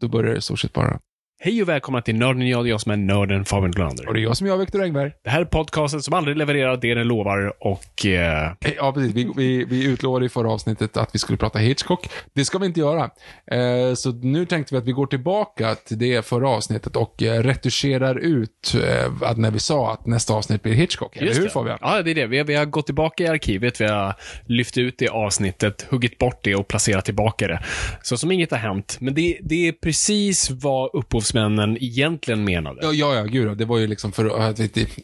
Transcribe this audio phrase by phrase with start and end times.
[0.00, 1.00] Då börjar det i stort sett bara.
[1.44, 4.08] Hej och välkomna till Nörden jag, det är jag som är nörden Fabian Glönder.
[4.08, 5.12] Och det är jag som är jag, Viktor Engberg.
[5.24, 8.06] Det här är podcasten som aldrig levererar det den lovar och...
[8.06, 9.14] Eh, Ja, precis.
[9.14, 12.08] Vi, vi, vi utlovade i förra avsnittet att vi skulle prata Hitchcock.
[12.32, 13.10] Det ska vi inte göra.
[13.46, 17.42] Eh, så nu tänkte vi att vi går tillbaka till det förra avsnittet och eh,
[17.42, 21.16] retuscherar ut eh, att när vi sa att nästa avsnitt blir Hitchcock.
[21.16, 21.50] Eller just hur det.
[21.50, 21.78] Fabian?
[21.80, 22.26] Ja, det är det.
[22.26, 24.14] Vi har, vi har gått tillbaka i arkivet, vi har
[24.46, 27.62] lyft ut det avsnittet, huggit bort det och placerat tillbaka det.
[28.02, 28.96] Så som inget har hänt.
[29.00, 30.90] Men det, det är precis vad
[31.32, 32.78] upphovsmännen egentligen menade.
[32.82, 33.58] Ja, ja, ja, gud.
[33.58, 34.24] Det var ju liksom för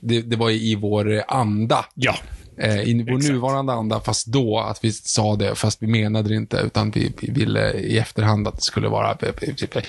[0.00, 1.84] det, det, var ju i vår anda.
[1.94, 2.14] Ja.
[2.60, 3.32] Eh, I vår Exakt.
[3.32, 7.12] nuvarande anda, fast då att vi sa det, fast vi menade det inte, utan vi,
[7.22, 9.16] vi ville i efterhand att det skulle vara...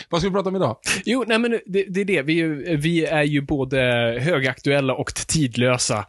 [0.10, 0.78] Vad ska vi prata om idag?
[1.06, 2.22] Jo, nej men det, det är det.
[2.22, 3.80] Vi, är ju- vi är ju både
[4.22, 6.06] högaktuella och tidlösa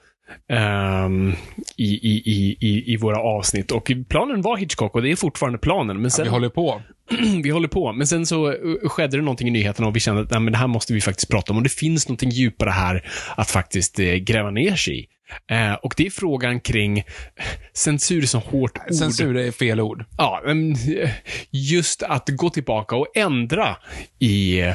[0.48, 1.32] ehm,
[1.76, 2.22] i, i,
[2.60, 3.72] i, i, våra avsnitt.
[3.72, 6.00] Och planen var Hitchcock och det är fortfarande planen.
[6.02, 6.82] Men sen, Vi håller på.
[7.42, 7.92] vi håller på.
[7.92, 10.52] Men sen så uh, skedde det någonting i nyheterna och vi kände att nej, men
[10.52, 11.56] det här måste vi faktiskt prata om.
[11.56, 13.04] Och det finns någonting djupare här
[13.36, 15.06] att faktiskt eh, gräva ner sig i.
[15.50, 17.04] Eh, och det är frågan kring eh,
[17.72, 18.94] censur som hårt ord.
[18.94, 20.04] Censur är fel ord.
[20.18, 21.10] Ja, men eh,
[21.50, 23.76] just att gå tillbaka och ändra
[24.18, 24.74] i eh,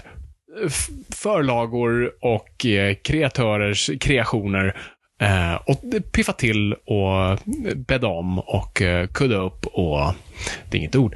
[1.09, 4.77] förlagor och eh, kreatörers kreationer
[5.21, 5.81] eh, och
[6.11, 7.39] piffa till och
[7.75, 10.13] bädda om och eh, kudda upp och...
[10.69, 11.15] Det är inget ord.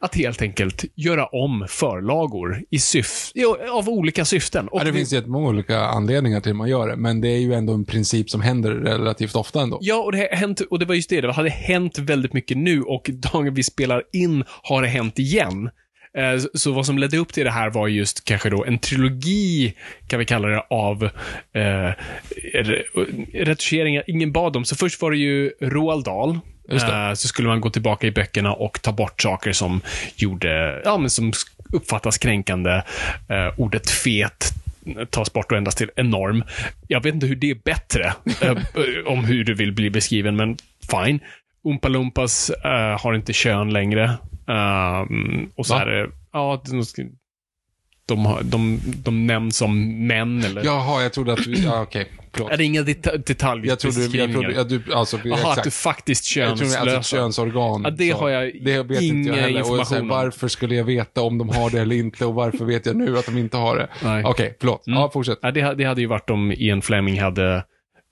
[0.00, 3.32] Att helt enkelt göra om förlagor i syf
[3.72, 4.68] av olika syften.
[4.68, 7.38] Och Ja, det finns jättemånga olika anledningar till att man gör det, men det är
[7.38, 9.78] ju ändå en princip som händer relativt ofta ändå.
[9.80, 12.56] Ja, och det har hänt, och det var just det, det hade hänt väldigt mycket
[12.56, 15.70] nu och dagen vi spelar in har det hänt igen.
[16.18, 19.74] Eh, så- vad som ledde upp till det här var just kanske då en trilogi,
[20.08, 21.92] kan vi kalla det, av eh,
[22.54, 24.64] re- retuscheringar ingen bad om.
[24.64, 26.38] Så först var det ju Roald Dahl.
[26.72, 29.80] Eh, Så skulle man gå tillbaka i böckerna och ta bort saker som
[30.16, 31.32] gjorde, ja men som
[31.72, 32.82] uppfattas kränkande.
[33.28, 34.52] Eh, ordet fet
[35.10, 36.44] tas bort och ändras till enorm.
[36.88, 38.04] Jag vet inte hur det är bättre
[38.42, 38.56] eh,
[39.06, 40.56] om hur du vill bli beskriven, men
[40.90, 41.20] fine.
[41.62, 42.50] Oompa Loompas
[42.98, 44.18] har inte kön längre.
[44.48, 45.82] Ehm, och så Va?
[45.82, 46.62] är det, ja,
[48.08, 50.64] de, de, de, nämns som män eller...
[50.64, 51.54] Jaha, jag trodde att du...
[51.54, 52.08] Ja, okej.
[52.32, 52.52] Förlåt.
[52.52, 53.66] Är det inga det detaljer?
[53.66, 56.80] Jag trodde, jag ja, alltså, Jaha, att du faktiskt Jag könslösa.
[56.80, 57.82] alltså ett könsorgan.
[57.84, 58.18] Ja, det så.
[58.18, 59.60] har jag det vet inte inga jag heller.
[59.60, 62.34] Och så här, information varför skulle jag veta om de har det eller inte och
[62.34, 63.88] varför vet jag nu att de inte har det?
[64.04, 64.24] Nej.
[64.24, 64.86] Okej, förlåt.
[64.86, 64.98] Mm.
[64.98, 65.38] Ja, fortsätt.
[65.42, 67.64] Ja, det, det hade ju varit om Ian Fleming hade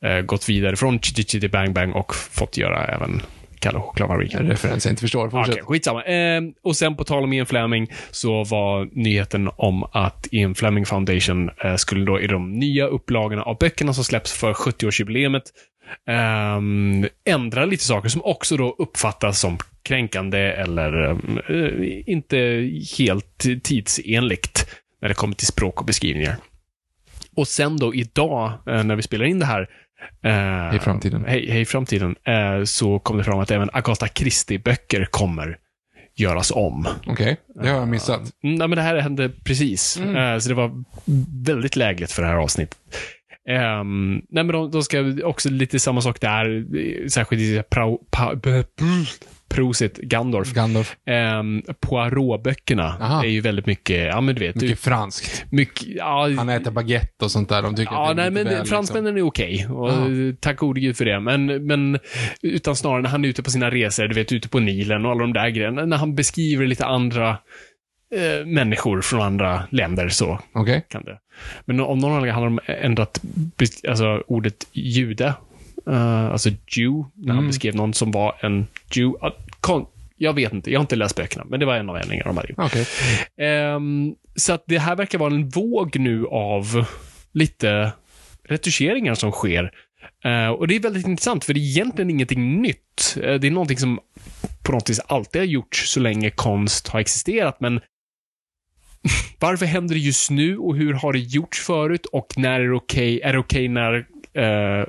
[0.05, 3.23] eh, gått vidare från Chitty Chitty Bang Bang och fått göra även
[3.61, 4.41] Kalle chokladfabriken.
[4.41, 5.31] En referens jag inte förstår.
[5.31, 5.55] Fortsätt.
[5.55, 6.05] Okej, skitsamma.
[6.05, 10.87] Eh, och sen på tal om Ian Fleming så var nyheten om att Ian Fleming
[10.87, 15.43] Foundation eh, skulle då i de nya upplagorna av böckerna som släpps för 70-årsjubileet
[16.09, 24.67] ehm, ändra lite saker som också då uppfattas som kränkande eller eh, inte helt tidsenligt
[25.03, 26.37] när det kommer till språk och beskrivningar.
[27.37, 29.69] Och sen då idag, eh, när vi spelar in det här,
[30.25, 31.25] eh, I framtiden.
[31.27, 32.17] Hej, hej framtiden.
[32.27, 35.59] Eh, så kom det fram att även Agatha Christie-böcker kommer
[36.17, 36.89] göras om.
[37.07, 38.21] Okej, det har jag missat.
[38.21, 39.97] Mm, nej, men det här hände precis.
[39.97, 40.85] Eh, så det var
[41.45, 42.79] väldigt lägligt för det här avsnittet.
[43.81, 47.97] Um, nej, men de, de ska också lite samma sak där, eh, särskilt i pra,
[48.11, 48.35] pa,
[49.49, 50.53] Prosit, Gandorf.
[50.53, 50.97] Gandalf.
[51.41, 55.45] Um, Poirot-böckerna är ju väldigt mycket, ja men du vet, Mycket mycket, franskt.
[55.51, 57.63] mycket ja, Han äter baguette och sånt där.
[57.63, 58.67] De tycker Ja, att det nej, är men väl, liksom.
[58.69, 59.67] fransmännen är okej.
[59.69, 59.99] Ja.
[60.41, 61.21] Tack gode gud för det.
[61.21, 61.99] Men, men
[62.43, 65.11] utan snarare när han är ute på sina resor, du vet, ute på Nilen och
[65.11, 65.85] alla de där grejerna.
[65.87, 67.29] När han beskriver lite andra
[68.15, 70.87] eh, människor från andra länder så Okej.
[70.89, 71.19] kan det.
[71.65, 73.21] Men om någon anledning hade de ändrat
[73.89, 75.35] alltså, ordet jude,
[75.91, 77.47] eh, alltså Jew, när han Mm.
[77.49, 79.19] beskrev någon som var en Jew.
[79.61, 79.87] Kon-
[80.17, 82.37] jag vet inte, jag har inte läst böckerna, men det var en av ändringarna de
[82.37, 82.59] hade gjort.
[82.59, 82.87] Okej.
[83.41, 86.87] Ehm, så att det här verkar vara en våg nu av
[87.33, 87.93] lite
[88.49, 89.71] retuscheringar som sker.
[90.25, 93.17] Eh, och det är väldigt intressant, för det är egentligen ingenting nytt.
[93.23, 94.01] Eh, det är någonting som
[94.63, 97.81] på något vis alltid har gjorts så länge konst har existerat, men
[99.41, 102.75] varför händer det just nu och hur har det gjorts förut och när är det
[102.77, 103.21] okej?
[103.21, 103.95] Är det okej när
[104.33, 104.85] eh,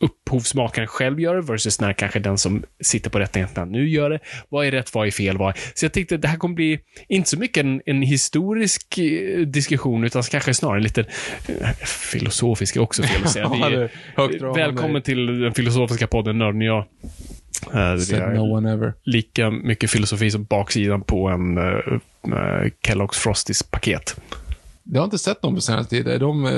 [0.00, 4.18] upphovsmakaren själv gör det versus när kanske den som sitter på rättigheterna nu gör det?
[4.48, 4.94] Vad är rätt?
[4.94, 5.38] Vad är fel?
[5.38, 5.60] Vad är...
[5.74, 6.78] Så jag tänkte att det här kommer bli
[7.08, 11.00] inte så mycket en, en historisk eh, diskussion utan kanske snarare en lite
[11.48, 13.48] eh, filosofisk är också fel att säga.
[13.54, 13.78] Vi Ja, är,
[14.16, 16.78] är välkommen till den filosofiska podden Nörden och jag.
[17.74, 18.94] Eh, Det är no one ever.
[19.04, 21.98] lika mycket filosofi som baksidan på en uh,
[22.86, 24.16] Kellogg's Frosties paket.
[24.92, 26.12] Jag har inte sett dem på senaste tiden.
[26.12, 26.46] Är de...
[26.46, 26.52] eh,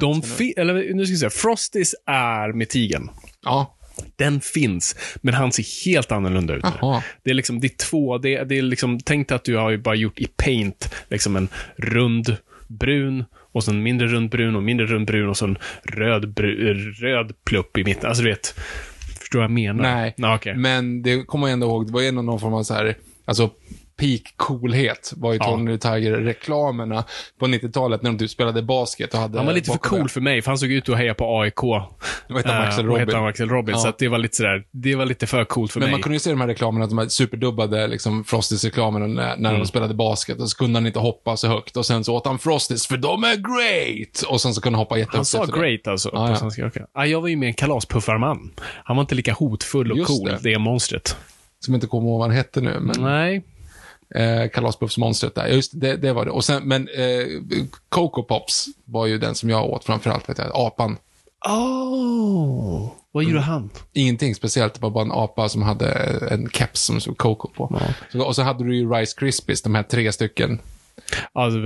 [0.00, 0.22] De
[0.56, 3.08] eller nu ska jag säga, Frosties är med tigern.
[3.44, 3.76] Ja.
[4.16, 6.64] Den finns, men han ser helt annorlunda ut.
[6.64, 6.70] nu.
[6.80, 7.02] Jaha.
[7.22, 9.56] Det är liksom, det är två, det är, det är liksom, tänk dig att du
[9.56, 12.36] har ju bara gjort i paint, liksom en rund
[12.68, 16.38] brun, och sen mindre rund brun och mindre rund brun och sen röd,
[17.00, 18.08] röd plupp i mitten.
[18.08, 18.46] Alltså du vet,
[19.20, 19.82] förstår du vad jag menar?
[19.94, 20.14] Nej.
[20.16, 20.54] Nej okej.
[20.56, 23.50] Men det kommer jag ändå ihåg, det var ändå någon form av så här, alltså
[24.02, 25.44] peak coolhet var ju Ja.
[25.44, 27.04] Tony Tiger-reklamerna
[27.38, 29.38] på 90-talet när de typ spelade basket och hade...
[29.38, 31.62] Han var lite för cool för mig, för han såg ut att heja på AIK.
[31.62, 33.14] Vad hette han, Axel Eh, hette Robin?
[33.14, 33.74] han Axel Robin.
[33.74, 33.80] Ja.
[33.80, 35.92] Så det var lite sådär, det var lite för coolt för Men mig.
[35.94, 39.60] man kunde ju se de här reklamerna, de här superdubbade liksom, Frosties-reklamerna när, när Mm.
[39.60, 40.40] de spelade basket.
[40.40, 41.76] Och så kunde han inte hoppa så högt.
[41.76, 44.22] Och sen så åt han Frosties, för de är great!
[44.28, 45.60] Och sen så kunde han hoppa jättehögt Han sa det.
[45.60, 46.36] great alltså, Ja, på ja.
[46.36, 46.66] svenska.
[46.66, 46.82] Okay.
[46.92, 48.50] Ah, jag var ju med en kalaspuffarman.
[48.84, 50.38] Han var inte lika hotfull och Just cool, det.
[50.50, 50.58] det.
[50.58, 51.16] monstret.
[51.60, 52.94] Som inte kommer ihåg vad han hette nu, men...
[53.02, 53.42] Nej.
[54.14, 55.46] Eh, Kalaspuffsmonstret där.
[55.46, 56.30] Ja, Just det, det var det.
[56.30, 57.26] Och sen, men eh,
[57.88, 60.50] Coco Pops var ju den som jag åt framförallt, vet jag.
[60.54, 60.96] Apan.
[61.48, 63.70] Oh, vad gjorde han?
[63.92, 65.88] Ingenting speciellt, det var bara en apa som hade
[66.30, 67.80] en keps som stod Coco på.
[68.12, 70.58] Så, och så hade du ju Rice Krispies, de här tre stycken.
[71.32, 71.58] Alltså,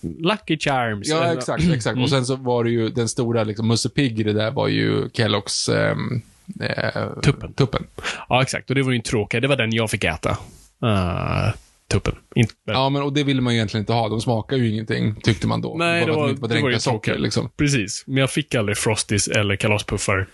[0.00, 1.08] Lucky Charms.
[1.08, 1.98] Ja, exakt, exakt.
[1.98, 5.10] Och sen så var det ju den stora, liksom, Musse Pigg det där var ju
[5.10, 5.68] Kelloggs...
[5.68, 6.22] ehm,
[6.60, 7.52] eh, Tuppen.
[7.52, 7.86] Tuppen.
[8.28, 8.70] Ja, exakt.
[8.70, 9.42] Och det var ju en tråkig.
[9.42, 10.38] Det var den jag fick äta.
[10.84, 11.52] Uh,
[11.90, 12.14] tuppen.
[12.34, 14.08] Inte, Ja, men och det ville man ju egentligen inte ha.
[14.08, 15.74] De smakar ju ingenting, tyckte man då.
[15.78, 17.50] Nej, det för att var, de inte var det var ju socker, liksom.
[17.56, 18.04] Precis.
[18.06, 20.28] Men jag fick aldrig Frosties eller kalaspuffar.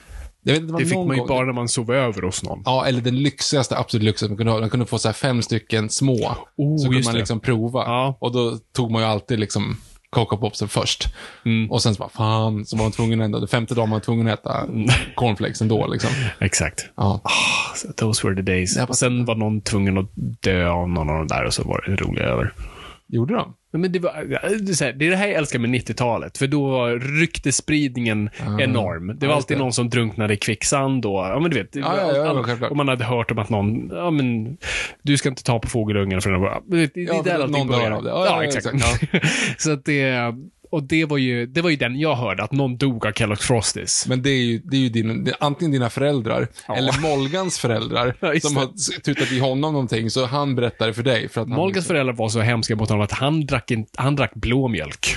[0.44, 2.62] Vet, var Det fick man ju gång- bara när man sov över hos någon.
[2.64, 4.60] Ja, eller den lyxigaste, absolut lyxigaste man kunde ha.
[4.60, 6.36] Man kunde få så fem stycken små.
[6.56, 7.18] Oh, så kunde man det.
[7.18, 7.80] liksom prova.
[7.84, 8.16] Ja.
[8.20, 9.76] Och då tog man ju alltid liksom
[10.10, 11.08] Coco Popsen först.
[11.44, 11.70] Mm.
[11.70, 14.00] Och sen så bara, fan, så var man tvungen ändå, det femte dagen var man
[14.00, 14.88] tvungen att äta Mm.
[15.14, 16.10] cornflakes ändå liksom.
[16.40, 16.86] Exakt.
[16.96, 17.20] Ja.
[17.76, 18.76] Så Those were the days.
[18.88, 20.06] Och sen var någon tvungen att
[20.42, 22.52] dö av någon av de där och så var det roliga över.
[23.08, 23.54] Gjorde de?
[23.72, 26.38] Men det, var, det, är så här, det är det här jag älskar med 90-talet,
[26.38, 29.18] för då var ryktesspridningen enorm.
[29.18, 29.62] Det var alltid det.
[29.62, 31.72] någon som drunknade i kvicksand och, ja men du vet.
[31.72, 34.56] det Ja, ja, ja, och man hade hört om att någon, ja men,
[35.02, 37.40] du ska inte ta på fågelungen för den var, det, det, det Ja, är där
[37.40, 37.90] allting börjar.
[37.90, 38.08] det.
[38.08, 38.66] Ja, Ja, exakt,
[39.58, 40.34] så att det,
[40.70, 43.42] och det var ju, det var ju den jag hörde, att någon dog av Kellogg's
[43.42, 44.06] Frosties.
[44.08, 46.76] Men det är ju, det är ju din, det är antingen dina föräldrar, Ja.
[46.76, 48.60] eller Molgans föräldrar, Ja, som det.
[48.60, 51.28] har tutat i honom någonting, så han berättar det för dig.
[51.28, 54.34] För att Molgans föräldrar var så hemska mot honom att han drack, in, han drack
[54.34, 55.16] blåmjölk.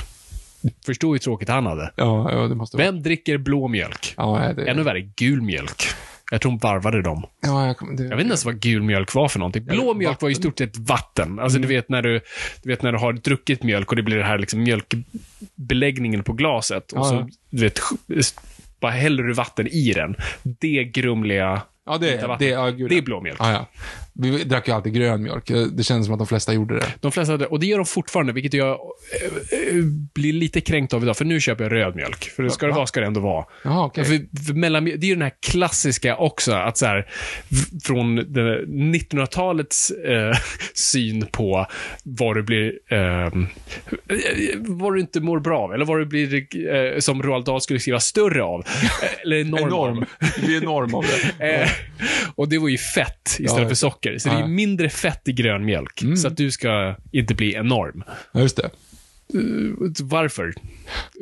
[0.85, 1.91] Förstår hur tråkigt han hade.
[1.95, 2.85] Ja, ja, det måste vara.
[2.91, 4.13] Vem dricker blåmjölk?
[4.17, 5.83] Ja, det, Ännu värre, gul mjölk.
[6.31, 7.25] Jag tror de varvade dem.
[7.41, 9.65] ja, jag, det, Jag vet inte ens vad gul mjölk var för någonting.
[9.65, 11.39] Blå mjölk var i stort sett vatten.
[11.39, 12.21] Alltså du vet när du,
[12.63, 16.33] du vet när du har druckit mjölk och det blir det här liksom mjölkbeläggningen på
[16.33, 16.91] glaset.
[16.91, 17.27] Och Ja, så, ja.
[17.49, 17.79] du vet,
[18.79, 20.15] bara häller du vatten i den.
[20.43, 22.47] Det grumliga, Ja, det, vatten.
[22.47, 23.37] det, ja, det är blå mjölk.
[23.39, 23.67] Ja, ja.
[24.21, 25.51] Vi drack ju alltid grön mjölk.
[25.71, 26.85] Det känns som att de flesta gjorde det.
[26.99, 29.83] De flesta hade, och det gör de fortfarande, vilket jag eh, eh,
[30.13, 31.17] blir lite kränkt av idag.
[31.17, 32.23] För nu köper jag röd mjölk.
[32.35, 32.75] För det ska det Va?
[32.75, 33.45] vara, ska det ändå vara.
[33.63, 34.05] Jaha, okej.
[34.05, 37.07] För, för mellan, det är ju den här klassiska också, att så här,
[37.83, 40.37] från det 1900-talets eh,
[40.73, 41.65] syn på
[42.03, 43.31] vad du blir, eh,
[44.57, 47.79] vad du inte mår bra av, eller vad du blir, eh, som Roald Dahl skulle
[47.79, 48.59] skriva, större av.
[48.59, 49.63] Eh, Eller enorm.
[49.67, 50.05] Enorm.
[50.47, 51.09] Vi är enorm av det.
[51.49, 51.69] Eh,
[52.35, 53.67] och det var ju fett istället Ja.
[53.67, 54.08] för socker.
[54.17, 56.03] Socker, så det är mindre fett i grön mjölk.
[56.17, 58.03] Så att du ska inte bli enorm.
[58.31, 58.69] Ja, just det.
[60.01, 60.53] Varför?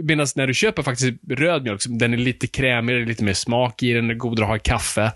[0.03, 3.93] Medan när du köper faktiskt röd mjölk, den är lite krämigare, lite mer smak i
[3.93, 5.11] den, är godare att ha i kaffe.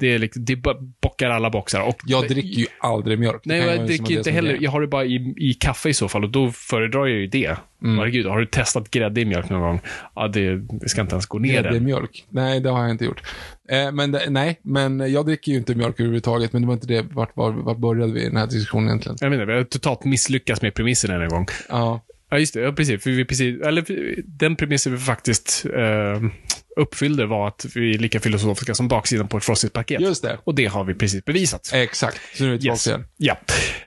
[0.00, 1.80] Det, är liksom, det bo- bockar alla boxar.
[1.82, 3.40] Och Jag dricker ju aldrig mjölk.
[3.44, 4.58] Nej, kan jag ju dricker inte heller.
[4.60, 7.26] Jag har det bara i, i kaffe i så fall och då föredrar jag ju
[7.26, 7.56] det.
[7.82, 7.98] Mm.
[7.98, 9.80] Herregud, har du testat grädde i mjölk någon gång?
[10.14, 11.80] Ja, det, ska inte ens gå ner Grädde där.
[11.80, 12.24] mjölk?
[12.28, 13.22] Nej, det har jag inte gjort.
[13.68, 16.86] Eh, men det, nej, men jag dricker ju inte mjölk överhuvudtaget, men det var inte
[16.86, 19.16] det, vart, var, vart började vi i den här diskussionen egentligen?
[19.20, 21.46] Jag menar, vi har totalt misslyckats med premissen en gång.
[21.68, 22.00] Ja,
[22.36, 22.60] Ja, just det.
[22.60, 23.02] Ja, precis.
[23.02, 23.84] För vi precis eller,
[24.26, 26.22] den premissen vi faktiskt eh,
[26.76, 30.00] uppfyllde var att vi är lika filosofiska som baksidan på ett frostigt paket.
[30.00, 30.38] just det.
[30.44, 31.70] Och det har vi precis bevisat.
[31.74, 32.20] Exakt.
[32.34, 33.04] Så nu är vi tillbaka igen.
[33.16, 33.36] Ja.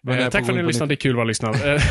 [0.02, 0.90] Men Eh, tack för att ni lyssnade.
[0.90, 1.56] Det är kul att vara lyssnad.
[1.66, 1.82] Eh,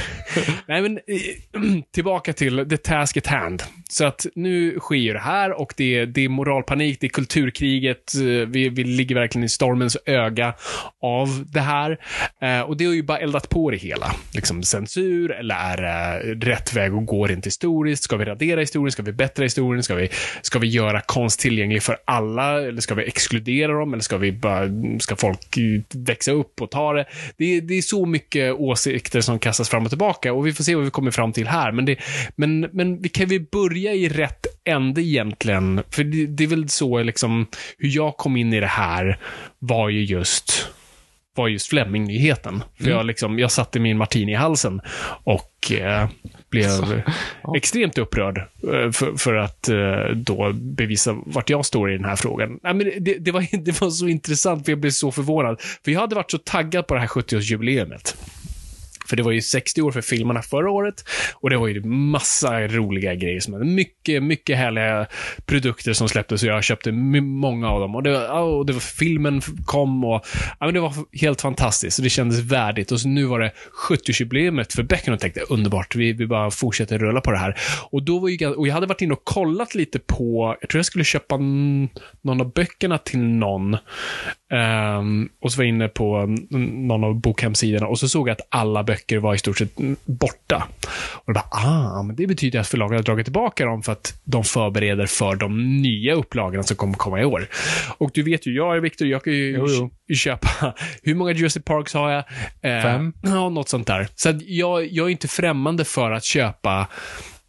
[0.66, 3.62] Nej, men eh, tillbaka till the task at hand.
[3.90, 8.14] Så att nu sker det här och det är, det är moralpanik, det är kulturkriget.
[8.14, 10.54] eh, Vi, vi ligger verkligen i stormens öga
[11.02, 11.98] av det här.
[12.42, 14.14] Eh, Och det har ju bara eldat på det hela.
[14.34, 18.02] Liksom censur, eller är det rätt väg att gå rent historiskt?
[18.02, 18.92] Ska vi radera historien?
[18.92, 19.82] Ska vi bättra historien?
[19.82, 20.08] Ska vi,
[20.42, 22.60] ska vi göra konst tillgänglig för alla?
[22.62, 23.92] Eller ska vi exkludera dem?
[23.92, 24.68] Eller ska vi bara,
[25.00, 25.58] ska folk
[25.94, 27.04] växa upp och ta det?
[27.36, 30.64] Det, är- det är så mycket åsikter som kastas fram och tillbaka och vi får
[30.64, 31.72] se vad vi kommer fram till här.
[31.72, 31.96] Men, det,
[32.36, 35.82] men, men vi kan vi börja i rätt ände egentligen?
[35.90, 37.46] För det, det är väl så liksom,
[37.78, 39.18] hur jag kom in i det här
[39.58, 40.68] var ju just
[41.38, 42.64] var just Fleming-nyheten.
[42.80, 44.80] För jag, liksom, jag satte min martini i halsen
[45.24, 46.08] och eh,
[46.50, 47.02] blev
[47.56, 52.16] extremt upprörd eh, för, för att eh, då bevisa vart jag står i den här
[52.16, 52.60] frågan.
[52.62, 55.60] Nej, men det, det, var, det var så intressant, för jag blev så förvånad.
[55.84, 58.16] För jag hade varit så taggad på det här 70-årsjubileumet.
[59.08, 62.60] För det var ju 60 år för filmerna förra året och det var ju massa
[62.60, 63.40] roliga grejer.
[63.40, 63.68] Som hände.
[63.68, 65.06] mycket, mycket härliga
[65.46, 67.94] produkter som släpptes och jag köpte många av dem.
[67.94, 70.26] Och det och det var filmen kom och
[70.60, 71.98] ja, men det var helt fantastiskt.
[71.98, 72.92] Och det kändes värdigt.
[72.92, 73.52] Och så nu var det
[73.88, 77.58] 70-årsjubileumet för Becken och tänkte underbart, vi, vi bara fortsätter rulla på det här.
[77.90, 80.78] Och då var ju, och jag hade varit inne och kollat lite på, jag tror
[80.78, 83.76] jag skulle köpa någon av böckerna till någon.
[84.50, 88.32] Ehm, och så var jag inne på mm, någon av bokhemsidorna och så såg jag
[88.32, 90.68] att alla böcker var i stort sett mm, borta.
[91.24, 94.44] Och bara, ah, men det betyder att förlaget har dragit tillbaka dem för att de
[94.44, 97.48] förbereder för de nya upplagorna som kommer komma i år.
[97.98, 100.14] Och du vet ju, jag är Victor, jag kan ju Jo, jo.
[100.14, 102.24] köpa, hur många Jurassic Parks har jag?
[102.62, 103.12] Eh, Fem.
[103.22, 104.08] Ja, något sånt där.
[104.14, 106.86] Så jag, jag är inte främmande för att köpa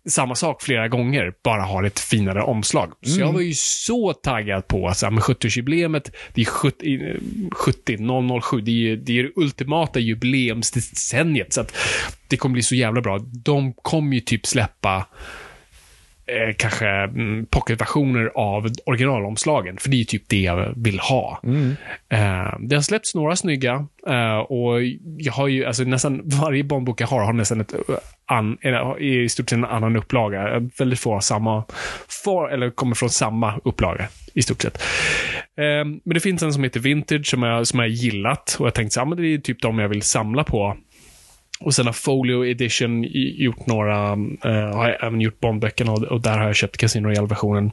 [0.10, 2.92] samma sak flera gånger, bara har ett finare omslag.
[3.02, 3.28] Så Mm.
[3.28, 7.16] jag var ju så taggad på att så här, med 70-årsjubileumet, det är 70, eh,
[7.52, 7.98] 70
[8.42, 11.54] 007, det är, ju- det är det ultimata jubileumsdecenniet.
[11.54, 11.74] Så att
[12.28, 13.20] det kommer bli så jävla bra.
[13.44, 15.06] De kommer ju typ släppa
[16.30, 21.40] eh, kanske mm, pocketversioner av originalomslagen, för det är typ det jag vill ha.
[22.10, 24.84] Eh, det har släppts några snygga eh, och
[25.18, 27.80] jag har ju, alltså nästan varje Bondbok jag har har nästan ett eh,
[28.26, 30.56] an, eller, i stort sett en annan upplaga.
[30.56, 31.64] Eh, Väldigt få har samma,
[32.24, 34.82] får, eller kommer från samma upplaga i stort sett.
[35.58, 38.74] Eh, men det finns en som heter Vintage som jag, som jag gillat och jag
[38.74, 40.78] tänkte men det är typ de jag vill samla på.
[41.60, 44.12] Och sen har Folio Edition gjort några,
[44.44, 47.72] eh, har jag även gjort Bondböckerna och, och där har jag köpt Casino Royale-versionen.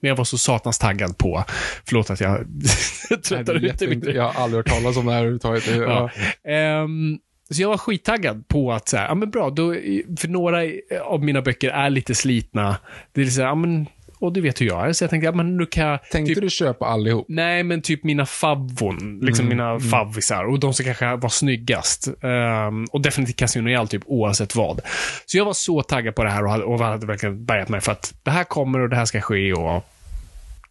[0.00, 1.44] Men jag var så satans taggad på,
[1.84, 2.46] förlåt att jag
[3.24, 4.14] tröttar ut det mycket.
[4.14, 5.66] Jag har aldrig hört talas om det här överhuvudtaget.
[5.66, 6.10] Ja.
[6.44, 6.50] Ja.
[6.50, 7.18] Ehm,
[7.50, 9.72] så jag var skittaggad på att, så här, ja men bra, då,
[10.18, 10.62] för några
[11.02, 12.76] av mina böcker är lite slitna.
[13.12, 13.86] Det är så här, ja men,
[14.18, 16.02] och du vet hur jag är, så jag tänkte, ja men nu kan jag...
[16.10, 17.26] Tänkte typ, du köpa allihop?
[17.28, 19.20] Nej, men typ mina favvon.
[19.22, 20.44] Liksom mina favvisar.
[20.44, 22.08] Och de som kanske var snyggast.
[22.22, 24.80] Ehm, och definitivt Casino Royale, typ oavsett vad.
[25.26, 27.80] Så jag var så taggad på det här och hade, och hade verkligen bärgat mig
[27.80, 29.84] för att det här kommer och det här ska ske och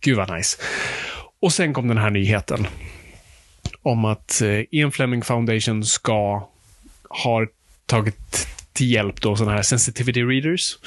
[0.02, 0.58] gud vad nice.
[1.42, 2.68] Och sen kom den här nyheten.
[3.82, 6.50] Om att eh, Ian Fleming Foundation ska
[7.10, 7.46] ha
[7.86, 10.78] tagit till hjälp då sådana här sensitivity readers.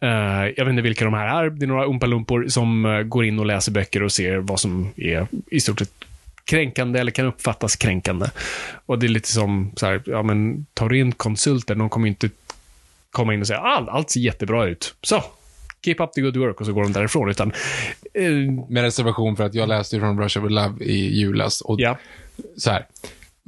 [0.00, 0.08] Eh,
[0.56, 1.50] jag vet inte vilka de här är.
[1.50, 4.92] Det är några umpalumpor som eh, går in och läser böcker och ser vad som
[4.96, 5.92] är i stort sett
[6.44, 8.26] kränkande eller kan uppfattas kränkande.
[8.86, 12.08] Och det är lite som så här, ja men tar du in konsulter, de kommer
[12.08, 12.30] inte
[13.10, 14.94] komma in och säga ah, allt ser jättebra ut.
[15.02, 15.24] Så,
[15.84, 17.30] keep up the good work och så går de därifrån.
[17.30, 17.52] Utan,
[18.14, 18.32] eh,
[18.68, 21.60] Med reservation för att jag läste från Rush of Love i julas.
[21.60, 21.98] Och ja,
[22.56, 22.86] så här,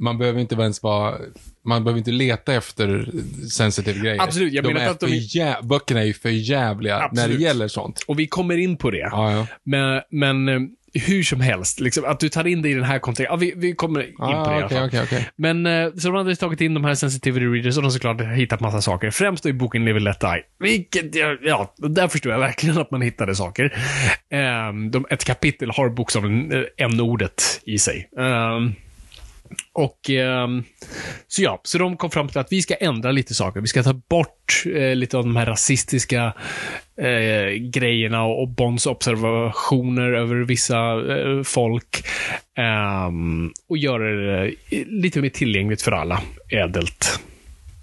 [0.03, 1.17] man behöver inte ens vara...
[1.65, 3.11] Man behöver inte leta efter
[3.49, 4.21] sensitive grejer.
[4.21, 5.55] Absolut, jag de menar är att de jä...
[5.63, 7.37] Böckerna är ju för jävliga när Absolut.
[7.37, 8.03] det gäller sånt.
[8.07, 8.97] och vi kommer in på det.
[9.11, 9.47] Ja, ja.
[9.63, 10.59] Men, men eh,
[10.93, 13.33] hur som helst, liksom, att du tar in det i den här kontexten.
[13.33, 15.29] Ja, vi, vi kommer in på det i Ah, alla okej, okej.
[15.35, 18.21] Men eh, så de hade tagit in de här sensitivity readers och de har såklart
[18.21, 19.11] hittat massa saker.
[19.11, 20.41] Främst då i boken Live Let Die.
[20.59, 23.73] Vilket, ja, där förstår jag verkligen att man hittade saker.
[24.29, 28.09] Ehm, de, ett kapitel har bokstavligen eh, n-ordet i sig.
[28.19, 28.73] Ehm,
[29.73, 30.47] och eh,
[31.27, 33.61] så ja, så de kom fram till att vi ska ändra lite saker.
[33.61, 36.33] Vi ska ta bort eh, lite av de här rasistiska
[36.97, 40.77] eh, grejerna och, och Bonds observationer över vissa
[41.15, 42.05] eh, folk.
[42.57, 46.21] Ehm, och göra det eh, lite mer tillgängligt för alla.
[46.49, 47.19] Ädelt.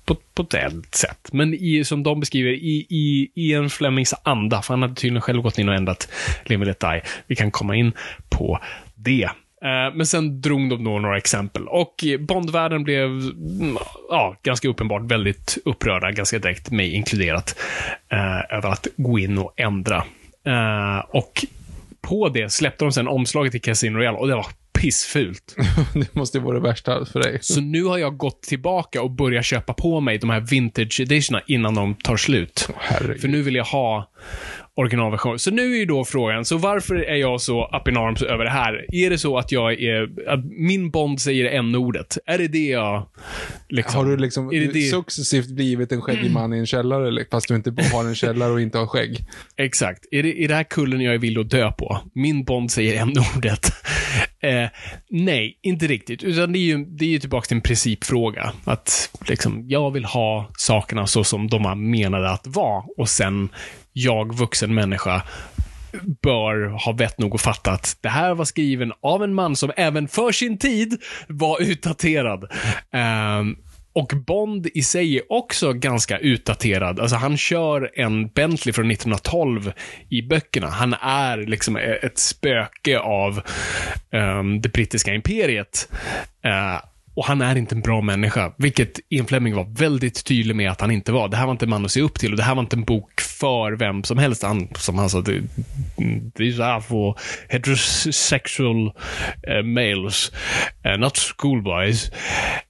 [0.05, 1.29] På, på ett ädelt sätt.
[1.33, 4.63] Men i, som de beskriver, i, i, i en Flemings anda.
[4.63, 6.09] För han hade tydligen själv gått in och ändrat
[6.45, 7.03] Live and Let Die.
[7.27, 7.93] Vi kan komma in
[8.29, 8.61] på
[8.95, 9.31] det.
[9.65, 13.77] Eh, Men sen drog de då några exempel och Bondvärlden blev mm,
[14.09, 17.59] ja, ganska uppenbart väldigt upprörda, ganska direkt, mig inkluderat,
[18.13, 20.05] eh, över att gå in och ändra.
[20.47, 21.45] Eh, och
[22.01, 24.47] på det släppte de sen omslaget till Casino Royale och det var
[24.81, 25.57] pissfult.
[25.95, 27.39] det måste ju vara det värsta för dig.
[27.41, 31.45] Så nu har jag gått tillbaka och börjat köpa på mig de här vintage editionerna
[31.47, 32.69] innan de tar slut.
[32.77, 33.21] Herregud.
[33.21, 34.11] För nu vill jag ha
[34.81, 35.39] originalversion.
[35.39, 38.45] Så nu är ju då frågan, så varför är jag så up in arms över
[38.45, 38.87] det här?
[38.93, 42.19] Är det så att jag är, att min Bond säger n-ordet?
[42.27, 43.07] Är det det jag
[43.69, 43.99] liksom...
[43.99, 44.83] Har du liksom är det det?
[44.83, 47.25] successivt blivit en skäggig man i en källare, eller?
[47.31, 49.25] fast du inte har en källare och inte har skägg?
[49.57, 50.07] Exakt.
[50.11, 52.01] Är det, är det här kullen jag är villig att dö på?
[52.15, 53.73] Min Bond säger n-ordet.
[54.43, 54.69] Eh,
[55.11, 56.23] nej, inte riktigt.
[56.23, 58.53] Utan det är ju, det är ju tillbaka till en principfråga.
[58.65, 62.85] Att liksom, jag vill ha sakerna så som de var menade att vara.
[62.97, 63.49] Och sen,
[63.93, 65.23] jag, vuxen människa,
[66.23, 69.73] bör ha vett nog att fatta att det här var skriven av en man som
[69.77, 72.45] även för sin tid var utdaterad.
[72.93, 73.57] Um,
[73.93, 77.01] och Bond i sig är också ganska utdaterad.
[77.01, 79.73] Alltså han kör en Bentley från 1912
[80.09, 80.69] i böckerna.
[80.69, 83.43] Han är liksom ett spöke av
[84.13, 85.89] um, det brittiska imperiet.
[86.47, 86.90] Uh,
[87.21, 90.81] och han är inte en bra människa, vilket Ian Fleming var väldigt tydlig med att
[90.81, 91.29] han inte var.
[91.29, 92.77] Det här var inte en man att se upp till och det här var inte
[92.77, 94.43] en bok för vem som helst.
[94.43, 95.23] Han, som han sa,
[96.35, 100.33] these are for heterosexual uh, males,
[100.87, 102.11] uh, not schoolboys.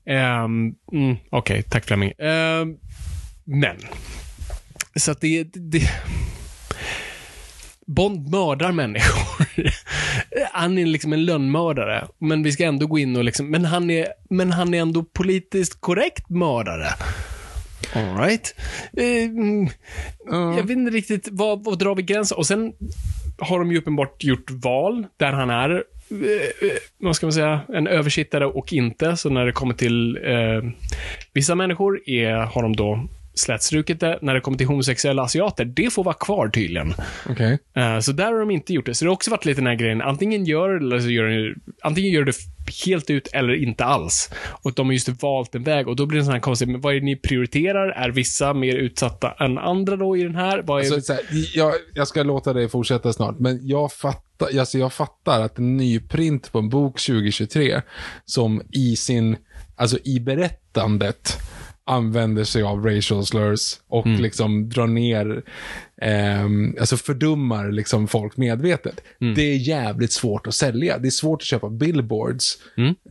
[0.07, 2.13] Um, mm, Okej, tack Fleming.
[2.19, 2.77] Um,
[3.45, 3.77] men,
[4.97, 5.91] så att det, det
[7.87, 9.47] Bond mördar människor.
[10.53, 12.05] Han är liksom en lönnmördare.
[12.19, 15.05] Men vi ska ändå gå in och liksom, men han är, men han är ändå
[15.05, 16.87] politiskt korrekt mördare.
[17.95, 18.55] All right.
[18.97, 19.69] Eh, mm,
[20.31, 22.39] Jag vet inte riktigt, vad, vad drar vi gränsen?
[22.39, 22.73] Och sen
[23.39, 27.61] har de ju uppenbart gjort val där han är, eh, eh, vad ska man säga,
[27.69, 29.17] en översittare och inte.
[29.17, 30.71] Så när det kommer till eh,
[31.33, 33.09] vissa människor är, har de då
[33.41, 34.19] slätstrukit det.
[34.23, 36.95] När det kommer till homosexuella asiater, det får vara kvar tydligen.
[37.29, 37.59] Okej.
[37.77, 38.95] Eh, så där har de inte gjort det.
[38.95, 41.55] Så det har också varit lite den här grejen, antingen gör, eller så gör, de-
[41.83, 42.33] antingen gör det
[42.87, 44.31] helt ut eller inte alls.
[44.63, 46.81] Och de har just valt en väg och då blir det sån här konstigt, men
[46.81, 47.89] vad är det ni prioriterar?
[47.89, 50.63] Är vissa mer utsatta än andra då i den här?
[50.63, 51.23] Vad är, Alltså, så här,
[51.55, 55.77] jag, jag ska låta dig fortsätta snart, men jag fattar, alltså jag fattar att en
[55.77, 57.81] ny print på en bok 2023
[58.25, 59.37] som i sin,
[59.77, 61.37] alltså i berättandet
[61.91, 65.43] använder sig av racial slurs och liksom drar ner,
[66.03, 69.01] ehm, alltså fördummar liksom folk medvetet.
[69.35, 70.99] Det är jävligt svårt att sälja.
[70.99, 72.59] Det är svårt att köpa billboards.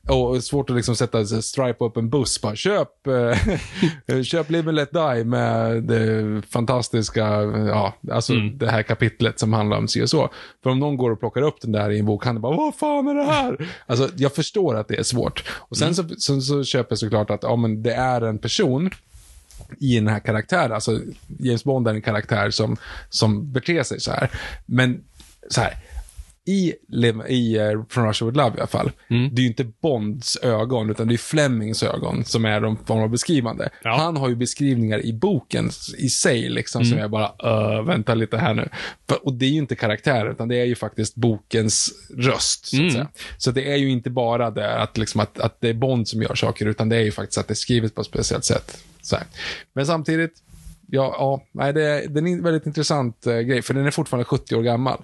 [0.09, 2.41] Och svårt att liksom sätta, stripe upp en buss.
[2.41, 8.83] Bara, köp, eh, köp Live and Let Die med det fantastiska, ja, alltså det här
[8.83, 10.29] kapitlet som handlar om si och så.
[10.63, 13.07] För om någon går och plockar upp den där i en bokhandel, bara, vad fan
[13.07, 13.69] är det här?
[13.85, 15.43] Alltså, jag förstår att det är svårt.
[15.49, 18.89] Och sen så, så, så köper jag såklart att, ja men det är en person
[19.79, 20.71] i den här karaktären.
[20.71, 20.99] Alltså,
[21.39, 22.77] James Bond är en karaktär som,
[23.09, 24.31] som beter sig så här.
[24.65, 25.03] Men
[25.49, 25.73] så här,
[26.51, 26.73] i,
[27.27, 29.35] i uh, From Russia With Love i alla fall, Mm.
[29.35, 32.99] det är ju inte Bonds ögon, utan det är Flemings ögon som är de form
[32.99, 33.69] av beskrivande.
[33.83, 33.97] Ja.
[33.97, 37.31] Han har ju beskrivningar i boken i sig, liksom, som jag bara,
[37.79, 38.69] uh, vänta lite här nu.
[39.23, 43.07] Och det är ju inte karaktären, utan det är ju faktiskt bokens röst, så säga.
[43.37, 46.21] Så det är ju inte bara det att, liksom, att, att det är Bond som
[46.21, 48.83] gör saker, utan det är ju faktiskt att det är skrivet på ett speciellt sätt.
[49.73, 50.33] Men samtidigt,
[50.87, 53.91] ja, ja nej, det, är- det är en väldigt intressant eh, grej, för den är
[53.91, 55.01] fortfarande 70 år gammal.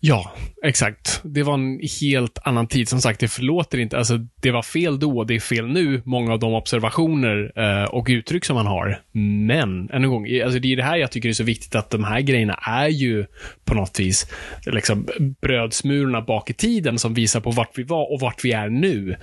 [0.00, 0.32] Ja,
[0.62, 1.20] exakt.
[1.24, 2.88] Det var en helt annan tid.
[2.88, 3.98] Som sagt, det förlåter inte.
[3.98, 8.06] Alltså, det var fel då det är fel nu, många av de observationer eh, och
[8.08, 9.00] uttryck som man har.
[9.46, 11.90] Men, än en gång, alltså, det är det här jag tycker är så viktigt, att
[11.90, 13.26] de här grejerna är ju
[13.64, 14.30] på något vis
[14.66, 15.08] liksom,
[15.42, 19.16] brödsmulorna bak i tiden som visar på vart vi var och vart vi är nu.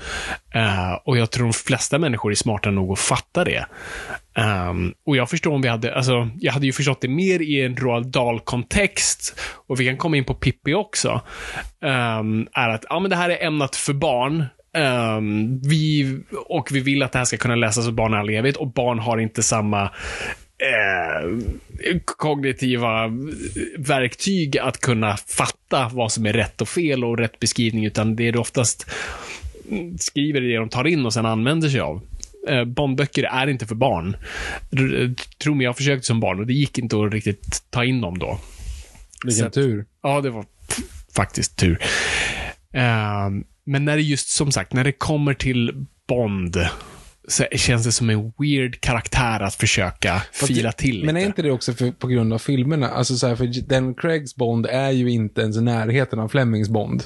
[0.54, 3.66] Eh, och jag tror de flesta människor är smarta nog att fatta det.
[4.70, 7.62] Um, och jag förstår om vi hade, alltså, jag hade ju förstått det mer i
[7.62, 11.22] en Roald Dahl-kontext, och vi kan komma in på Pippi också,
[12.20, 14.46] um, är att, ja men det här är ämnat för barn,
[14.78, 16.18] Um, vi,
[16.48, 18.68] och vi vill att det här ska kunna läsas av barn i all evighet, och
[18.68, 21.30] barn har inte samma eh,
[22.06, 23.12] kognitiva
[23.78, 28.28] verktyg att kunna fatta vad som är rätt och fel och rätt beskrivning, utan det
[28.28, 28.92] är oftast
[30.00, 32.02] skriver det de tar in och sen använder sig av.
[32.50, 34.18] Eh, Bondböcker är inte för barn.
[34.72, 38.02] R- Tro mig, jag försökte som barn och det gick inte att riktigt ta in
[38.02, 38.40] dem då.
[39.26, 39.86] Vilken tur.
[40.04, 40.46] Ja, det var
[41.16, 41.80] faktiskt tur.
[42.74, 46.58] Ehm, men när det just, som sagt, när det kommer till Bond
[47.28, 51.06] så känns det som en weird karaktär att försöka fila det- till lite.
[51.06, 52.88] Men är inte det också för, på grund av filmerna?
[52.90, 56.70] Alltså så här, för den Craigs Bond är ju inte ens i närheten av Flemings
[56.70, 57.04] Bond.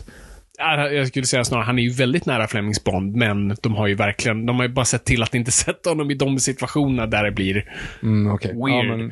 [0.60, 3.88] Ja, Jag skulle säga snarare, han är ju väldigt nära Flemings Bond, men de har
[3.88, 7.06] ju verkligen, de har ju bara sett till att inte sätta honom i de situationerna
[7.06, 7.66] där det blir
[8.04, 8.38] Mm.
[8.42, 8.88] Ja, weird.
[8.88, 9.12] men,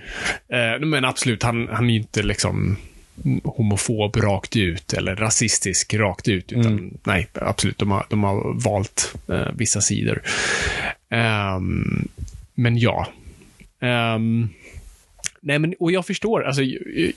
[0.50, 2.78] Eh, men absolut, han, han är ju inte liksom
[3.44, 6.52] homofob rakt ut eller rasistisk rakt ut.
[6.52, 6.98] Utan Mm.
[7.04, 10.22] nej, absolut, de har, de har valt eh, vissa sidor.
[11.10, 12.08] Ehm,
[12.56, 13.08] men ja.
[13.82, 14.50] Ehm,
[15.46, 16.62] nej, men, och jag förstår, alltså,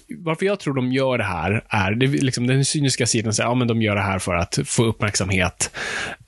[0.08, 3.54] varför jag tror de gör det här är, det liksom den cyniska sidan säger, ja
[3.54, 5.70] men de gör det här för att få uppmärksamhet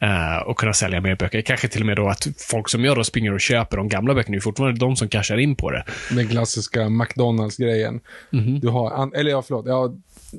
[0.00, 1.40] eh, och kunna sälja mer böcker.
[1.40, 4.14] Kanske till och med då att folk som jag då springer och köper de gamla
[4.14, 5.84] böckerna, det är fortfarande de som cashar in på det.
[6.10, 8.00] den klassiska McDonalds-grejen.
[8.30, 8.60] Mhm.
[8.60, 9.66] Du har, eller ja, förlåt.
[9.66, 9.94] Ja,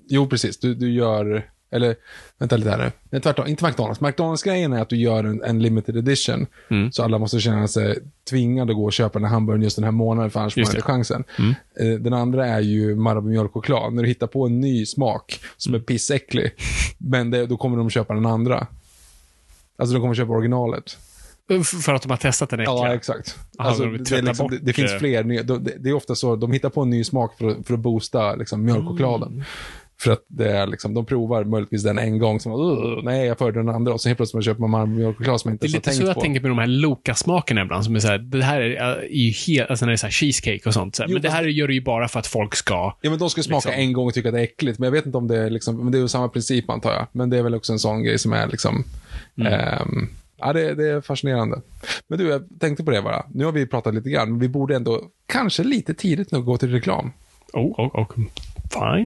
[0.09, 0.59] jo, precis.
[0.59, 1.95] Du, du gör, eller
[2.37, 2.91] vänta lite här nu.
[3.09, 4.01] Nej, tvärtom, inte McDonalds.
[4.01, 6.45] McDonalds-grejen är att du gör en, en limited edition.
[6.69, 6.91] Mm.
[6.91, 9.83] Så alla måste känna sig tvingade att gå och köpa den här hamburgaren just den
[9.83, 11.23] här månaden, för annars får man inte chansen.
[11.39, 11.53] Mm.
[11.79, 13.93] Eh, Den andra är ju Marabou mjölkchoklad.
[13.93, 15.81] När du hittar på en ny smak som Mm.
[15.81, 16.51] är pissäcklig,
[16.97, 18.67] men det, då kommer de köpa den andra.
[19.77, 20.97] Alltså de kommer köpa originalet.
[21.83, 22.75] För att de har testat den äckliga?
[22.77, 23.39] Ja, exakt.
[23.59, 25.23] Aha, alltså, de det, liksom, det, det finns eh, fler.
[25.23, 27.79] Det, det är ofta så, de hittar på en ny smak för, att- för att
[27.79, 29.27] boosta liksom, mjölkchokladen.
[29.27, 29.43] Mm.
[30.03, 33.37] För att det är liksom, de provar möjligtvis den en gång, som "Ugh, nej, jag
[33.37, 33.93] föredrar den andra.
[33.93, 35.79] Och så helt plötsligt man köper man mjölkchoklad som man inte Det är ens har
[35.79, 36.21] lite tänkt så jag på.
[36.21, 39.69] tänker med de här Loka-smakerna ibland, som är såhär, det här är, är ju helt,
[39.69, 40.95] alltså när det är så här cheesecake och sånt.
[40.95, 41.09] Så här.
[41.09, 42.95] Jo, men det här gör du ju bara för att folk ska...
[43.01, 43.83] Ja, men de ska smaka liksom.
[43.83, 44.79] en gång och tycka att det är äckligt.
[44.79, 46.93] Men jag vet inte om det är liksom, men det är ju samma princip antar
[46.93, 47.07] jag.
[47.11, 48.83] Men det är väl också en sån grej som är liksom,
[49.37, 49.53] Mm.
[49.53, 51.61] ehm, ja det, det är fascinerande.
[52.07, 53.25] Men du, jag tänkte på det bara.
[53.33, 56.57] Nu har vi pratat lite grann, men vi borde ändå, kanske lite tidigt nu gå
[56.57, 57.11] till reklam.
[57.53, 58.05] Oh, oh, oh,
[58.73, 59.05] fine.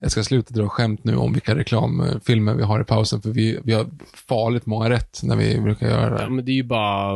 [0.00, 3.60] Jag ska sluta dra skämt nu om vilka reklamfilmer vi har i pausen, för vi,
[3.64, 3.86] vi har
[4.28, 6.30] farligt många rätt när vi brukar göra Ja, det.
[6.30, 7.12] men det är ju bara...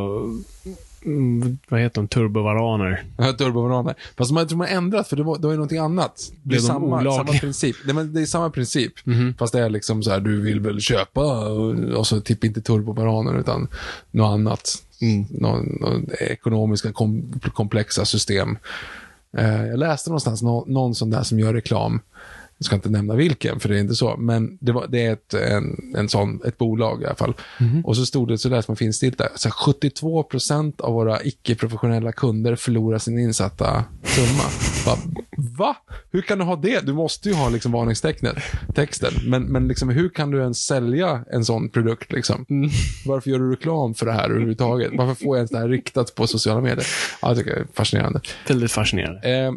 [1.05, 2.07] Mm, vad heter de?
[2.07, 3.03] Turbovaraner.
[3.37, 3.95] Turbovaraner.
[4.17, 6.31] Fast jag tror har ändrat, för det var, det var ju någonting annat.
[6.31, 7.75] Det är Blev samma, samma princip.
[7.85, 8.93] Nej, men det är samma princip.
[9.05, 9.33] Mhm.
[9.39, 12.61] Fast det är liksom så här, du vill väl köpa, och, och så typ inte
[12.61, 13.67] turbovaraner, utan
[14.11, 14.83] något annat.
[15.01, 15.25] Mm.
[15.29, 18.57] Någon, någon ekonomiska kom, komplexa system.
[19.37, 21.99] Eh, jag läste någonstans nå, någon sån där som gör reklam.
[22.61, 24.17] Jag ska inte nämna vilken, för det är inte så.
[24.17, 27.33] Men det, var, det är ett, en, en sån, ett bolag i alla fall.
[27.83, 31.23] Och så stod det, så läste man finstilt där, så här, 72 procent av våra
[31.23, 34.43] icke-professionella kunder förlorar sin insatta summa.
[34.85, 34.97] Bara,
[35.37, 35.77] Va?
[36.11, 36.85] Hur kan du ha det?
[36.85, 38.37] Du måste ju ha liksom varningstecknet,
[38.75, 39.13] texten.
[39.25, 42.11] Men, men liksom, hur kan du ens sälja en sån produkt?
[42.11, 42.45] Liksom?
[43.05, 44.91] Varför gör du reklam för det här överhuvudtaget?
[44.93, 46.87] Varför får jag ens det här riktat på sociala medier?
[47.21, 48.21] Ja, jag tycker det är fascinerande.
[48.47, 49.29] Väldigt fascinerande.
[49.29, 49.51] Eh,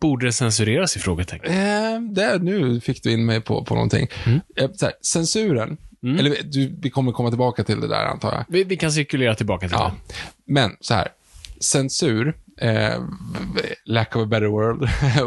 [0.00, 1.52] Borde det censureras i frågetecken?
[1.52, 4.08] Eh, där, nu fick du in mig på, på någonting.
[4.56, 5.76] Eh, så här, censuren,
[6.18, 8.44] eller du, vi kommer komma tillbaka till det där antar jag.
[8.48, 9.92] Vi, vi kan cirkulera tillbaka till Ja.
[10.46, 11.08] Men så här,
[11.60, 13.02] censur eh,
[13.84, 14.46] lack of a better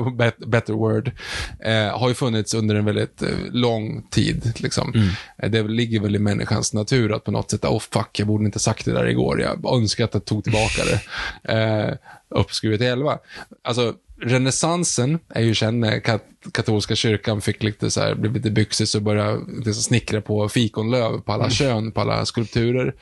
[0.17, 1.11] bet- better word,
[1.59, 4.53] eh, har ju funnits under en väldigt eh, lång tid.
[4.59, 4.93] Liksom.
[5.37, 8.45] Eh, Det ligger väl i människans natur att på något sätt, oh fuck, jag borde
[8.45, 11.01] inte sagt det där igår, jag önskar att jag tog tillbaka det.
[11.57, 11.93] Eh,
[12.29, 13.17] uppskruvet till 11.
[13.63, 18.51] Alltså, renässansen är ju känd när kat katolska kyrkan fick lite så här, blev lite
[18.51, 22.93] byxis och började liksom snickra på fikonlöv på alla kön, på alla skulpturer.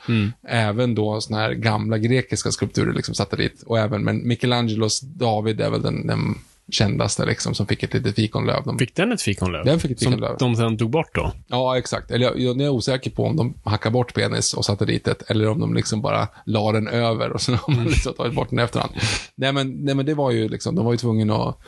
[0.48, 3.62] Även då såna här gamla grekiska skulpturer liksom satte dit.
[3.62, 6.34] Och även, men Michelangelos David är väl den, den
[6.70, 8.62] kändaste liksom, som fick ett litet fikonlöv.
[8.64, 9.64] De, Fick den ett fikonlöv?
[9.64, 10.36] Den fick ett Som fikonlöv.
[10.38, 11.32] de sen tog bort då?
[11.46, 12.10] Ja, exakt.
[12.10, 15.30] Eller jag, jag är osäker på om de hackade bort penis och satte dit ett,
[15.30, 18.50] eller om de liksom bara la den över och sen har man liksom tagit bort
[18.50, 18.92] den i efterhand.
[19.34, 21.58] Nej men, nej, men det var ju liksom, de var ju tvungna att,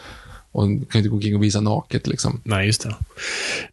[0.54, 2.40] och kan inte gå omkring och visa naket liksom.
[2.44, 2.94] Nej, just det.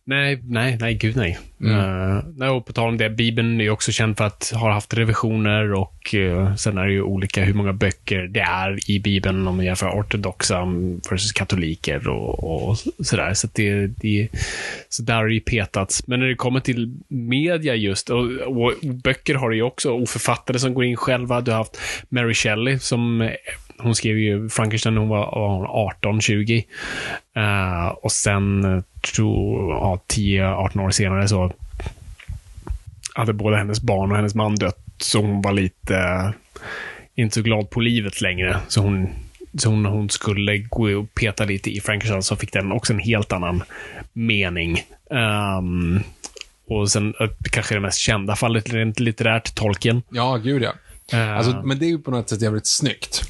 [0.04, 1.40] Nej, nej, nej, gud nej.
[1.62, 1.80] Mm.
[1.80, 4.94] Eh, nej och på tal om det, Bibeln är också känd för att ha haft
[4.94, 9.48] revisioner och uh, sen är det ju olika hur många böcker det är i Bibeln
[9.48, 10.66] om man jämför ortodoxa
[11.10, 13.34] versus katoliker och, och sådär.
[13.34, 14.28] Så, det, det,
[14.90, 16.08] så där har det ju petats.
[16.08, 20.10] Men när det kommer till media just, och, och böcker har det ju också, och
[20.10, 21.42] författare som går in själva.
[21.42, 23.30] Du har haft Mary Shelley som
[23.80, 26.64] hon skrev ju Frankenstein när hon var 18-20.
[27.38, 31.52] Uh, eh, och sen, tror ja, 10-18 år senare så
[33.14, 34.86] hade både hennes barn och hennes man dött.
[34.98, 36.34] Så hon var lite
[37.16, 38.60] inte så glad på livet längre.
[38.68, 39.10] Så hon,
[39.58, 43.00] så hon, hon skulle gå och peta lite i Frankenstein så fick den också en
[43.00, 43.64] helt annan
[44.14, 44.84] mening.
[45.12, 46.00] Ehm,
[46.68, 50.02] och sen eh, kanske det mest kända fallet rent litterärt, Tolkien.
[50.10, 50.74] Ja, gud ja.
[51.18, 53.22] Eh, Alltså, men det är ju på något sätt jävligt snyggt.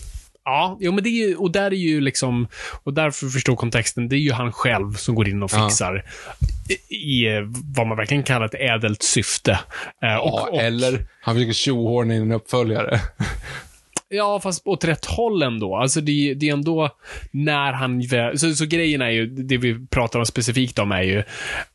[0.45, 2.47] Ja, jo, men det är ju, och där är ju liksom,
[2.83, 5.69] och därför förstå kontexten, det är ju han själv som går in och Ja.
[5.69, 6.05] fixar
[6.89, 7.41] i, i eh,
[7.75, 9.51] vad man verkligen kallar ett ädelt syfte.
[10.03, 13.01] Eh, och, Ja, och, eller han försöker tjohorna in en uppföljare.
[14.11, 15.75] Ja, fast åt rätt håll ändå.
[15.75, 16.89] Alltså det, det är ändå
[17.31, 18.03] när han...
[18.37, 21.17] Så, så grejen är ju, det vi pratar om specifikt om är ju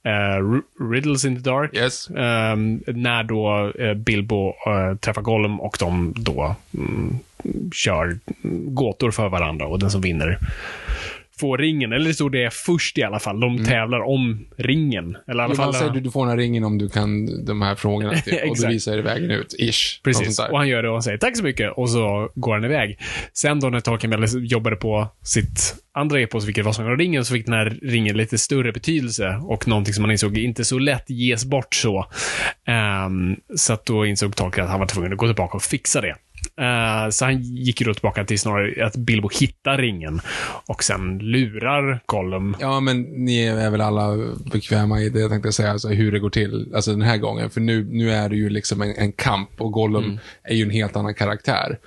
[0.03, 1.77] eh, Riddles in the Dark.
[1.77, 2.11] Yes.
[2.11, 7.19] Ehm, när då eh, Bilbo eh, träffar Gollum och de då mm,
[7.75, 8.19] kör
[8.75, 10.39] gåtor för varandra och den som vinner
[11.41, 11.93] får ringen.
[11.93, 13.41] Eller så det är först i alla fall.
[13.41, 15.17] De tävlar om ringen.
[15.29, 15.75] Eller i alla fall...
[15.75, 18.15] säger du, du får den här ringen om du kan de här frågorna.
[18.25, 19.55] Typ, och du visar dig vägen ut.
[19.59, 20.03] Ish.
[20.03, 22.65] Precis, och han gör det och han säger tack så mycket och så går han
[22.65, 22.99] iväg.
[23.33, 27.35] Sen då när Tolkien jobbade på sitt andra epos, vilket var Sagan om ringen, så
[27.35, 31.11] fick den här ringen lite större betydelse och någonting som man insåg inte så lätt
[31.11, 32.07] ges bort så.
[32.67, 36.01] Ehm, så att då insåg Tolkien att han var tvungen att gå tillbaka och fixa
[36.01, 36.17] det.
[36.57, 40.21] Eh, så han gick ju då tillbaka till snarare att Bilbo hittar ringen
[40.67, 42.57] och sen lurar Gollum.
[42.61, 44.17] Ja, men ni är väl alla
[44.53, 47.51] bekväma i det, jag tänkte säga, alltså hur det går till, alltså den här gången.
[47.51, 50.71] För nu, nu är det ju liksom en, en kamp och Gollum är ju en
[50.71, 51.79] helt annan karaktär.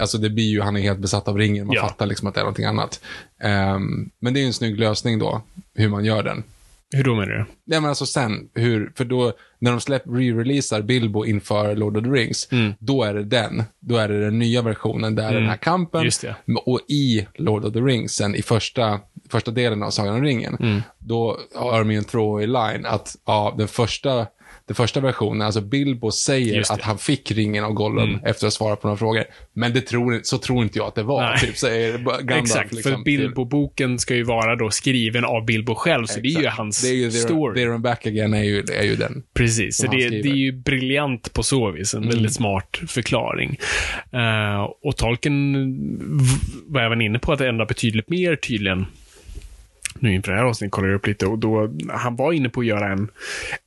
[0.00, 1.82] Alltså det blir ju, han är helt besatt av ringen, man Ja.
[1.82, 3.00] fattar liksom att det är någonting annat.
[3.42, 5.42] Ehm, men det är ju en snygg lösning då,
[5.74, 6.42] hur man gör den.
[6.94, 7.44] Hur då menar du?
[7.66, 12.04] Nej men alltså sen, hur, för då, när de släpper, re-releasar Bilbo inför Lord of
[12.04, 13.62] the Rings, då är det den.
[13.80, 16.04] Då är det den nya versionen, där är den här kampen.
[16.66, 20.82] Och i Lord of the Rings, sen i första, första delen av Sagan om ringen,
[20.98, 24.26] då har de ju en throwaway line att, ja, den första,
[24.66, 26.70] den första versionen, alltså Bilbo säger det.
[26.70, 29.24] att han fick ringen av Gollum efter att ha svarat på några frågor.
[29.52, 31.38] Men det tror, så tror inte jag att det var, Nej.
[31.40, 32.40] typ, säger Gandalf.
[32.42, 36.30] Exakt, liksom, för Bilbo-boken ska ju vara då skriven av Bilbo själv, så det är
[36.30, 36.56] ju Exakt.
[36.58, 37.60] hans det är ju story.
[37.62, 39.22] There and back again är ju, är ju den.
[39.34, 41.94] Precis, så det, det är ju briljant på så vis.
[41.94, 43.56] En väldigt smart förklaring.
[44.12, 45.52] Eh, och Tolkien
[46.18, 48.86] v- var även inne på att ändra betydligt mer tydligen.
[49.98, 52.60] Nu inför det här avsnittet kollar jag upp lite och då, han var inne på
[52.60, 53.08] att göra en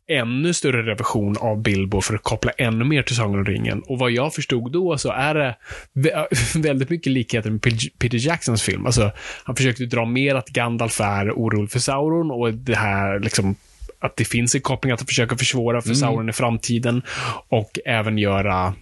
[0.10, 3.82] ännu större revision av Bilbo för att koppla ännu mer till Sagan om ringen.
[3.82, 5.56] Och vad jag förstod då så är det
[5.94, 6.28] vä-
[6.62, 7.62] väldigt mycket likheter med
[7.98, 8.86] Peter Jacksons film.
[8.86, 9.12] Alltså,
[9.44, 13.56] han försökte dra mer att Gandalf är orolig för Sauron och det här liksom
[14.00, 17.02] att det finns en koppling att försöka försvåra för Sauron i framtiden
[17.50, 18.74] och även göra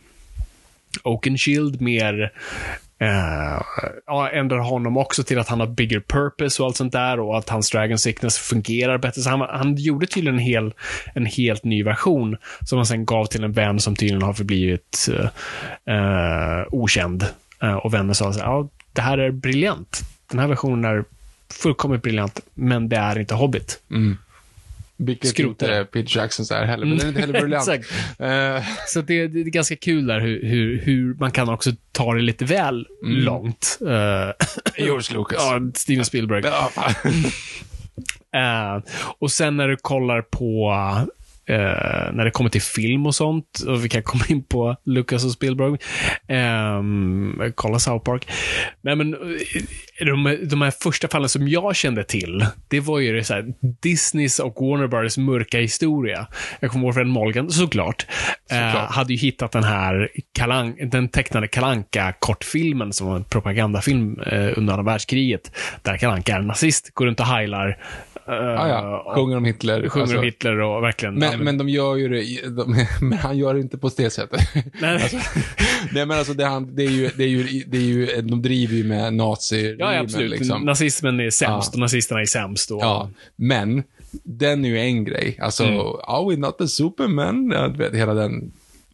[1.04, 2.32] Oakenshield mer
[3.00, 3.62] Eh,
[4.06, 7.38] ja, ändrar honom också till att han har bigger purpose och allt sånt där och
[7.38, 9.22] att hans Dragon Sickness fungerar bättre.
[9.22, 10.74] Så han, han gjorde tydligen en, hel,
[11.16, 15.10] en helt ny version som han sen gav till en vän som tydligen har förblivit
[15.12, 17.26] eh, eh okänd.
[17.62, 20.02] Eh, och vännen sa så här, ja, det här är briljant.
[20.32, 21.04] Den här versionen är
[21.50, 23.82] fullkomligt briljant, men det är inte Hobbit.
[23.92, 24.18] Mm.
[24.98, 25.92] Vilket Skrota inte.
[25.92, 27.68] Peter Jacksons är heller, men den är inte heller briljant.
[27.70, 28.20] Exakt.
[28.20, 32.14] Eh, Så det, det är ganska kul där hur, hur, hur man kan också ta
[32.14, 33.78] det lite väl långt.
[33.82, 33.88] Uh,
[34.78, 35.38] George Lucas.
[35.40, 36.44] ja, Steven Spielberg.
[38.36, 38.84] Eh,
[39.20, 40.74] och sen när du kollar på
[41.48, 43.60] eh, när det kommer till film och sånt.
[43.68, 45.78] Och vi kan komma in på Lucas och Spielberg.
[46.28, 46.82] Eh,
[47.56, 48.28] kolla South Park.
[48.82, 53.16] Nej, men eh, de, de här första fallen som jag kände till, det var ju
[53.16, 53.46] det så här,
[53.82, 56.28] Disneys och Warner Brothers mörka historia.
[56.60, 58.06] Jag kommer ihåg Fred Molgan, såklart,
[58.52, 64.20] Eh, hade ju hittat den här Kalan, den tecknade kalanka kortfilmen som var en propagandafilm
[64.20, 65.52] eh, under andra världskriget.
[65.82, 67.78] Där Kalanka är nazist, går runt och heilar.
[68.28, 69.14] Eh, Ah, ja.
[69.16, 69.90] Sjunger om Hitler.
[69.90, 71.16] Sjunger Alltså, om Hitler och verkligen...
[71.16, 74.42] Men, men de gör ju det, de, men han gör det inte på det sättet.
[74.82, 75.22] Nej,
[75.94, 78.42] Nej men alltså det, han, det, är ju, det, är ju, det är ju, de
[78.42, 80.32] driver ju med nazi ja, absolut.
[80.32, 80.62] liksom.
[80.62, 81.76] Nazismen är sämst Ja.
[81.76, 82.72] och nazisterna är sämst.
[82.72, 83.84] Och, Ja, men
[84.24, 85.38] den är ju en grej.
[85.42, 85.80] Alltså, Mm.
[86.04, 87.54] are we not the superman?
[87.94, 88.52] Hela den.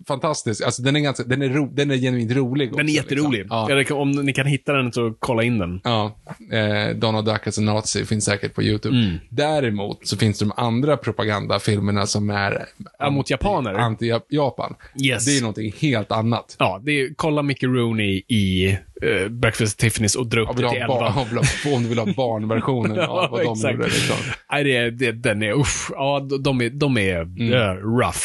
[0.08, 0.62] Fantastisk.
[0.64, 3.40] Alltså den är ganska, den är, ro, den är genuint rolig Den är också, jätterolig.
[3.40, 3.58] Liksom.
[3.70, 3.76] Ja.
[3.76, 5.82] Rekomm- Om ni kan hitta den så kolla in den.
[5.84, 6.16] Ja,
[6.52, 8.98] eh, Donald Duck as a nazi finns säkert på YouTube.
[8.98, 9.18] Mm.
[9.30, 12.66] Däremot så finns det de andra propagandafilmerna som är
[13.00, 13.74] Ja, mot japaner.
[13.74, 14.76] anti-Japan.
[15.04, 15.26] Yes.
[15.26, 16.56] Det är någonting helt annat.
[16.60, 20.56] Ja, det är, kolla Mickey Rooney i uh, Breakfast at Tiffany's och dra upp det
[20.56, 21.42] till vill ha, 11.
[21.66, 23.74] barn, om du vill ha, barnversionen Ja, av vad de exakt.
[23.76, 23.86] gjorde.
[23.88, 24.16] Liksom.
[24.52, 27.54] Nej, det, det, den är, usch, ja, de- de är, de är Mm.
[27.54, 28.20] eh, rough.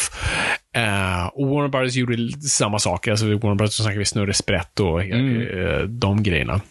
[0.77, 3.07] Eh, och Warner Brothers gjorde samma sak.
[3.07, 5.41] Alltså Warner Brothers, snackar vi Snurre Sprätt och Mm.
[5.41, 6.61] eh, de grejerna.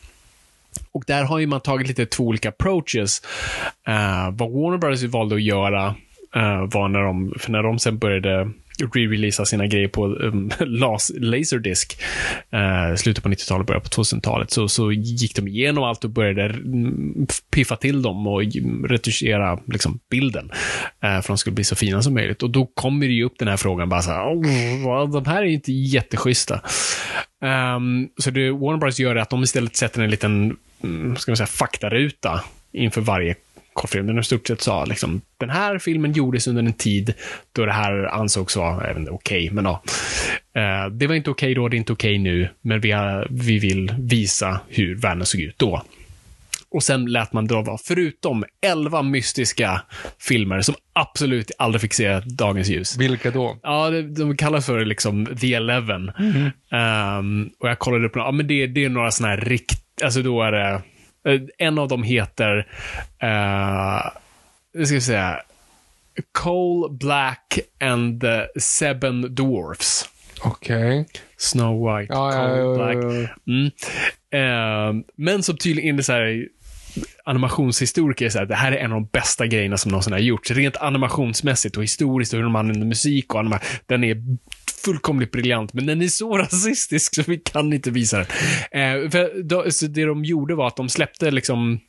[0.93, 3.23] Och där har ju man tagit lite två olika approaches.
[3.89, 5.95] Eh, vad Warner Brothers valde att göra
[6.35, 11.13] eh, var när de, för när de sen började re-releasa sina grejer på um, las,
[11.15, 11.97] Laserdisc,
[12.55, 16.11] uh, eh, slutet på 90-talet, början på 2000-talet, så, så gick de igenom allt och
[16.11, 20.51] började mm, piffa till dem och mm, retuschera liksom, bilden.
[20.51, 20.51] uh,
[21.01, 22.43] för att de skulle bli så fina som möjligt.
[22.43, 25.47] Och då kommer det ju upp den här frågan, bara så här, de här är
[25.47, 26.61] ju inte jätteschyssta.
[27.77, 31.31] Um, så det Warner Bros gör är att de istället sätter en liten, mm, ska
[31.31, 33.35] man säga, faktaruta inför varje
[33.77, 34.07] kortfilm.
[34.07, 37.15] Den i stort sett sa liksom, den här filmen gjordes under en tid
[37.53, 39.83] då det här ansågs vara, inte, okej, men ja.
[40.55, 43.59] Eh, det var inte okej då, det är inte okej nu, men vi, har, vi
[43.59, 45.83] vill visa hur världen såg ut då.
[46.69, 49.83] Och sen lät man då vara, förutom 11 mystiska
[50.19, 52.97] filmer som absolut aldrig fick se dagens ljus.
[52.97, 53.59] Vilka då?
[53.63, 56.13] Ja, de kallas för liksom The Eleven.
[56.73, 59.83] Ehm, och jag kollade upp, ja men det, det är några sådana här rikt...
[60.03, 60.83] Alltså då är det...
[61.27, 62.57] eh, En av dem heter...
[63.23, 64.11] Uh,
[64.75, 65.41] nu ska vi säga.
[66.33, 70.09] Coal Black and the Seven Dwarfs.
[70.43, 71.07] Okej.
[71.37, 73.05] Snow White, ja, Coal ja, Black.
[73.05, 73.29] ja, ja.
[73.53, 73.71] Mm.
[74.31, 76.49] Ehm, men som tydligen är så här
[77.25, 80.51] animationshistoriker, så här, det här är en av de bästa grejerna som någonsin har gjorts.
[80.51, 84.17] Rent animationsmässigt och historiskt och hur de använder musik och anima- Den är
[84.85, 88.27] fullkomligt briljant, men den är så rasistisk så vi kan inte visa den.
[88.71, 91.81] Eh, för då, så det de gjorde var att de släppte liksom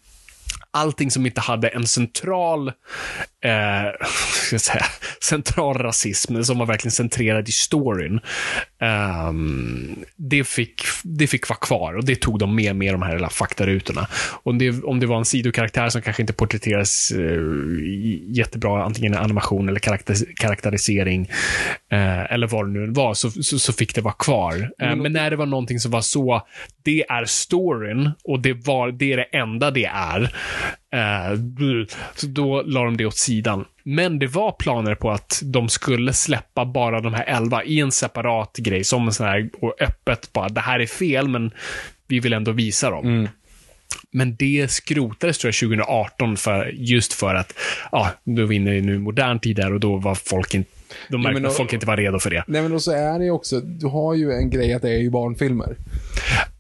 [0.72, 4.86] allting som inte hade en central, eh, ska jag säga,
[5.22, 8.20] central rasism, som var verkligen centrerad i storyn.
[8.82, 9.34] Eh,
[10.16, 13.30] det, fick, det fick vara kvar och det tog de med med de här hela
[13.30, 14.08] faktarutorna.
[14.44, 17.42] Om det, om det var en sidokaraktär som kanske inte porträtteras eh,
[18.28, 21.30] jättebra, antingen i animation eller karaktär, karaktärisering,
[21.92, 24.72] eh, eller vad det nu var, så, så, så fick det vara kvar.
[24.82, 26.48] Eh, men när det var någonting som var så,
[26.84, 30.22] det är storyn och det, var, det är det enda det är,
[30.94, 31.40] eh,
[32.16, 33.66] så då la de det åt sidan.
[33.84, 37.92] Men det var planer på att de skulle släppa bara de här elva i en
[37.92, 41.52] separat grej, som en sån här, och öppet bara, det här är fel, men
[42.08, 43.04] vi vill ändå visa dem.
[44.12, 47.54] Men det skrotades tror jag 2018 för, just för att,
[47.92, 50.72] ja, då är vi inne i nu modern tid där och då var folk inte,
[51.10, 52.44] de märkte men att folk inte var redo för det.
[52.48, 54.90] Nej men då så är det ju också, du har ju en grej att det
[54.90, 55.78] är ju barnfilmer.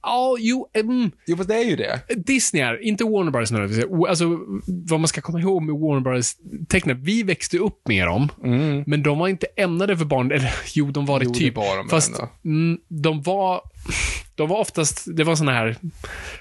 [0.02, 2.00] Ja, jo, mm, Jo fast det är ju det.
[2.16, 3.52] Disney är, inte Warner Bros.
[3.52, 3.86] nödvändigtvis.
[4.10, 6.36] Alltså, vad man ska komma ihåg med Warner Bros.
[6.70, 8.30] tecknare, vi växte upp med dem,
[8.86, 10.32] men de var inte ämnade för barn.
[10.32, 11.56] Eller jo, de var det Jo, det typ.
[11.56, 12.12] var de Fast
[12.46, 13.62] mm, de var,
[14.36, 15.76] de var oftast, det var såna här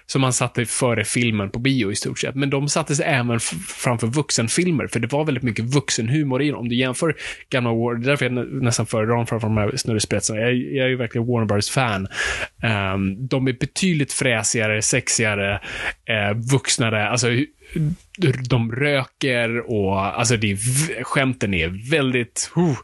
[0.06, 2.34] som man satte före filmen på bio i stort sett.
[2.34, 6.60] Men de sattes även framför vuxenfilmer, för det var väldigt mycket vuxenhumor i dem.
[6.60, 7.16] Om du jämför
[7.50, 10.40] gamla War, det är därför jag nästan föredrar dem framför de här snurrespetsarna.
[10.40, 12.06] Jag, jag är ju verkligen Warner Bros-fan.
[12.62, 15.60] Um, ehm, de är betydligt fräsigare, sexigare,
[16.08, 17.08] eh, vuxnare.
[17.08, 17.28] Alltså,
[18.48, 22.50] de röker och alltså det är, skämten är väldigt...
[22.56, 22.76] Uh.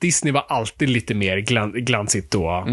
[0.00, 2.68] Disney var alltid lite mer glan, glansigt och,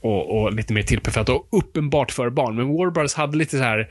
[0.00, 2.56] och, och lite mer tillperfekt och uppenbart för barn.
[2.56, 3.88] Men Warner hade lite så här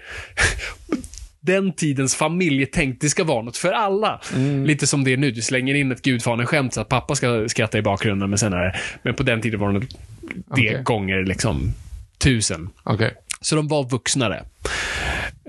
[1.40, 4.22] den tidens familjetänk, det ska vara något för alla.
[4.66, 7.78] Lite som det är nu, du slänger in ett gudfadern-skämt så att pappa ska skratta
[7.78, 9.88] i bakgrunden, men sen är men på den tiden var det det
[10.48, 10.84] Okej.
[10.84, 11.74] gånger liksom
[12.18, 12.70] tusen.
[12.84, 13.14] Okej.
[13.42, 14.44] Så de var vuxnare.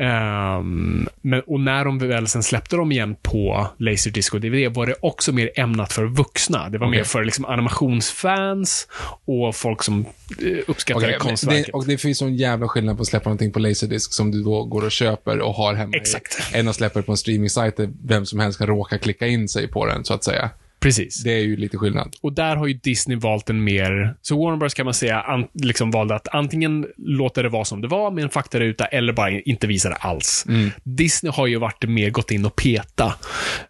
[0.00, 4.86] Ehm, men, och när de väl sen släppte dem igen på Laserdisc och DVD var
[4.86, 6.68] det också mer ämnat för vuxna.
[6.68, 6.98] Det var Okej.
[6.98, 8.88] mer för liksom, animationsfans
[9.24, 10.00] och folk som
[10.40, 11.66] eh, uppskattade men konstverket.
[11.66, 14.42] det, och det finns sån jävla skillnad på att släppa någonting på Laserdisc som du
[14.42, 15.92] då går och köper och har hemma.
[15.96, 16.38] i- Exakt.
[16.54, 19.48] Än att släppa det på en streaming-sajt där vem som helst kan råka klicka in
[19.48, 20.50] sig på den, så att säga.
[20.82, 21.22] Precis.
[21.22, 22.16] Det är ju lite skillnad.
[22.20, 24.14] Och där har ju Disney valt en mer...
[24.22, 27.80] Så Warner Bros kan man säga an, liksom valde att antingen låta det vara som
[27.80, 30.44] det var med en faktaruta eller bara inte visa det alls.
[30.48, 30.70] Mm.
[30.82, 33.14] Disney har ju varit mer gått in och peta.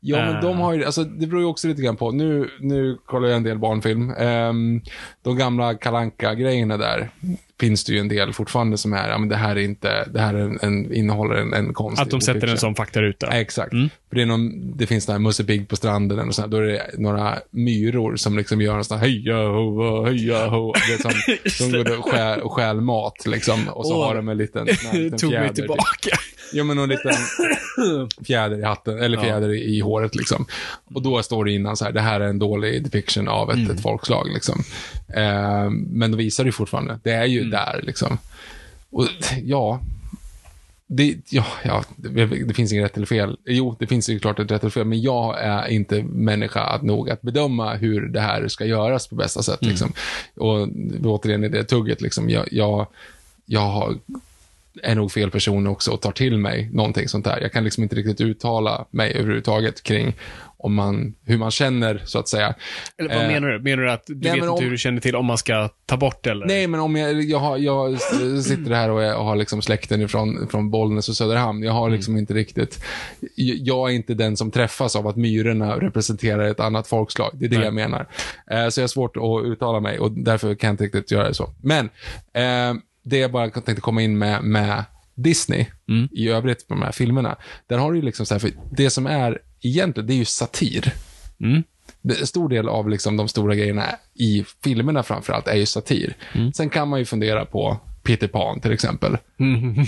[0.00, 2.10] Ja, men de har ju, alltså det beror ju också lite grann på.
[2.10, 4.10] Nu, nu kollar jag en del barnfilm.
[4.10, 4.80] Ehm,
[5.22, 7.10] de gamla kalanka grejerna där
[7.60, 10.20] finns det ju en del fortfarande som är, ja men det här är inte, det
[10.20, 12.58] här är en, en, innehåller en, en konstig Att de sätter den depiction.
[12.58, 13.26] som faktaruta.
[13.30, 13.70] Ja, exakt.
[13.70, 16.56] För det, är någon, det finns den här Musse Pigg på stranden och sånt, då
[16.56, 20.72] är det några myror som liksom gör en sån här heja ho, heja ho.
[20.72, 21.12] Det är som,
[21.70, 23.68] som går och stjäl, och stjäl mat liksom.
[23.68, 24.06] Och så Åh.
[24.06, 25.54] har de en liten, en liten Tog mig fjäder.
[25.54, 26.10] tillbaka.
[26.54, 27.12] Ja, men någon liten
[28.26, 30.46] fjäder i hatten, eller fjäder i håret liksom.
[30.94, 33.70] Och då står det innan så här, det här är en dålig depiction av ett,
[33.70, 34.62] ett folkslag liksom.
[35.14, 38.18] Eh, men då visar det fortfarande, det är ju där liksom.
[38.90, 39.08] Och
[39.42, 39.80] ja,
[40.86, 43.38] det, ja, ja det, det finns inget rätt eller fel.
[43.46, 46.82] Jo, det finns ju klart ett rätt eller fel, men jag är inte människa att
[46.82, 49.64] nog att bedöma hur det här ska göras på bästa sätt.
[49.64, 49.92] Liksom.
[50.34, 50.68] Och
[51.04, 52.86] återigen i det tugget, liksom, jag, jag,
[53.46, 53.98] jag har
[54.82, 57.40] är nog fel person också och tar till mig någonting sånt där.
[57.40, 60.14] Jag kan liksom inte riktigt uttala mig överhuvudtaget kring
[60.56, 62.54] om man, hur man känner, så att säga.
[62.98, 63.58] Eller vad Eh, menar du?
[63.62, 65.38] Menar du att du nej, vet men inte om- hur du känner till om man
[65.38, 66.46] ska ta bort eller?
[66.46, 68.00] Nej, men om jag, jag, har, jag
[68.44, 71.62] sitter här och, jag har liksom släkten ifrån, från Bollnäs och Söderhamn.
[71.62, 72.84] Jag har liksom inte riktigt,
[73.36, 77.30] jag är inte den som träffas av att myrorna representerar ett annat folkslag.
[77.34, 77.64] Det är det Nej.
[77.64, 78.08] jag menar.
[78.50, 81.28] Eh, så jag har svårt att uttala mig och därför kan jag inte riktigt göra
[81.28, 81.50] det så.
[81.62, 81.84] Men,
[82.34, 84.84] eh, det jag bara tänkte komma in med, med
[85.14, 85.66] Disney
[86.10, 87.36] i övrigt på de här filmerna.
[87.66, 90.92] Där har du liksom så här, för det som är egentligen, det är ju satir.
[91.40, 91.62] Mm.
[92.20, 93.84] En stor del av liksom de stora grejerna
[94.14, 96.16] i filmerna framförallt är ju satir.
[96.54, 99.16] Sen kan man ju fundera på Peter Pan till exempel.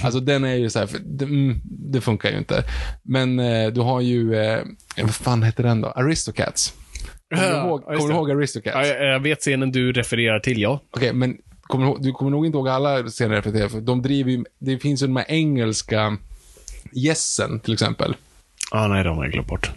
[0.05, 2.65] Alltså den är ju så här, för, det, mm, det funkar ju inte.
[3.03, 4.63] Men eh, du har ju, eh,
[5.03, 5.89] vad fan heter den då?
[5.89, 6.75] Aristocats.
[7.35, 8.89] Kommer du ihåg, ja, kommer du ihåg Aristocats?
[8.89, 10.81] Ja, jag, vet scenen du refererar till, ja.
[10.91, 11.37] Okej, men
[11.67, 14.79] kommer du, kommer nog inte ihåg alla scener efter det, för de driver ju, det
[14.79, 16.17] finns ju de här engelska
[16.93, 18.17] gässen till exempel.
[18.71, 19.71] Ah, nej, de har jag glömt bort.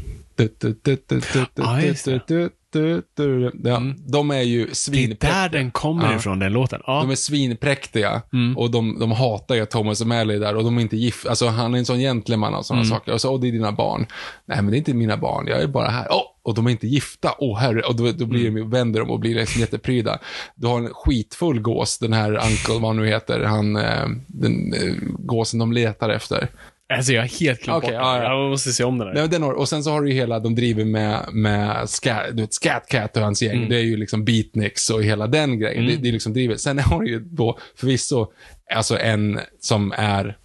[3.63, 3.81] Ja,
[4.11, 5.31] De är ju Det är svinpräktiga.
[5.31, 6.15] där den kommer Ja.
[6.15, 6.81] ifrån, den låten.
[6.88, 6.99] Ja.
[7.01, 8.57] De är svinpräktiga Mm.
[8.57, 11.27] och de, de hatar ju Thomas O'Malley där och de är inte gift.
[11.27, 12.89] Alltså han är en sån gentleman och sådana Mm.
[12.97, 13.13] saker.
[13.13, 14.05] Och så, åh det är dina barn.
[14.45, 16.07] Nej men det är inte mina barn, jag är bara här.
[16.11, 17.35] Åh, och de är inte gifta.
[17.39, 17.81] Åh herre.
[17.81, 18.55] Och då, då blir Mm.
[18.63, 20.19] de, vänder de och blir liksom jättepryda.
[20.55, 24.73] Du har en skitfull gås, den här Uncle, vad han nu heter, han, eh, den
[24.73, 26.47] eh, gåsen de letar efter.
[26.93, 28.23] Alltså, jag har helt glömt bort ja, ja.
[28.23, 29.13] Jag måste se om den där.
[29.13, 32.25] Nej, den har, och sen så har du ju hela, de driver med, med Scat,
[32.33, 33.57] du vet, Scat Cat och hans gäng.
[33.57, 33.69] Mm.
[33.69, 35.85] Det är ju liksom Beatniks och hela den grejen.
[35.85, 36.61] Det, det är liksom drivet.
[36.61, 38.27] Sen har du ju då förvisso,
[38.75, 40.38] alltså en som är,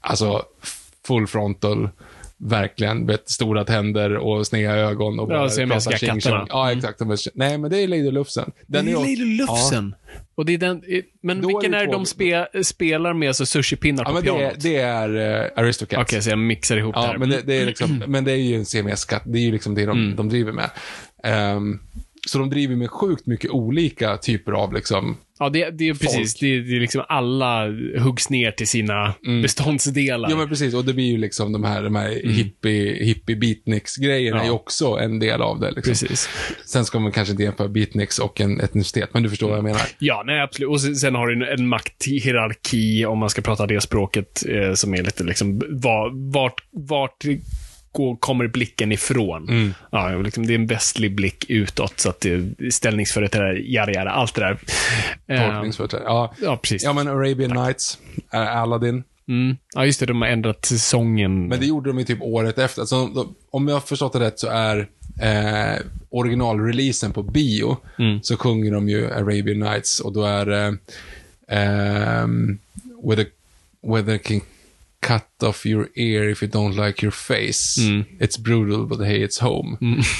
[0.00, 0.42] alltså
[1.06, 1.88] full frontal,
[2.38, 6.46] verkligen, vet, stora tänder och sneda ögon och Ja, siamesiska pratar tjing katterna.
[6.48, 6.98] Ja, exakt.
[6.98, 8.52] De är- Nej, men det är Lady Lufsen.
[8.66, 9.94] Den det är ju- Lady Lufsen.
[10.34, 13.14] Och det är den, eh, men Då är vilken det är det de spe, spelar
[13.14, 14.62] med alltså sushi-pinnar Ja, på men det är, pianot?
[14.62, 16.02] det är uh, Aristocats.
[16.10, 17.18] Okej, så jag mixar ihop det Ja, här.
[17.18, 19.22] men det, det är liksom, men det är ju en CMS-skatt.
[19.26, 20.16] Det är ju liksom det de, Mm.
[20.16, 20.70] de driver med.
[21.24, 21.78] Ehm,
[22.26, 26.34] så de driver med sjukt mycket olika typer av liksom, Ja, det, det är precis.
[26.34, 27.66] Det, det är liksom alla
[27.98, 30.28] huggs ner till sina beståndsdelar.
[30.28, 30.30] Mm.
[30.30, 30.74] Ja, men precis.
[30.74, 34.42] Och det blir ju liksom de här, de här hippie, hippie beatniks-grejerna Ja.
[34.42, 35.70] är ju också en del av det.
[35.70, 35.90] Liksom.
[35.90, 36.28] Precis.
[36.66, 39.64] Sen ska man kanske inte jämföra beatniks och en etnicitet, men du förstår vad jag
[39.64, 39.82] menar.
[39.98, 40.70] Ja, nej absolut.
[40.70, 44.74] Och sen, sen har du en, en makthierarki, om man ska prata det språket, eh,
[44.74, 47.24] som är lite liksom, var, vart, vart
[47.94, 49.48] går, kommer blicken ifrån?
[49.48, 49.74] Mm.
[49.90, 54.10] Ja, liksom, det är en västlig blick utåt, så att det är ställningsföreträdare, jada, jada,
[54.10, 54.58] allt det där.
[55.26, 56.06] Eh, Tolkningsföreträdare.
[56.08, 56.34] Ja.
[56.42, 56.82] ja, precis.
[56.84, 57.98] ja, men Arabian Nights,
[58.32, 59.04] äh, Aladdin.
[59.28, 59.56] Mm.
[59.74, 61.48] Ja, just det, de har ändrat säsongen.
[61.48, 62.80] Men det gjorde de ju typ året efter.
[62.80, 64.88] Alltså, de, om jag har förstått det rätt så är
[65.20, 65.80] eh,
[66.10, 68.22] originalreleasen på bio, Mm.
[68.22, 70.76] så sjunger de ju Arabian Nights och då är det
[71.48, 72.58] ehm,
[73.08, 73.26] whether,
[73.82, 74.40] whether can
[75.06, 77.80] cut off your ear if you don't like your face.
[77.80, 78.04] Mm.
[78.20, 79.76] It's brutal but hey it's home.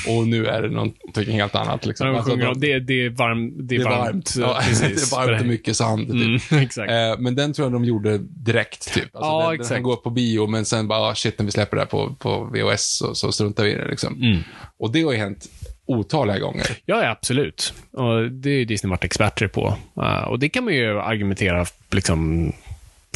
[0.09, 1.87] Och nu är det någonting helt annat.
[1.87, 2.07] Liksom.
[2.07, 3.55] De Alltså, de- det, det är varmt.
[3.68, 3.97] Det är varmt.
[3.99, 4.35] varmt.
[4.39, 5.11] Ja, precis.
[5.11, 6.07] det är varmt och mycket sand.
[6.07, 6.51] Typ.
[6.53, 6.91] Mm, exakt.
[6.93, 9.05] Eh, men den tror jag de gjorde direkt, typ.
[9.16, 9.74] Alltså, Ja, den, den exakt.
[9.74, 11.87] kan gå upp på bio, men sen bara, ah, shit, när vi släpper det här
[11.89, 13.89] på, på VHS så, så struntar vi i det.
[13.89, 14.22] Liksom.
[14.22, 14.39] Mm.
[14.78, 15.47] Och det har ju hänt
[15.87, 16.66] otaliga gånger.
[16.87, 17.74] Ja, absolut.
[17.93, 19.76] Och det är Disney varit experter på.
[20.01, 22.53] Uh, och det kan man ju argumentera liksom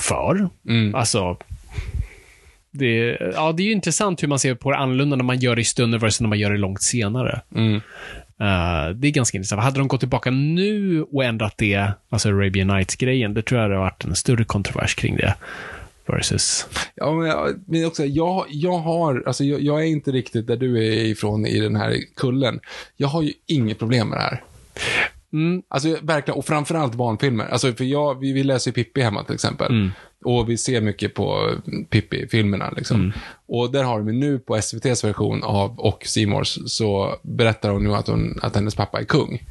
[0.01, 0.49] för.
[0.69, 0.95] Mm.
[0.95, 1.37] Alltså,
[2.71, 5.55] Det, ja, det är ju intressant hur man ser på det annorlunda när man gör
[5.57, 7.41] det i stunden versus när man gör det långt senare.
[7.55, 7.75] Mm.
[8.41, 9.63] Eh, det är ganska intressant.
[9.63, 13.77] Hade de gått tillbaka nu och ändrat det, alltså Arabian Nights-grejen, det tror jag det
[13.77, 15.35] har varit en större kontrovers kring det.
[16.07, 16.67] Versus...
[16.95, 20.57] Ja, men, jag- men också, jag, jag har, alltså jag, jag är inte riktigt där
[20.57, 22.61] du är ifrån i den här kullen.
[22.97, 24.43] Jag har ju inget problem med det här.
[25.33, 27.45] Mm, Alltså verkligen, och framförallt barnfilmer.
[27.47, 29.71] Alltså för jag, vi, vi läser ju Pippi hemma till exempel.
[29.73, 29.91] Mm.
[30.25, 31.51] Och vi ser mycket på
[31.91, 32.97] Pippi-filmerna liksom.
[32.97, 33.13] Mm.
[33.47, 37.95] Och där har de nu på SVTs version av, och Seymours så berättar hon nu
[37.95, 39.43] att, hon, att hennes pappa är kung.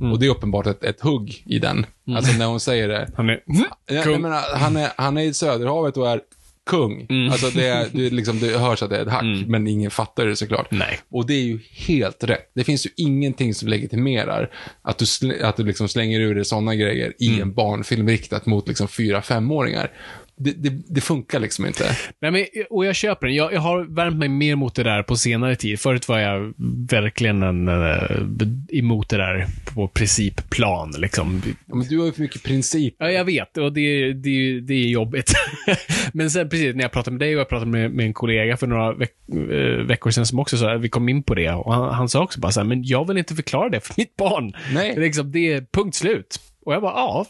[0.00, 0.12] Mm.
[0.12, 1.86] Och det är uppenbart ett, ett hugg i den.
[2.16, 3.08] Alltså när hon säger det.
[3.16, 3.40] han är...
[3.46, 3.64] Ja.
[3.86, 6.20] Jag menar, han, är, han är i Söderhavet och är
[6.66, 7.06] kung.
[7.10, 7.32] Mm.
[7.32, 9.90] Alltså det, är, det, är liksom, det hörs att det är ett hack, men ingen
[9.90, 10.70] fattar det såklart.
[10.70, 10.98] Nej.
[11.10, 12.50] Och det är ju helt rätt.
[12.54, 14.50] Det finns ju ingenting som legitimerar
[14.82, 17.42] att du, att du liksom slänger ur dig sådana grejer i Mm.
[17.42, 19.90] en barnfilm riktat mot liksom fyra, femåringar.
[20.38, 21.84] Det, det, det funkar liksom inte.
[22.20, 23.36] Nej, men, och jag köper den.
[23.36, 25.80] Jag, jag har värmt mig mer mot det där på senare tid.
[25.80, 26.54] Förut var jag
[26.90, 30.94] verkligen en, eh, emot det där på principplan.
[30.98, 31.42] Liksom.
[31.66, 32.94] Ja, men du har ju för mycket princip.
[32.98, 33.56] Ja, jag vet.
[33.56, 35.32] Och det, det, det är jobbigt.
[36.12, 38.56] Men sen precis när jag pratade med dig och jag pratade med, med en kollega
[38.56, 41.50] för några veck, eh, veckor sedan som också sa vi kom in på det.
[41.50, 43.94] Och han, han sa också bara så här, men jag vill inte förklara det för
[43.96, 44.52] mitt barn.
[44.74, 44.92] Nej.
[44.94, 46.40] Det är Liksom, det är punkt slut.
[46.64, 47.26] Och jag bara, ja,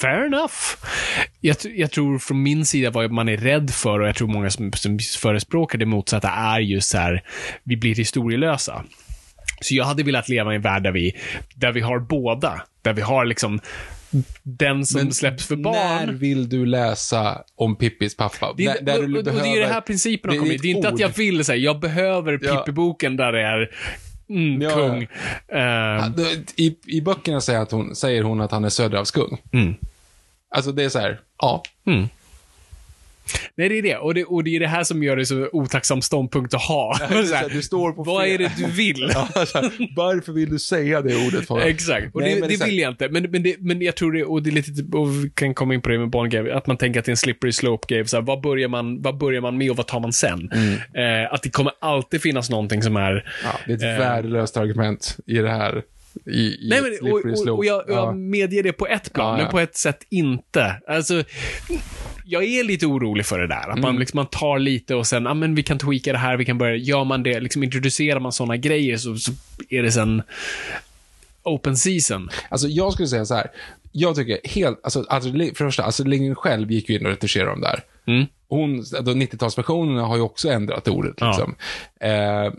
[0.00, 0.54] fair enough.
[1.40, 4.50] Jag, jag tror från min sida vad man är rädd för och jag tror många
[4.50, 7.22] som, som förespråkar det motsatta är just så här,
[7.64, 8.84] vi blir historielösa.
[9.60, 11.12] Så jag hade velat leva i en värld där vi,
[11.54, 12.62] där vi har båda.
[12.82, 13.60] Där vi har liksom
[14.42, 16.18] den som Men släpps för När barn.
[16.18, 18.54] vill du läsa om Pippis pappa?
[18.56, 20.54] Det är, Där- där och, du och, det är ju det här principen har det
[20.54, 21.16] är Det är inte att jag ord.
[21.16, 22.54] vill säga, jag behöver Ja.
[22.66, 23.70] Pippi-boken där det är
[24.30, 25.06] mm, Ja, kung.
[25.52, 26.14] Ehm,
[26.56, 29.38] I, I böckerna säger, hon, säger hon att han är Söderhavskung.
[29.52, 29.74] Mm.
[30.54, 31.62] Alltså det är så här, ja.
[31.86, 32.08] Mm.
[33.54, 33.96] Nej, det är det.
[33.96, 34.24] Och, det.
[34.24, 36.96] och det är det här som gör det så otacksam ståndpunkt att ha.
[37.08, 39.10] det är så här, du står på vad är det du vill?
[39.14, 41.46] Ja, så här, varför vill du säga det ordet?
[41.46, 41.60] För?
[41.60, 42.14] Exakt.
[42.14, 43.08] Och Nej, det, det så här- vill jag inte.
[43.08, 45.74] Men, men, det, men jag tror det, och det är lite, och vi kan komma
[45.74, 48.04] in på det med barngame, att man tänker att det är en slippery slope.
[48.06, 50.50] Så här, vad, börjar man, vad börjar man med och vad tar man sen?
[50.94, 53.10] Eh, att det kommer alltid finnas någonting som är...
[53.10, 53.22] Mm.
[53.44, 54.06] Ja, det är ett Eh.
[54.08, 55.82] värdelöst argument i det här.
[56.26, 57.94] I, Nej, men, och, och, och jag, Ja.
[57.94, 59.42] jag medger det på ett plan, Ja, ja.
[59.42, 60.80] men på ett sätt inte.
[60.88, 61.22] Alltså,
[62.24, 63.56] jag är lite orolig för det där.
[63.56, 63.80] Att Mm.
[63.80, 66.44] man, liksom, man tar lite och sen, ja men vi kan tweaka det här, vi
[66.44, 69.32] kan börja, gör man det, liksom introducerar man sådana grejer så, så
[69.68, 70.22] är det sen
[71.42, 72.28] open season.
[72.48, 73.46] Alltså jag skulle säga så här.
[73.92, 77.12] Jag tycker helt, alltså, alltså för det första, alltså Lindgren själv gick ju in och
[77.12, 77.82] retuscherade dem där.
[78.06, 78.26] Mm.
[78.48, 81.54] Hon, då 90-talsversionerna har ju också ändrat ordet liksom.
[82.00, 82.52] Eh,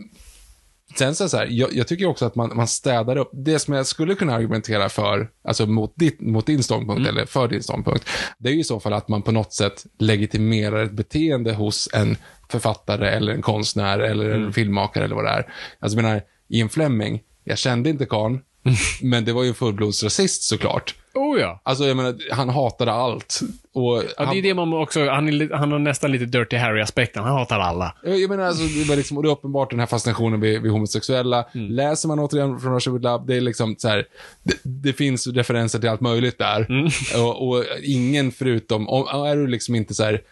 [0.98, 3.30] sen så, så här, jag, jag tycker också att man, man städar upp.
[3.32, 7.16] Det som jag skulle kunna argumentera för, alltså mot, ditt, mot din ståndpunkt, Mm.
[7.16, 9.86] eller för din ståndpunkt, det är ju i så fall att man på något sätt
[9.98, 12.16] legitimerar ett beteende hos en
[12.50, 14.44] författare eller en konstnär eller Mm.
[14.46, 15.52] en filmmakare eller vad det är.
[15.80, 18.40] Alltså jag menar, Ian Fleming, jag kände inte karln,
[19.02, 20.94] men det var ju en fullblodsrasist såklart.
[21.14, 21.60] Oh ja.
[21.62, 23.40] Alltså jag menar, han hatade allt.
[23.72, 27.22] Och Ja, det är det man också, han, är, han har nästan lite Dirty Harry-aspekten.
[27.22, 27.94] Han hatar alla.
[28.04, 30.72] Jag jag menar, alltså, det, var liksom, det är uppenbart den här fascinationen vid, vid
[30.72, 31.44] homosexuella.
[31.54, 31.70] Mm.
[31.70, 34.06] Läser man återigen från with Love, det är liksom så här,
[34.42, 36.66] det, det finns referenser till allt möjligt där.
[36.68, 36.90] Mm.
[37.26, 40.22] Och, och ingen förutom, om, är du liksom inte så här,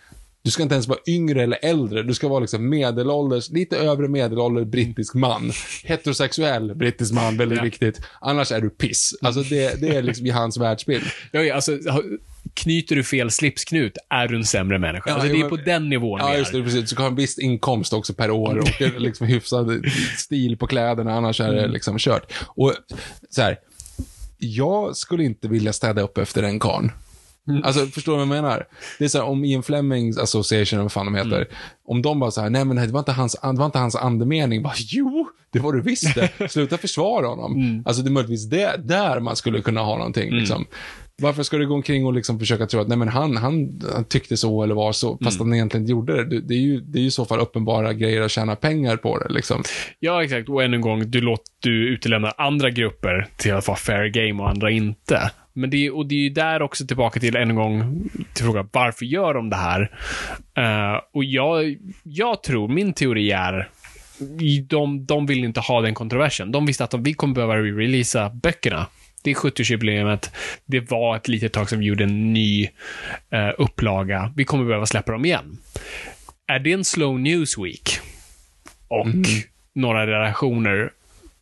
[0.42, 4.08] du ska inte ens vara yngre eller äldre, du ska vara liksom medelålders, lite övre
[4.08, 5.52] medelålder brittisk man.
[5.84, 7.64] Heterosexuell brittisk man, väldigt Ja.
[7.64, 8.00] viktigt.
[8.20, 9.14] Annars är du piss.
[9.22, 11.04] Alltså det, det är liksom i hans världsbild.
[11.32, 11.78] Ja, alltså,
[12.54, 15.10] knyter du fel slipsknut är du en sämre människa.
[15.10, 16.62] Ja, alltså, det är på den nivån Ja, just det.
[16.62, 16.80] Precis.
[16.80, 19.84] Du ska ha en viss inkomst också per år och liksom hyfsad
[20.18, 21.70] stil på kläderna, annars är det Mm.
[21.72, 22.32] liksom kört.
[22.46, 22.74] Och
[23.30, 23.56] så här,
[24.38, 26.92] jag skulle inte vilja städa upp efter en karn.
[27.48, 27.62] Mm.
[27.64, 28.66] Alltså, förstår du vad jag menar?
[28.98, 31.46] Det är så här, om Ian Flemings Association, eller vad fan de heter, Mm.
[31.84, 33.96] om de bara så här, nej men det var inte hans, det var inte hans
[33.96, 34.62] andemening.
[34.62, 36.30] Bara, jo, det var du visst det.
[36.50, 37.54] Sluta försvara honom.
[37.54, 37.82] Mm.
[37.86, 40.30] Alltså, det är möjligtvis det, där man skulle kunna ha någonting.
[40.34, 40.66] Liksom.
[41.22, 44.04] Varför ska du gå omkring och liksom försöka tro att nej, men han, han, han
[44.04, 46.24] tyckte så eller var så, fast han egentligen inte gjorde det.
[46.24, 48.96] Det- Det är, ju, det är ju i så fall uppenbara grejer att tjäna pengar
[48.96, 49.32] på det.
[49.32, 49.62] Liksom.
[49.98, 50.48] Ja, exakt.
[50.48, 54.42] Och än en gång, du, låter, du utelämnar andra grupper till att vara fair game
[54.42, 55.30] och andra inte.
[55.52, 59.04] Men det, och det är ju där också tillbaka till, en gång, till frågan, varför
[59.04, 59.90] gör de det här?
[60.56, 63.68] Eh, och jag, jag tror, min teori är,
[64.68, 66.52] de, de vill inte ha den kontroversen.
[66.52, 68.86] De visste att de, vi kommer behöva releasa böckerna.
[69.22, 70.30] Det är 70-årsjubileumet.
[70.66, 72.68] Det var ett litet tag som vi gjorde en ny
[73.30, 74.32] eh, upplaga.
[74.36, 75.58] Vi kommer behöva släppa dem igen.
[76.46, 78.00] Är det en slow news week?
[78.88, 79.06] Och
[79.74, 80.90] några redaktioner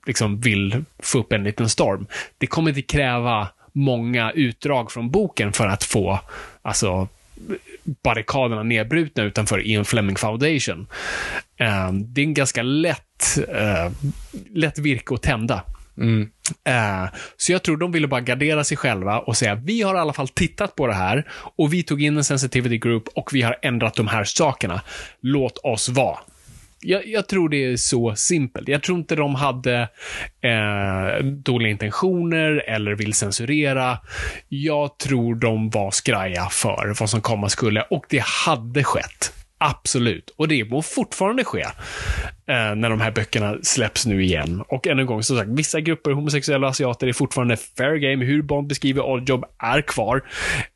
[0.07, 2.07] liksom vill få upp en liten storm.
[2.39, 6.21] Det kommer inte kräva många utdrag från boken för att få
[6.63, 7.09] alltså,
[8.03, 10.87] barrikaderna nedbrutna utanför Ian Fleming Foundation.
[11.57, 13.93] Eh, det är en ganska lätt, eh,
[14.55, 15.65] lätt virke att tända.
[15.97, 16.31] Mm.
[16.65, 17.05] Eh,
[17.37, 20.13] så jag tror de ville bara gardera sig själva och säga vi har i alla
[20.13, 23.57] fall tittat på det här och vi tog in en sensitivity group och vi har
[23.63, 24.81] ändrat de här sakerna.
[25.21, 26.19] Låt oss vara.
[26.81, 28.69] Jag, jag tror det är så simpelt.
[28.69, 29.89] Jag tror inte de hade
[30.41, 33.99] eh, dåliga intentioner eller vill censurera.
[34.49, 39.33] Jag tror de var skraja för vad som komma skulle och det hade skett.
[39.61, 40.35] Absolut.
[40.37, 41.61] Och det må fortfarande ske
[42.47, 44.63] eh, när de här böckerna släpps nu igen.
[44.69, 48.25] Och än en gång, som sagt, vissa grupper, homosexuella och asiater, är fortfarande fair game.
[48.25, 50.25] Hur Bond beskriver Oddjob är kvar.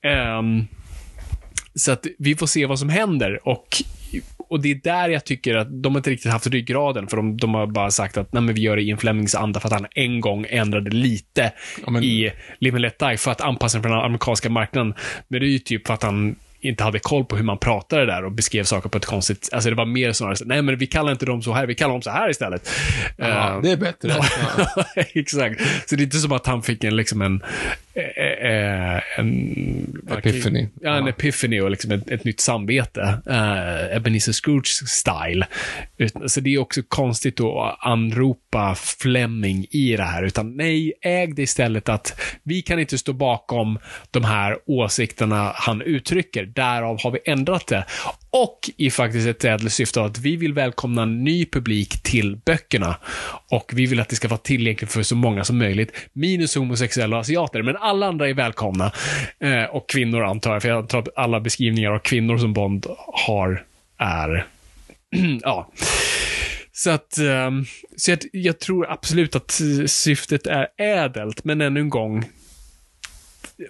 [0.04, 0.42] Eh,
[1.74, 3.48] så att vi får se vad som händer.
[3.48, 3.82] Och,
[4.52, 7.54] och det är där jag tycker att de inte riktigt haft ryggraden, för de, de
[7.54, 9.72] har bara sagt att Nej, men vi gör det i en Flemings anda för att
[9.72, 11.52] han en gång ändrade lite
[11.84, 14.94] Ja, men- i Live and Let Die för att anpassa den för den amerikanska marknaden.
[15.28, 18.06] Men det är ju typ för att han inte hade koll på hur man pratade
[18.06, 19.48] där och beskrev saker på ett konstigt...
[19.52, 21.92] Alltså det var mer snarare nej men vi kallar inte dem så här, vi kallar
[21.92, 22.70] dem så här istället.
[23.16, 24.08] Ja, Eh, det är bättre.
[24.08, 24.24] Ja.
[25.14, 25.60] Exakt.
[25.86, 27.42] Så det är inte som att han fick en, liksom en,
[27.94, 30.68] eh, eh, en Epiphany.
[30.80, 31.10] Ja, en Ja.
[31.10, 33.18] epiphany och liksom ett, ett nytt samvete.
[33.30, 35.44] Uh, Ebenezer Scrooge-style.
[36.26, 41.42] Så det är också konstigt att anropa Fleming i det här, utan nej, äg det
[41.42, 43.78] istället att vi kan inte stå bakom
[44.10, 46.44] de här åsikterna han uttrycker.
[46.54, 47.84] Därav har vi ändrat det.
[48.30, 52.36] Och i faktiskt ett ädelt syfte av att vi vill välkomna en ny publik till
[52.36, 52.96] böckerna.
[53.50, 55.92] Och vi vill att det ska vara tillgängligt för så många som möjligt.
[56.12, 58.92] Minus homosexuella och asiater, men alla andra är välkomna.
[59.40, 62.86] Eh, och kvinnor antar jag, för jag antar att alla beskrivningar av kvinnor som Bond
[63.26, 63.64] har
[63.98, 64.46] är...
[65.42, 65.70] ja.
[66.72, 67.64] Så att, ehm,
[67.96, 72.24] så jag, jag tror absolut att syftet är ädelt, men ännu en gång,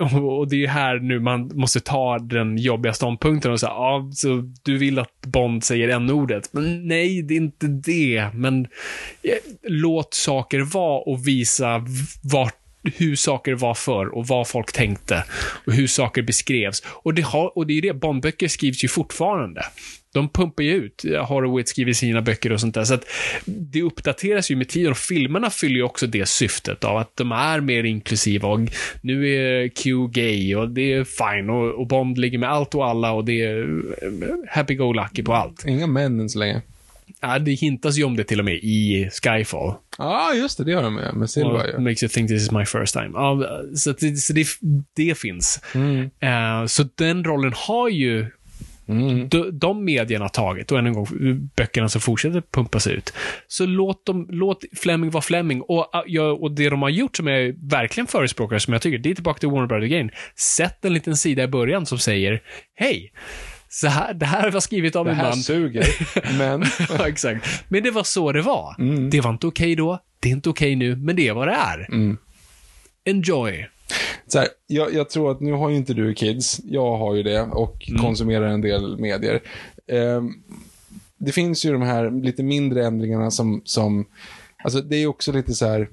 [0.00, 3.70] och och det är ju här nu man måste ta den jobbiga ståndpunkten och säga,
[3.70, 6.52] ja, så du vill att Bond säger n-ordet.
[6.52, 8.26] Men nej, det är inte det.
[8.34, 8.60] Men
[9.22, 9.32] eh,
[9.62, 11.84] låt saker vara och visa
[12.22, 15.24] vart hur saker var förr och vad folk tänkte
[15.66, 16.82] och hur saker beskrevs.
[16.86, 19.62] Och det, har, och det är ju det, Bondböcker skrivs ju fortfarande.
[20.12, 21.04] De pumpar ju ut.
[21.28, 22.84] Horowitz skriver sina böcker och sånt där.
[22.84, 23.04] Så att
[23.44, 27.32] det uppdateras ju med tiden och filmerna fyller ju också det syftet av att de
[27.32, 28.60] är mer inklusiva och
[29.00, 32.86] nu är Q gay och det är fine och, och Bond ligger med allt och
[32.86, 33.62] alla och det är
[34.02, 35.64] eh, happy-go-lucky på allt.
[35.66, 36.62] Inga män än så länge.
[37.20, 39.74] Ja, det hintas ju om det till och med i Skyfall.
[39.98, 40.64] Ja, ah, just det.
[40.64, 41.14] Det gör de med.
[41.14, 41.78] Med Silva ju.
[41.78, 43.10] makes you think this is my first time.
[43.14, 43.46] Ja,
[43.76, 44.46] så det, så det,
[44.96, 45.60] det finns.
[45.74, 46.10] Mm.
[46.20, 48.26] Eh, så den rollen har ju
[48.88, 49.28] Mm.
[49.28, 51.06] de, de medierna tagit och än en gång
[51.56, 53.12] böckerna som fortsätter pumpas ut.
[53.48, 55.60] Så låt, dem, låt Fleming vara Fleming.
[55.62, 59.10] Och, ja, och det de har gjort som jag verkligen förespråkar, som jag tycker, det
[59.10, 60.10] är tillbaka till Warner Brothers Again.
[60.36, 62.42] Sätt en liten sida i början som säger,
[62.74, 63.12] hej,
[63.68, 65.36] så här, det här var skrivet av Det en här man.
[65.36, 65.86] suger.
[66.38, 66.64] Men...
[66.98, 67.64] ja, exakt.
[67.68, 68.76] Men det var så det var.
[68.78, 69.10] Mm.
[69.10, 71.54] Det var inte okej då, det är inte okej nu, men det är vad det
[71.54, 71.86] är.
[71.88, 72.16] Mm.
[73.04, 73.68] Enjoy.
[74.26, 76.60] Så här, jag, jag tror att nu har ju inte du kids.
[76.64, 78.02] Jag har ju det och Mm.
[78.02, 79.42] konsumerar en del medier.
[79.86, 80.32] Ehm,
[81.18, 84.06] det finns ju de här lite mindre ändringarna som, som
[84.64, 85.88] alltså det är också lite så här,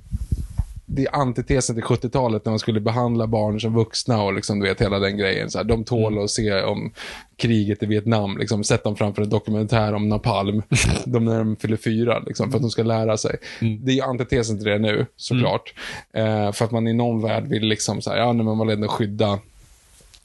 [0.92, 4.68] det är antitesen till 70-talet när man skulle behandla barn som vuxna och liksom, du
[4.68, 5.50] vet, hela den grejen.
[5.50, 6.24] Så här, de tål Mm.
[6.24, 6.92] att se om
[7.38, 10.62] kriget i Vietnam, liksom, sätt dem framför en dokumentär om napalm,
[11.06, 13.38] de när de fyller fyra, liksom, för att de ska lära sig.
[13.62, 13.86] Mm.
[13.86, 15.74] Det är antitesen till det nu, såklart.
[16.14, 18.76] Eh, för att man i någon värld vill liksom, så här, ja, men man vill
[18.76, 19.40] ändå skydda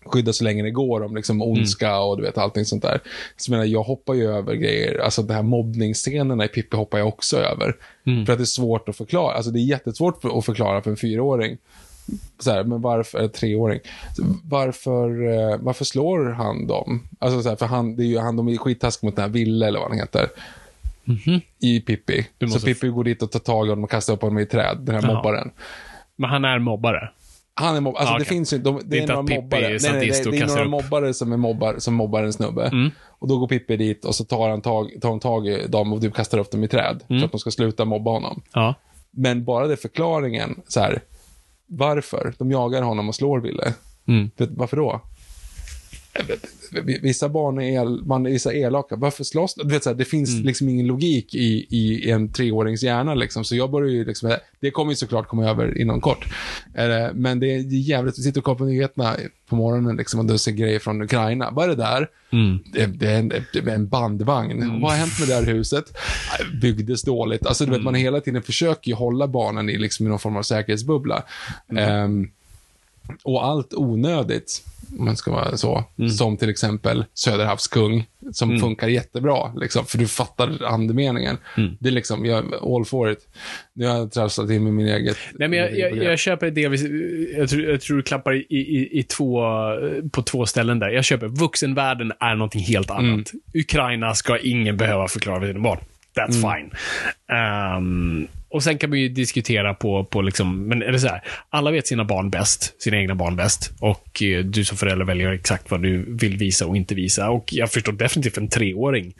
[0.06, 3.00] skydda så länge det går om liksom ondska och du vet allting sånt där.
[3.36, 6.98] Så jag menar, jag hoppar ju över grejer, alltså de här mobbningsscenerna i Pippi hoppar
[6.98, 7.76] jag också över.
[8.26, 10.90] För att det är svårt att förklara, alltså det är jättesvårt för, att förklara för
[10.90, 11.58] en fyraåring.
[12.38, 13.80] Så här, men varför, eller treåring,
[14.44, 17.08] varför, eh, varför slår han dem?
[17.18, 19.30] Alltså så här, för han, det är ju, han, de är skittaskiga mot den här
[19.30, 20.28] Ville eller vad han heter.
[21.60, 22.26] I Pippi.
[22.38, 24.38] Du måste- Så Pippi går dit och tar tag i honom och kastar upp honom
[24.38, 25.14] i träd, den här Jaha.
[25.14, 25.50] mobbaren.
[26.16, 27.10] Men han är mobbare.
[27.56, 29.26] Han är mobb- alltså Ah, det finns ju, de, det, är är, inte några att
[29.28, 29.60] Pippi mobbare.
[29.60, 30.70] är Nej, nej, sadist det, det är några upp.
[30.70, 32.66] mobbare som, är mobbar, som mobbar en snubbe.
[32.66, 32.90] Mm.
[33.06, 35.92] Och då går Pippi dit och så tar han tag, tar han tag i dem
[35.92, 37.02] och typ kastar upp dem i träd.
[37.08, 37.20] Mm.
[37.20, 38.42] För att de ska sluta mobba honom.
[38.52, 38.74] Ja.
[39.10, 41.00] Men bara det förklaringen, så här,
[41.66, 42.34] varför?
[42.38, 43.74] De jagar honom och slår Ville.
[44.08, 44.30] Mm.
[44.36, 45.00] Varför då?
[47.02, 48.96] Vissa barn är, el, man, vissa är elaka.
[48.96, 49.68] Varför slåss du?
[49.68, 50.46] vet, så här, Det finns Mm.
[50.46, 53.14] liksom ingen logik i, i en treårings hjärna.
[53.14, 53.44] Liksom.
[53.44, 56.26] Så jag börjar ju liksom, det kommer ju såklart komma över inom kort.
[56.74, 56.84] Eh,
[57.14, 59.16] Men det är jävligt, vi sitter och kollar på nyheterna
[59.48, 61.50] på morgonen liksom, och du ser grejer från Ukraina.
[61.50, 62.08] Vad är det där?
[62.32, 62.58] Mm.
[62.72, 64.80] Det, det, är en, det är en bandvagn.
[64.80, 65.84] Vad har hänt med det här huset?
[66.40, 67.46] Eh, Byggdes dåligt.
[67.46, 70.36] Alltså, du vet, man hela tiden försöker ju hålla barnen i, liksom, i någon form
[70.36, 71.22] av säkerhetsbubbla.
[71.76, 72.30] Ehm,
[73.22, 74.62] Och allt onödigt,
[74.98, 76.10] om man ska vara så, Mm.
[76.10, 81.36] som till exempel Söderhavskung, som funkar jättebra, liksom, för du fattar andemeningen.
[81.56, 81.76] Mm.
[81.80, 83.18] Det är liksom, jag all for it.
[83.72, 86.82] Nu har jag trasslat in med min eget Nej, men jag, jag, jag köper delvis,
[87.36, 89.42] jag tror, jag tror du klappar i, i, i två,
[90.12, 90.88] på två ställen där.
[90.88, 93.04] Jag köper, vuxenvärlden är någonting helt annat.
[93.04, 93.24] Mm.
[93.54, 95.78] Ukraina ska ingen behöva förklara för sina barn.
[96.16, 96.52] That's Mm.
[96.60, 96.70] fine.
[97.36, 101.22] Ehm, och sen kan man ju diskutera på, på liksom, men är det så här,
[101.50, 103.72] alla vet sina barn bäst, sina egna barn bäst.
[103.80, 107.30] Och eh, du som förälder väljer exakt vad du vill visa och inte visa.
[107.30, 109.14] Och jag förstår definitivt en treåring.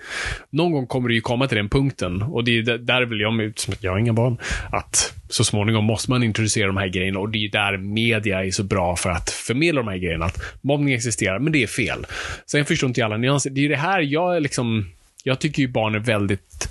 [0.50, 2.22] Någon gång kommer det ju komma till den punkten.
[2.22, 4.38] Och det är där- vill jag, som jag har inga barn,
[4.72, 7.18] att så småningom måste man introducera de här grejerna.
[7.20, 10.24] Och det är ju där media är så bra för att förmedla de här grejerna.
[10.24, 12.06] Att mobbning existerar, men det är fel.
[12.46, 13.50] Sen förstår inte jag alla nyanser.
[13.50, 14.86] Det är ju det här jag är liksom,
[15.24, 16.68] jag tycker ju barn är väldigt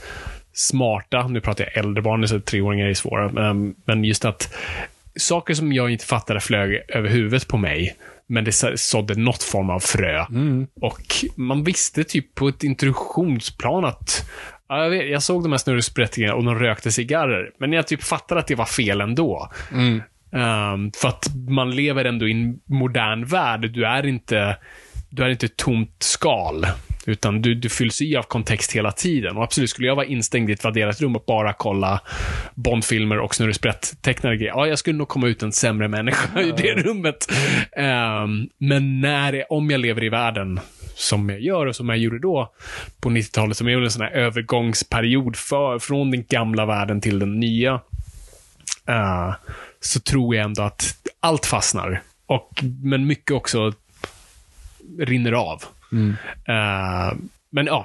[0.54, 1.28] smarta.
[1.28, 3.30] Nu pratar jag äldre barn, så treåringar är svåra.
[3.32, 4.54] Men, men just att
[5.16, 7.95] saker som jag inte fattade flög över huvudet på mig,
[8.28, 10.26] men det så- sådde något form av frö.
[10.82, 11.01] Och
[11.36, 14.30] man visste typ på ett introduktionsplan att
[14.70, 18.04] Ja, jag, vet, jag såg de här snurresprättingarna och de rökte cigarrer, men jag typ
[18.04, 19.49] fattade att det var fel ändå.
[20.34, 23.72] Ehm, för att man lever ändå i en modern värld.
[23.72, 24.58] Du är inte,
[25.10, 26.66] du är inte ett tomt skal.
[27.06, 29.38] Utan du, du fylls i av kontext hela tiden.
[29.38, 32.01] Och absolut, skulle jag vara instängd i ett vadderat rum och bara kolla
[32.56, 36.74] Bondfilmer och snurresprätt-tecknade grejer, ja, jag skulle nog komma ut en sämre människa i det
[36.74, 37.32] rummet.
[37.72, 40.60] Ehm, men när, om jag lever i världen
[40.95, 42.54] som jag gör och som jag gjorde då
[42.99, 47.39] på 90-talet, som är en sån här övergångsperiod för, från den gamla världen till den
[47.39, 47.82] nya,
[48.88, 49.34] eh,
[49.80, 52.01] så tror jag ändå att allt fastnar.
[52.26, 53.74] Och, men mycket också
[54.99, 55.64] rinner av.
[55.93, 56.15] Mm.
[56.49, 57.13] Uh,
[57.53, 57.79] men ja,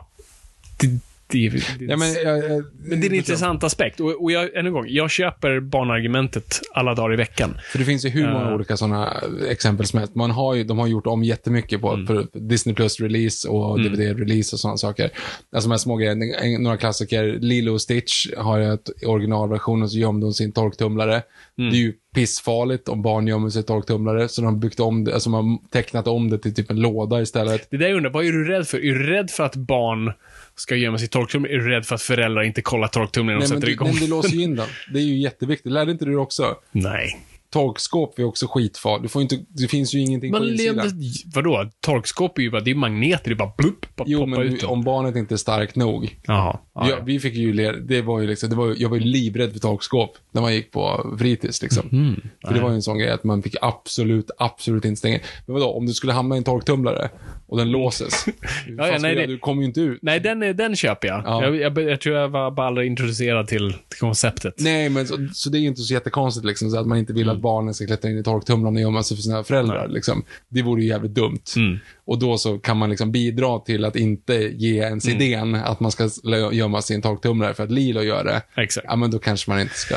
[0.80, 1.00] det,
[1.31, 4.01] det, det, Ja, men, jag, jag, men det är en intressant aspekt.
[4.01, 7.59] Och, och jag, än en gång, jag köper barnargumentet alla dagar i veckan.
[7.72, 8.55] För det finns ju hur många Eh.
[8.55, 9.12] olika sådana
[9.51, 10.14] exempel som helst.
[10.14, 12.07] Man har ju, de har gjort om jättemycket Mm.
[12.07, 15.05] på, på Disney Plus-release och DVD-release och sådana saker.
[15.53, 16.24] Alltså de här små grejerna,
[16.61, 17.39] några klassiker.
[17.41, 21.22] Lilo och Stitch har ju ett originalversion och så gömde hon sin torktumlare.
[21.59, 21.70] Mm.
[21.70, 25.05] Det är ju pissfarligt om barn gömmer sig i torktumlare, så de har byggt om
[25.05, 27.68] det, alltså de har tecknat om det till typ en låda istället.
[27.70, 28.79] Det där jag undrar, vad är du rädd för?
[28.79, 30.12] Är du rädd för att barn
[30.61, 31.56] ska gömma sig i torktumlaren?
[31.56, 33.88] Är du rädd för att föräldrar inte kollar torktumlaren och sätter du, igång?
[33.88, 34.66] men du låser ju in den.
[34.92, 35.72] Det är ju jätteviktigt.
[35.72, 36.56] Lärde inte du också?
[36.72, 37.20] Nej.
[37.51, 39.03] Torkskåp är också skitfarligt.
[39.03, 40.90] Du får inte, det finns ju ingenting Men på insidan.
[41.34, 41.70] vadå?
[41.80, 44.62] Torkskåp är ju bara, det är magneter, det är bara blupp, bara Jo, men ut
[44.64, 46.18] om barnet inte är starkt nog.
[46.26, 46.59] Jaha.
[46.74, 49.53] Ja, Ja, vi fick ju, det var ju liksom, det var, jag var ju livrädd
[49.53, 51.88] för torkskåp när man gick på fritids liksom.
[51.90, 52.20] Mhm.
[52.46, 55.18] För det var ju en sån grej att man fick absolut, absolut inte stänga.
[55.46, 57.09] Men vadå, om du skulle hamna i en torktumlare
[57.46, 58.24] och den låses.
[58.78, 59.99] ja, ska nej, det- du kommer ju inte ut.
[60.03, 61.22] Nej, den, är- den köper jag.
[61.24, 61.44] Ja.
[61.44, 61.78] Jag, jag.
[61.90, 64.55] Jag tror jag var bara aldrig introducerad till, till konceptet.
[64.59, 67.12] Nej, men så, så det är ju inte så jättekonstigt liksom, så att man inte
[67.12, 67.38] vill Mm.
[67.39, 69.89] Att barnen ska klättra in i torktumlaren och gömma sig för sina föräldrar.
[69.89, 70.24] Liksom.
[70.49, 71.45] Det vore ju jävligt dumt.
[71.57, 71.78] Mm.
[72.05, 75.16] Och då så kan man liksom bidra till att inte ge ens Mm.
[75.22, 76.09] idén att man ska
[76.53, 78.62] gömma en torktumlare för att Lilo gör det.
[78.62, 78.86] Exakt.
[78.89, 79.97] Ja, men då kanske man inte ska...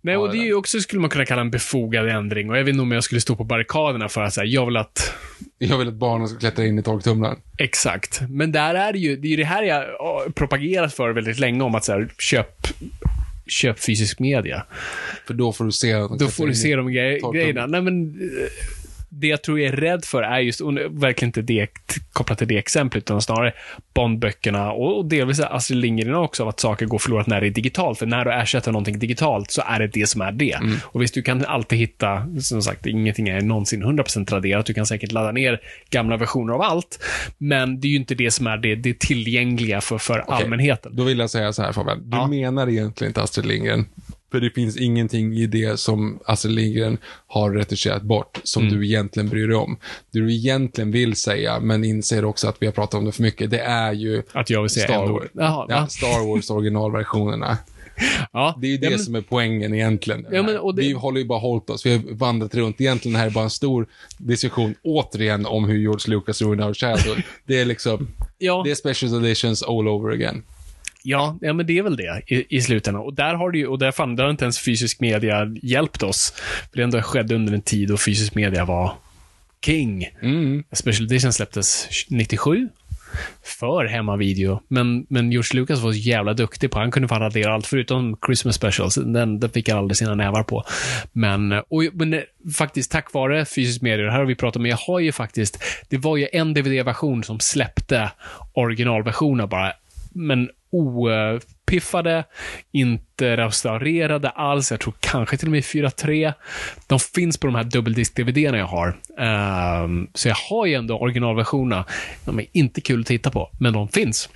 [0.00, 2.50] Nej, och det är ju också, skulle man kunna kalla en befogad ändring.
[2.50, 4.76] Och jag vet inte om jag skulle stå på barrikaderna för att säga, jag vill
[4.76, 5.12] att
[5.58, 7.36] Jag vill att barnen ska klättra in i torktumlaren.
[7.58, 8.20] Exakt.
[8.28, 9.84] Men där är det ju, det är ju det här jag
[10.34, 12.66] propagerat för väldigt länge om att så här, köp,
[13.50, 14.66] köp fysisk media.
[15.26, 15.92] För då får du se...
[15.92, 17.66] Då får du se de gre- grejerna.
[17.66, 18.48] Nej, men eh,
[19.12, 21.66] det jag tror jag är rädd för är just, och verkligen inte det
[22.12, 23.52] kopplat till det exemplet, utan snarare
[23.94, 27.50] Bondböckerna och, och delvis Astrid Lindgren också, av att saker går förlorat när det är
[27.50, 27.98] digitalt.
[27.98, 30.52] För när du ersätter någonting digitalt så är det det som är det.
[30.52, 30.76] Mm.
[30.84, 34.66] Och visst, du kan alltid hitta, som sagt, ingenting är någonsin 100% raderat.
[34.66, 36.98] Du kan säkert ladda ner gamla versioner av allt.
[37.38, 40.96] Men det är ju inte det som är det, det tillgängliga för, för Okej, allmänheten.
[40.96, 42.10] Då vill jag säga så här Fabian.
[42.10, 42.26] Du Ja.
[42.26, 43.86] menar egentligen inte Astrid Lindgren.
[44.30, 48.74] För det finns ingenting i det som Astrid Lindgren har retuscherat bort som Mm.
[48.78, 49.76] du egentligen bryr dig om.
[50.12, 53.22] Det du egentligen vill säga, men inser också att vi har pratat om det för
[53.22, 55.28] mycket, det är ju Att jag vill säga Star Wars.
[55.32, 55.86] Jaha, ja?
[55.86, 57.58] Star Wars originalversionerna.
[58.32, 60.26] Ja, Det är ju det ja, men- som är poängen egentligen.
[60.32, 61.86] Ja, men, det- Vi håller ju bara hållit oss.
[61.86, 62.80] Vi har vandrat runt.
[62.80, 63.86] Egentligen här är bara en stor
[64.18, 67.22] diskussion, återigen, om hur George Lucas ruined our childhood.
[67.46, 68.08] Det är liksom,
[68.38, 70.42] det är special editions all over again.
[71.02, 73.02] Ja, ja, men det är väl det i, i slutändan.
[73.02, 76.02] Och där har det ju, och där, fan, där har inte ens fysisk media hjälpt
[76.02, 76.32] oss.
[76.70, 78.92] För det ändå skedde under en tid då fysisk media var
[79.64, 80.08] king.
[80.22, 80.64] Mm.
[80.72, 82.68] Special Edition släpptes 97.
[83.42, 84.62] För hemmavideo.
[84.68, 88.16] Men, men George Lucas var så jävla duktig på, han kunde fan radera allt förutom
[88.26, 88.94] Christmas specials.
[88.94, 90.64] Den, den fick han aldrig sina nävar på.
[91.12, 92.20] Men, och, men eh,
[92.56, 95.12] faktiskt tack vare fysisk media, det här har vi pratat om, men jag har ju
[95.12, 98.10] faktiskt, det var ju en DVD-version som släppte
[98.52, 99.72] originalversionen bara,
[100.12, 102.24] men opiffade,
[102.72, 104.70] inte restaurerade alls.
[104.70, 106.32] Jag tror kanske till och med i 4.3.
[106.86, 109.00] De finns på de här dubbeldisk-DVD-erna jag har.
[109.18, 111.84] Ehm, så jag har ju ändå originalversionerna.
[112.24, 114.28] De är inte kul att titta på, men de finns.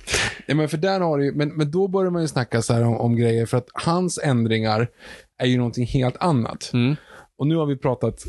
[0.45, 2.83] Ja, men för där har du men, men då börjar man ju snacka så här
[2.83, 4.87] om, om grejer, för att hans ändringar
[5.37, 6.71] är ju någonting helt annat.
[6.73, 6.95] Mm.
[7.37, 8.25] Och nu har vi pratat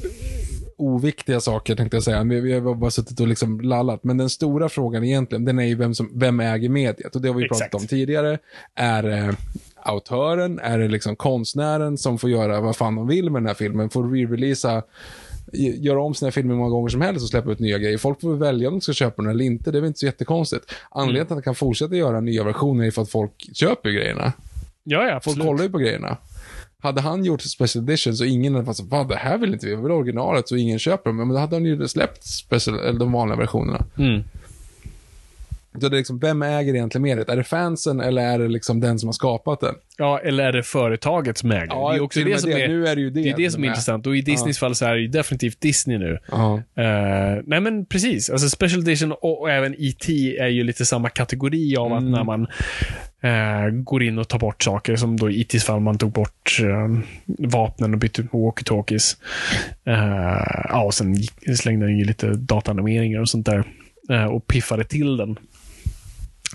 [0.77, 2.25] oviktiga saker, tänkte jag säga.
[2.25, 4.05] Vi, vi har bara suttit och liksom lallat.
[4.05, 7.15] Men den stora frågan egentligen, den är ju vem, som, vem äger mediet?
[7.15, 7.61] Och det har vi Exakt.
[7.61, 8.39] pratat om tidigare.
[8.75, 9.37] Är det
[9.83, 10.59] autören?
[10.59, 13.91] Är det liksom konstnären som får göra vad fan de vill med den här filmen?
[13.91, 14.83] Får re-releasa
[15.53, 17.99] göra om sina filmer många gånger som helst och släppa ut nya grejer.
[17.99, 19.71] Folk får väl välja om de ska köpa den eller inte.
[19.71, 20.65] Det är väl inte så jättekonstigt.
[20.91, 24.33] Anledningen till att han kan fortsätta göra nya versioner är för att folk köper grejerna.
[24.85, 26.17] Ja, ja, Folk kollar ju på grejerna.
[26.83, 29.67] Hade han gjort special edition så ingen hade varit så, vad det här vill inte
[29.67, 31.17] vi, vi vill originalet så ingen köper dem.
[31.17, 33.85] Men då hade han ju släppt special, eller de vanliga versionerna.
[33.99, 34.25] Mm.
[35.81, 37.29] Så det är liksom, vem äger egentligen mediet?
[37.29, 39.75] Är det fansen eller är det liksom den som har skapat den?
[39.99, 41.67] Ja, eller är det företaget som äger?
[41.67, 42.63] Ja, det är också det som det.
[42.63, 43.69] är, Nu är det ju det det, är det som är med.
[43.69, 44.07] intressant.
[44.07, 46.19] Och i Disneys fall så är det ju definitivt Disney nu.
[46.31, 46.57] Ja.
[46.57, 48.31] Eh, nej men precis.
[48.31, 50.37] Alltså Special Edition och, och även E.T.
[50.39, 51.99] är ju lite samma kategori av Mm.
[51.99, 52.47] att när man
[53.23, 56.59] eh, går in och tar bort saker, som då i E.T.s fall man tog bort
[56.63, 57.01] eh,
[57.49, 59.17] vapnen och bytte ut walkie-talkies.
[60.69, 61.17] Ja, och sen
[61.57, 63.65] slängde den ju lite dataanimeringar och sånt där.
[64.31, 65.37] och piffade till den.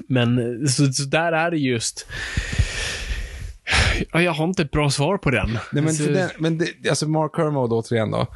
[0.07, 2.07] Men så, så där är det just...
[4.11, 5.57] Ja, jag har inte ett bra svar på den.
[5.71, 8.27] Nej, men för den, men det, alltså Mark Kermode återigen då.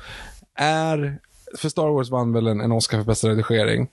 [0.55, 1.17] Är,
[1.57, 3.87] för Star Wars vann väl en, en Oscar för bästa redigering.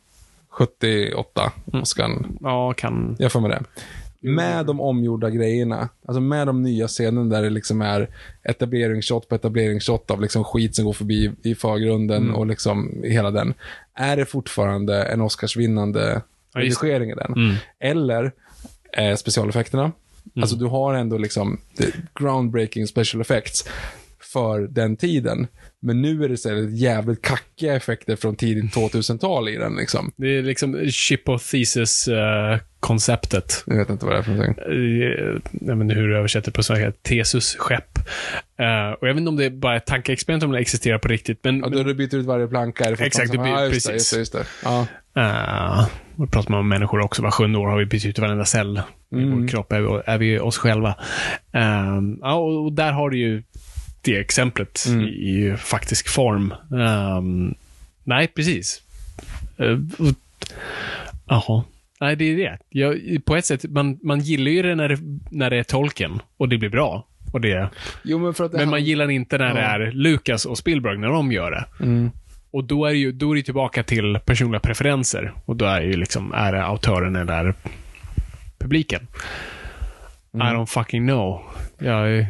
[0.51, 2.39] 78, Oscarn.
[2.41, 3.17] Ja, kan...
[3.19, 3.63] Jag får med det.
[4.21, 8.09] Med de omgjorda grejerna, alltså med de nya scenerna där det liksom är
[8.43, 12.35] etableringsshot på etableringsshot av liksom skit som går förbi i förgrunden Mm.
[12.35, 13.55] och liksom hela den.
[13.95, 16.23] Är det fortfarande en Oscarsvinnande
[16.55, 16.87] Ja, just det.
[16.87, 17.33] redigering i den?
[17.33, 17.55] Mm.
[17.81, 18.33] Eller
[18.93, 19.93] eh, specialeffekterna.
[20.41, 21.61] Alltså du har ändå liksom
[22.15, 23.65] groundbreaking special effects
[24.33, 25.47] för den tiden.
[25.81, 30.13] Men nu är det här jävligt kackiga effekter från tidigt 2000-tal i den liksom.
[30.17, 33.65] Det är liksom ship of thesis-konceptet.
[33.67, 34.65] Jag vet inte vad det är för någonting.
[34.65, 36.93] Uh, vet inte hhur du översätter på svenska.
[37.03, 37.99] Thesus-skepp.
[38.59, 41.09] Eh, och jag vet inte om det är bara ett tankeexperiment om det existerar på
[41.09, 41.39] riktigt.
[41.43, 42.85] Men, Ja, då du byter ut varje planka.
[42.85, 43.47] Är det Exakt, du just
[43.87, 43.93] det, precis.
[43.93, 44.45] just det, just det.
[45.17, 47.23] Uh, och pratar man om människor också.
[47.23, 48.81] Var sjunde år har vi bytt ut varenda cell
[49.13, 49.41] i Mm.
[49.41, 49.73] vår kropp.
[49.73, 50.95] Är vi, är vi oss själva.
[51.53, 53.43] Ehm, ja, och där har du ju
[54.03, 55.01] det exemplet Mm.
[55.01, 56.55] i, i faktisk form.
[56.81, 57.55] Ehm,
[58.05, 58.83] nej, precis.
[59.61, 59.79] Uh,
[61.29, 61.65] Jaha.
[62.01, 62.59] Nej, det är det.
[62.69, 64.99] Jag, på ett sätt, man, man gillar ju det när, det
[65.31, 67.07] när det är tolken och det blir bra.
[67.33, 67.69] Och det,
[68.05, 69.67] Jo, men det men man gillar inte när det Ja.
[69.67, 71.65] är Lucas och Spielberg, när de gör det.
[71.85, 72.11] Mm.
[72.53, 75.33] Och då är det ju då är det tillbaka till personliga preferenser.
[75.45, 77.55] Och då är det ju liksom, är det autören eller
[78.59, 79.07] publiken?
[80.35, 81.43] I don't fucking know.
[81.79, 82.27] Jag,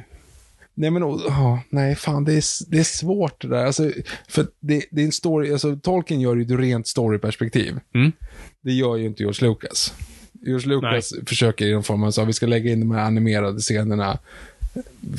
[0.75, 3.67] Nej, men oh, nej, fan, det är, det är svårt det där.
[3.67, 3.91] Alltså,
[4.29, 7.81] för det, det är en story, alltså Tolkien gör ju ett rent storyperspektiv.
[7.95, 8.13] Mm.
[8.61, 9.95] Det gör ju inte George Lucas.
[10.33, 13.61] George Lucas försöker i någon form av, så, vi ska lägga in de här animerade
[13.61, 14.19] scenerna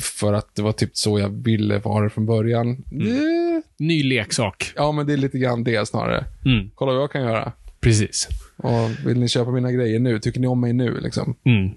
[0.00, 2.84] för att det var typ så jag ville det från början.
[2.90, 4.72] Det, ny leksak.
[4.76, 6.24] ja, men det är lite grann det snarare.
[6.44, 7.52] Mm, Kolla vad jag kan göra.
[7.80, 8.28] precis.
[8.56, 10.18] Och vill ni köpa mina grejer nu?
[10.18, 11.36] Tycker ni om mig nu liksom?
[11.44, 11.70] Mm.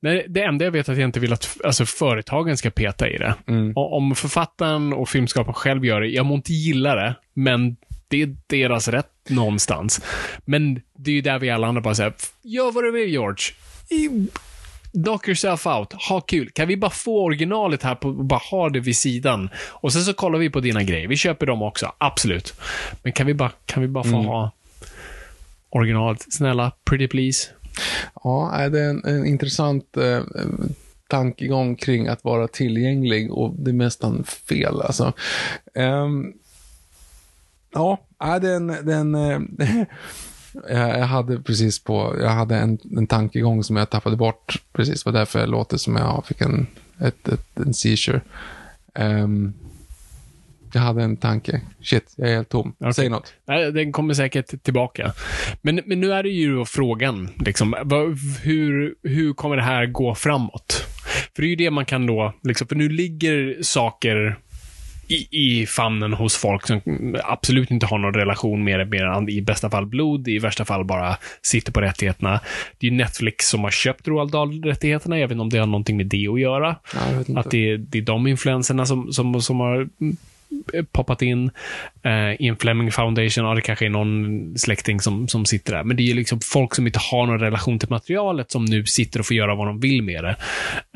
[0.00, 3.08] Nej, det enda jag vet är att jag inte vill att alltså, företagen ska peta
[3.08, 3.34] i det.
[3.46, 3.72] Mm.
[3.76, 7.76] Om författaren och filmskaparen själv gör det, jag må inte gilla det, men
[8.08, 10.00] det är deras rätt någonstans.
[10.44, 12.12] Men det är ju där vi alla andra bara säger,
[12.42, 13.44] gör vad du vill George.
[13.90, 14.28] I-
[14.94, 16.50] Knock yourself out, ha kul.
[16.50, 19.48] Kan vi bara få originalet här på, och bara ha det vid sidan?
[19.56, 21.08] Och sen så kollar vi på dina grejer.
[21.08, 22.54] Vi köper dem också, absolut.
[23.02, 24.50] Men kan vi bara, kan vi bara få ha
[25.70, 26.32] originalet?
[26.32, 27.48] Snälla, pretty please.
[28.24, 30.22] Ja, det är en, en intressant eh,
[31.08, 35.12] tankegång kring att vara tillgänglig och det är nästan fel alltså.
[35.74, 36.32] Ehm,
[37.72, 39.40] ja, nej, den, den eh,
[40.68, 45.04] jag jag hade precis på, jag hade en, en tankegång som jag tappade bort precis,
[45.04, 46.66] det var därför jag låter som jag fick en,
[47.00, 48.20] ett, ett, en seizure.
[48.94, 49.52] Ehm,
[50.72, 51.60] jag hade en tanke.
[51.80, 52.74] Shit, jag är helt tom.
[52.78, 52.94] Okej.
[52.94, 53.34] Säg något.
[53.46, 55.12] Nej, den kommer säkert tillbaka.
[55.62, 57.74] Men, men nu är det ju då frågan, liksom,
[58.42, 60.86] hur, hur kommer det här gå framåt?
[61.34, 64.38] För det är ju det man kan då, liksom, för nu ligger saker
[65.08, 66.80] i, i famnen hos folk som
[67.24, 70.64] absolut inte har någon relation med det, mer än i bästa fall blod, i värsta
[70.64, 72.40] fall bara sitter på rättigheterna.
[72.78, 75.18] Det är Netflix som har köpt Roald Dahl-rättigheterna.
[75.18, 76.76] Inte om det har någonting med det att göra.
[77.36, 79.88] Att det är, det är de influenserna som, som, som har
[80.92, 81.50] poppat in.
[82.06, 85.84] Uh, en Fleming Foundation, ja, det kanske är någon släkting som, som sitter där.
[85.84, 89.20] Men det är liksom folk som inte har någon relation till materialet som nu sitter
[89.20, 90.36] och får göra vad de vill med det.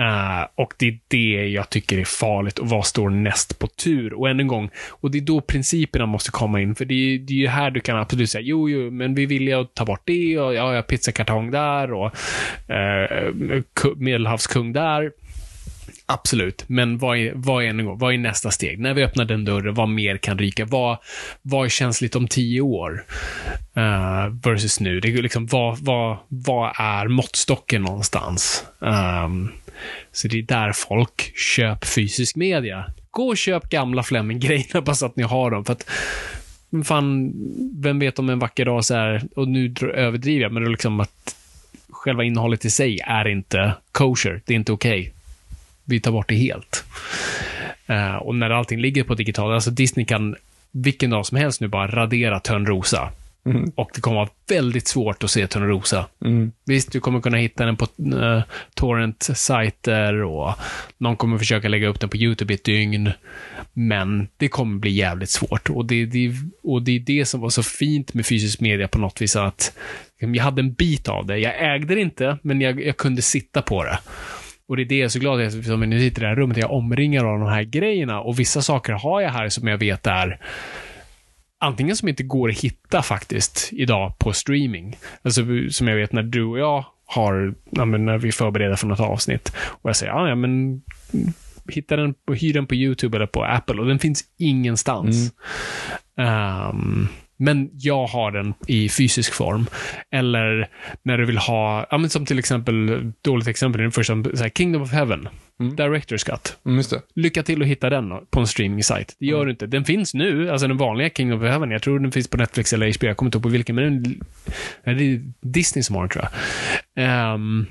[0.02, 4.14] Uh, och det är det jag tycker är farligt och vad står näst på tur?
[4.14, 6.74] Och än en gång, och det är då principerna måste komma in.
[6.74, 9.26] För det är, det är ju här du kan absolut säga, jo, jo, men vi
[9.26, 12.12] vill ju ta bort det och ja, jag har pizzakartong där och
[12.70, 15.12] uh, medelhavskung där.
[16.10, 18.78] Absolut, men vad är, vad, är, vad är nästa steg?
[18.78, 20.64] När vi öppnar den dörren, vad mer kan ryka?
[20.64, 20.98] Vad,
[21.42, 23.04] vad är känsligt om tio år?
[23.76, 25.00] Uh, versus nu.
[25.00, 28.64] Det är liksom, vad, vad, vad är måttstocken någonstans?
[28.78, 29.52] Um,
[30.12, 32.84] så det är där folk köper fysisk media.
[33.10, 35.64] Gå och köp gamla Fleming-grejerna bara så att ni har dem.
[35.64, 35.90] För att,
[36.84, 37.32] fan,
[37.82, 40.70] vem vet om en vacker dag så här, och nu överdriver jag, men det är
[40.70, 41.36] liksom att
[41.90, 44.42] själva innehållet i sig är inte kosher.
[44.46, 45.00] Det är inte okej.
[45.00, 45.12] Okay
[45.88, 46.84] vi tar bort det helt.
[47.90, 50.36] Uh, och när allting ligger på digitalt, alltså Disney kan
[50.70, 53.10] vilken dag som helst nu bara radera Törnrosa.
[53.46, 53.72] Mm.
[53.74, 56.06] Och det kommer vara väldigt svårt att se Törnrosa.
[56.24, 56.52] Mm.
[56.66, 58.42] Visst, du kommer kunna hitta den på uh,
[58.74, 60.54] torrent-sajter och
[60.98, 63.12] någon kommer försöka lägga upp den på YouTube i ett dygn.
[63.72, 65.70] Men det kommer bli jävligt svårt.
[65.70, 66.32] Och det, det,
[66.62, 69.76] och det är det som var så fint med fysisk media på något vis, att
[70.18, 71.38] jag hade en bit av det.
[71.38, 73.98] Jag ägde det inte, men jag, jag kunde sitta på det.
[74.68, 76.36] Och det är det jag är så glad för, som nu sitter i det här
[76.36, 79.78] rummet, jag omringar av de här grejerna och vissa saker har jag här som jag
[79.78, 80.40] vet är
[81.60, 84.96] antingen som inte går att hitta faktiskt idag på streaming.
[85.22, 89.00] Alltså som jag vet när du och jag har, ja, när vi förbereder för något
[89.00, 90.82] avsnitt och jag säger, ja, men
[91.68, 95.32] hitta den, hyr den på YouTube eller på Apple och den finns ingenstans.
[96.16, 96.70] Mm.
[96.70, 97.08] Um,
[97.38, 99.66] men jag har den i fysisk form.
[100.10, 100.68] Eller
[101.02, 104.48] när du vill ha, ja, men som till exempel, dåligt exempel, den första, så här,
[104.50, 105.28] Kingdom of Heaven.
[105.60, 105.76] Mm.
[105.76, 106.58] Director's Cut.
[106.66, 106.84] Mm,
[107.14, 109.16] Lycka till att hitta den på en streaming-sajt.
[109.18, 109.46] Det gör mm.
[109.46, 109.66] du inte.
[109.66, 111.70] Den finns nu, alltså den vanliga Kingdom of Heaven.
[111.70, 113.06] Jag tror den finns på Netflix eller HBO.
[113.06, 114.20] Jag kommer inte ihåg på vilken, men den,
[114.84, 116.24] det är Disney som har den, tror
[116.94, 117.34] jag.
[117.34, 117.66] Um,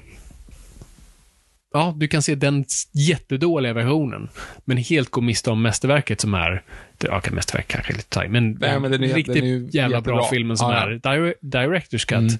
[1.73, 4.29] ja, du kan se den jättedåliga versionen,
[4.65, 6.63] men helt gå miste om mästerverket som är,
[7.03, 9.97] ja, okay, mästerverk kanske lite taj, men, Nej, men den är, riktigt den är jävla
[9.97, 10.15] jättebra.
[10.15, 11.11] bra filmen som ja, ja.
[11.11, 12.17] är dire Director's Cut.
[12.17, 12.37] Mm.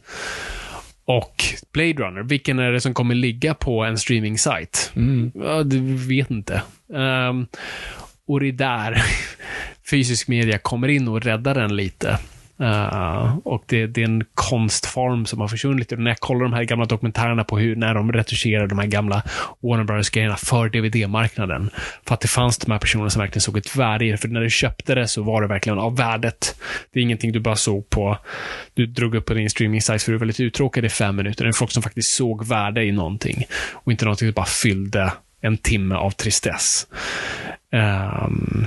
[1.06, 4.92] Och Blade Runner, vilken är det som kommer ligga på en streaming-sajt?
[4.96, 5.32] Mm.
[5.36, 6.62] Ja, du vet inte.
[6.88, 7.48] Um,
[8.28, 9.04] och det är där
[9.90, 12.20] fysisk media kommer in och räddar den lite.
[12.62, 15.92] Uh, och det, det, är en konstform som har försvunnit.
[15.92, 18.88] Och när jag kollar de här gamla dokumentärerna på hur, när de retuscherade de här
[18.88, 19.24] gamla
[19.60, 21.70] Warner Brothers-grejerna för DVD-marknaden.
[22.08, 24.18] För att det fanns de här personerna som verkligen såg ett värde i det.
[24.18, 26.56] För när du köpte det så var det verkligen av värdet.
[26.94, 28.18] Det är ingenting du bara såg på,
[28.74, 31.46] du drog upp på din streaming-site för du var lite uttråkad i fem minuter.
[31.46, 33.44] Det är folk som faktiskt såg värde i någonting.
[33.74, 36.88] Och inte någonting som bara fyllde en timme av tristess.
[37.72, 38.66] Um,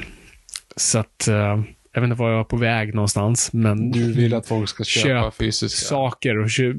[0.77, 1.61] så att uh,
[1.93, 3.91] jag vet inte var jag var på väg någonstans, men...
[3.91, 6.77] Du vill att folk ska köpa köp fysiska saker och köp,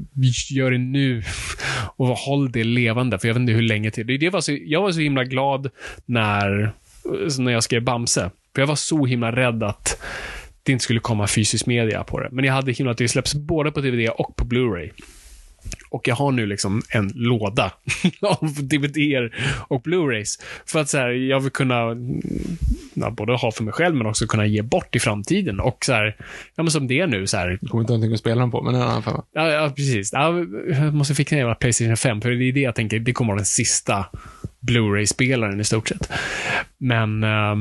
[0.50, 1.22] gör det nu.
[1.96, 4.18] Och håll det levande, för jag vet inte hur länge till.
[4.20, 5.70] Det var så, jag var så himla glad
[6.06, 6.72] när,
[7.38, 8.30] när jag skrev Bamse.
[8.54, 10.02] För jag var så himla rädd att
[10.62, 12.28] det inte skulle komma fysisk media på det.
[12.32, 14.90] Men jag hade himla att det släpps både på DVD och på Blu-ray.
[15.90, 17.72] Och jag har nu liksom en låda
[18.20, 19.34] av DVDer
[19.68, 20.40] och Blu-rays.
[20.66, 21.96] För att så här, jag vill kunna,
[22.94, 25.60] ja, både ha för mig själv, men också kunna ge bort i framtiden.
[25.60, 26.16] Och så här,
[26.54, 27.58] ja men som det är nu så här.
[27.60, 29.24] Du kommer inte ha någonting att spela dem på, men en annan femma.
[29.32, 30.12] Ja, ja, precis.
[30.12, 30.38] Ja,
[30.68, 33.38] jag måste fixa ner Playstation 5, för det är det jag tänker, det kommer vara
[33.38, 34.06] den sista
[34.60, 36.10] Blu-ray-spelaren i stort sett.
[36.78, 37.56] Men, uh,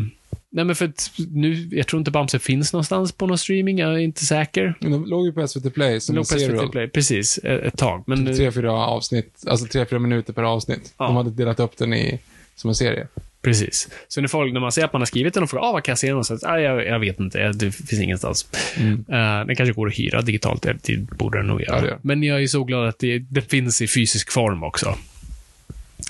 [0.54, 3.94] Nej, men för att nu, jag tror inte Bamse finns någonstans på någon streaming, jag
[3.94, 4.76] är inte säker.
[4.80, 8.04] de låg ju på SVT Play som låg på SVT Play, precis, ett tag.
[8.08, 8.26] Men...
[8.26, 10.94] Typ tre, fyra avsnitt, alltså tre, fyra minuter per avsnitt.
[10.98, 11.06] Ja.
[11.06, 12.20] De hade delat upp den i,
[12.56, 13.08] som en serie.
[13.42, 13.90] Precis.
[14.08, 15.84] Så när folk, när man ser att man har skrivit den och frågar, ah, vad
[15.84, 16.44] kan jag se någonstans?
[16.44, 18.48] Ah, jag, jag vet inte, det finns ingenstans.
[18.78, 18.94] Mm.
[18.94, 21.88] Uh, den kanske går att hyra digitalt, det borde den nog göra.
[21.88, 24.98] Ja, Men jag är så glad att det, det finns i fysisk form också.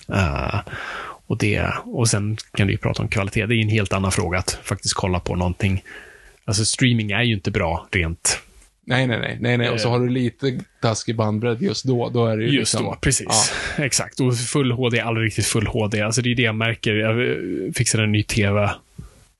[0.09, 0.59] Uh,
[1.31, 3.45] och, det, och sen kan du ju prata om kvalitet.
[3.45, 5.83] Det är en helt annan fråga att faktiskt kolla på någonting.
[6.45, 8.41] Alltså streaming är ju inte bra rent
[8.85, 9.69] Nej, nej, nej, nej, nej.
[9.69, 12.09] Och så har du lite taskig bandbredd just då.
[12.09, 13.53] Då är det ju Just liksom, då, precis.
[13.77, 13.83] Ja.
[13.83, 14.19] Exakt.
[14.19, 16.01] Och full HD är aldrig riktigt full HD.
[16.01, 16.95] Alltså det är det jag märker.
[16.95, 17.35] Jag eh,
[17.75, 18.69] fixade en ny TV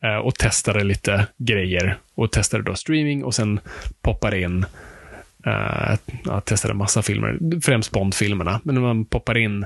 [0.04, 1.98] eh, och testade lite grejer.
[2.16, 3.60] Och testade då streaming och sen
[4.02, 4.66] poppade in
[5.48, 8.60] Uh, jag testade massa filmer, främst Bond-filmerna.
[8.64, 9.66] Men när man poppar in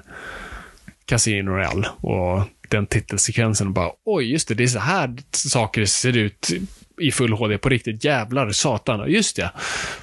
[1.05, 5.85] Casino Royale och den titelsekvensen och bara oj, just det, det är så här saker
[5.85, 6.51] ser ut
[7.01, 8.03] i full HD på riktigt.
[8.03, 9.11] Jävlar, satan.
[9.11, 9.51] Just det.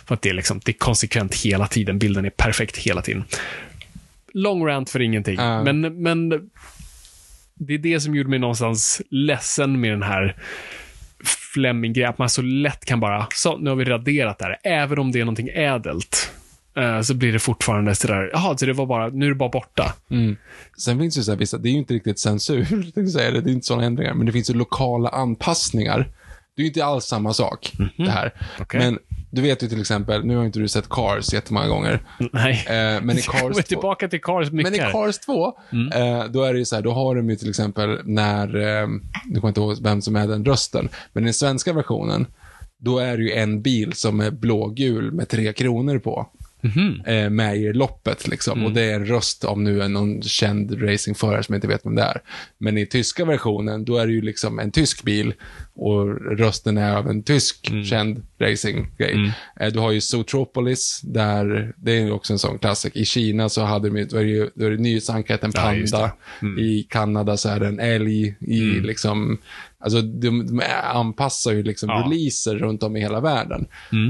[0.06, 1.98] För att det är liksom, det är konsekvent hela tiden.
[1.98, 3.24] Bilden är perfekt hela tiden.
[4.34, 5.38] Long rant för ingenting.
[5.38, 5.64] Uh.
[5.64, 6.28] Men, men
[7.54, 10.36] det är det som gjorde mig någonstans ledsen med den här
[11.54, 14.58] Fleming-grej, att man så lätt kan bara, så nu har vi raderat det här.
[14.62, 16.32] Även om det är någonting ädelt.
[16.76, 19.48] Eh, så blir det fortfarande sådär, jaha, så det var bara, nu är det bara
[19.48, 19.94] borta.
[20.10, 20.36] Mm.
[20.78, 22.64] Sen finns det ju så här vissa, det är ju inte riktigt censur,
[23.12, 26.08] säga det, det är inte sådana ändringar, men det finns ju lokala anpassningar.
[26.56, 28.32] Det är ju inte alls samma sak, det här.
[28.60, 28.80] Okej.
[28.80, 28.98] Men
[29.30, 32.02] du vet ju till exempel, nu har inte du sett Cars jättemånga gånger,
[32.32, 32.64] Nej.
[32.66, 34.72] eh, men i Cars 2, tillbaka till Cars mycket.
[34.72, 37.36] men i Cars 2, eh, då är det ju så här, då har de ju
[37.36, 38.88] till exempel när, eh,
[39.26, 42.26] nu kommer inte ihåg vem som är den rösten, men i den svenska versionen,
[42.78, 46.28] då är det ju en bil som är blågul med tre kronor på.
[47.06, 48.28] Eh, med i loppet.
[48.28, 48.64] Liksom.
[48.64, 51.86] Och det är en röst av nu en någon känd racingförare som jag inte vet
[51.86, 52.20] vem det är.
[52.58, 55.34] Men i tyska versionen, då är det ju liksom en tysk bil
[55.74, 56.06] och
[56.38, 59.32] rösten är av en tysk känd racinggrej.
[59.60, 63.00] Eh, du har ju Zootropolis, där, det är ju också en sån klassiker.
[63.00, 65.74] I Kina så hade de, då är det ju då är det nyhetsankaret en Ja,
[65.74, 66.12] just panda.
[66.60, 68.36] I Kanada så är det en älg.
[68.40, 69.38] I liksom,
[69.78, 71.94] alltså de, de anpassar ju liksom Ja.
[72.06, 73.66] releaser runt om i hela världen.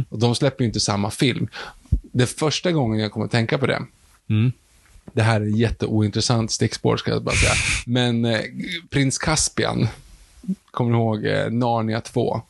[0.08, 1.48] Och de släpper ju inte samma film.
[2.12, 3.82] Det första gången jag kommer att tänka på det,
[4.30, 4.52] Mm.
[5.12, 7.52] det här är jätteointressant stickspår ska jag bara säga,
[7.86, 8.40] men eh,
[8.90, 9.88] Prins Caspian,
[10.70, 12.42] kommer du ihåg eh, Narnia 2?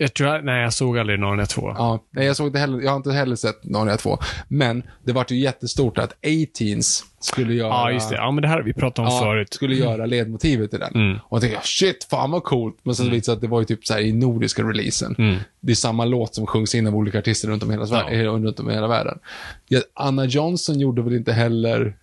[0.00, 1.74] Jag tror, nej, jag såg aldrig Narnia 2.
[1.76, 4.18] Ja, nej, jag, såg inte heller, jag har inte heller sett Narnia 2,
[4.48, 8.16] men det var ju jättestort att A-Teens skulle göra Ja, just det.
[8.16, 9.54] Ja, men det här har vi pratat om Ja, förut.
[9.54, 10.94] skulle göra ledmotivet i den.
[10.94, 11.18] Mm.
[11.22, 12.76] Och jag tänkte, shit, fan vad coolt.
[12.82, 15.14] Men sen så visade det att det var ju typ så här i nordiska releasen.
[15.18, 15.36] Mm.
[15.60, 18.20] Det är samma låt som sjungs in av olika artister runt om i hela, Sverige,
[18.24, 19.18] eh, runt om i hela världen.
[19.68, 21.96] Ja, Anna Johnson gjorde väl inte heller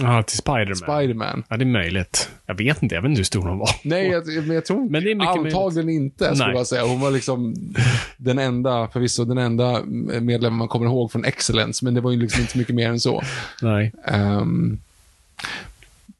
[0.00, 0.76] Ja, till Spiderman.
[0.76, 1.44] Spiderman?
[1.48, 2.30] ja, det är möjligt.
[2.46, 2.94] Jag vet inte.
[2.94, 3.70] Jag vet inte hur stor hon var.
[3.82, 6.56] Nej, jag, men jag tror Men det är antagligen inte, skulle Nej.
[6.56, 6.84] jag säga.
[6.84, 7.54] Hon var liksom
[8.16, 9.82] den enda, förvisso den enda
[10.20, 13.00] medlemmen man kommer ihåg från Excellence, men det var ju liksom inte mycket mer än
[13.00, 13.22] så.
[13.62, 13.92] Nej.
[14.06, 14.78] Ehm,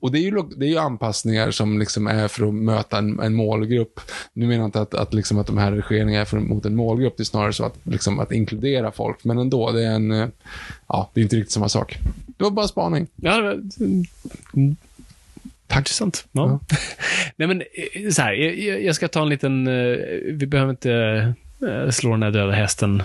[0.01, 3.21] och det är, ju, det är ju anpassningar som liksom är för att möta en,
[3.21, 4.01] en målgrupp.
[4.33, 6.77] Nu menar jag inte att, att, liksom att de här redigeringarna är för, mot en
[6.77, 9.25] målgrupp, det är snarare så att, liksom, att inkludera folk.
[9.25, 10.29] Men ändå, det är en, eh,
[10.87, 11.99] ja, det är inte riktigt samma sak.
[12.43, 13.07] Det var bara spaning.
[13.17, 13.53] Ja, det var...
[14.55, 14.77] Mm.
[15.77, 16.27] Intressant.
[16.33, 16.61] Ja.
[17.37, 17.63] Nej, men
[17.95, 18.33] eh, så här.
[18.33, 19.67] Jag, jag- ska ta en liten...
[19.67, 19.97] eh,
[20.33, 20.93] Vi behöver inte
[21.69, 23.03] eh, slå den här döda hästen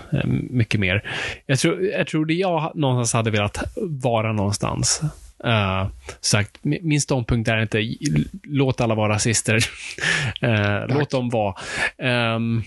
[0.49, 1.03] mycket mer.
[1.45, 5.01] Jag tror, jag tror det jag någonstans hade velat vara någonstans.
[5.45, 5.87] Uh,
[6.21, 7.95] sagt, min ståndpunkt är inte
[8.43, 9.65] låt alla vara rasister.
[10.41, 11.55] Eh, låt dem vara.
[11.97, 12.63] Ehm,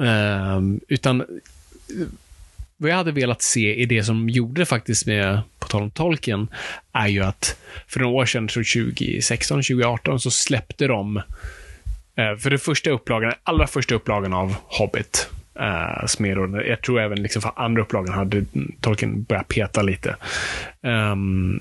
[0.00, 1.24] ehm, utan
[2.82, 6.48] vad jag hade velat se i det som gjorde faktiskt med, på tal om tolken,
[6.92, 7.56] är ju att
[7.86, 11.16] för några år sedan, tror 2016, 2018, så släppte de
[12.16, 16.82] eh, för det första upplagan, allra första upplagan av Hobbit, eh, som är då, jag
[16.82, 18.44] tror även liksom för andra upplagan hade
[18.80, 20.16] tolken börjat peta lite.
[20.80, 21.60] Um,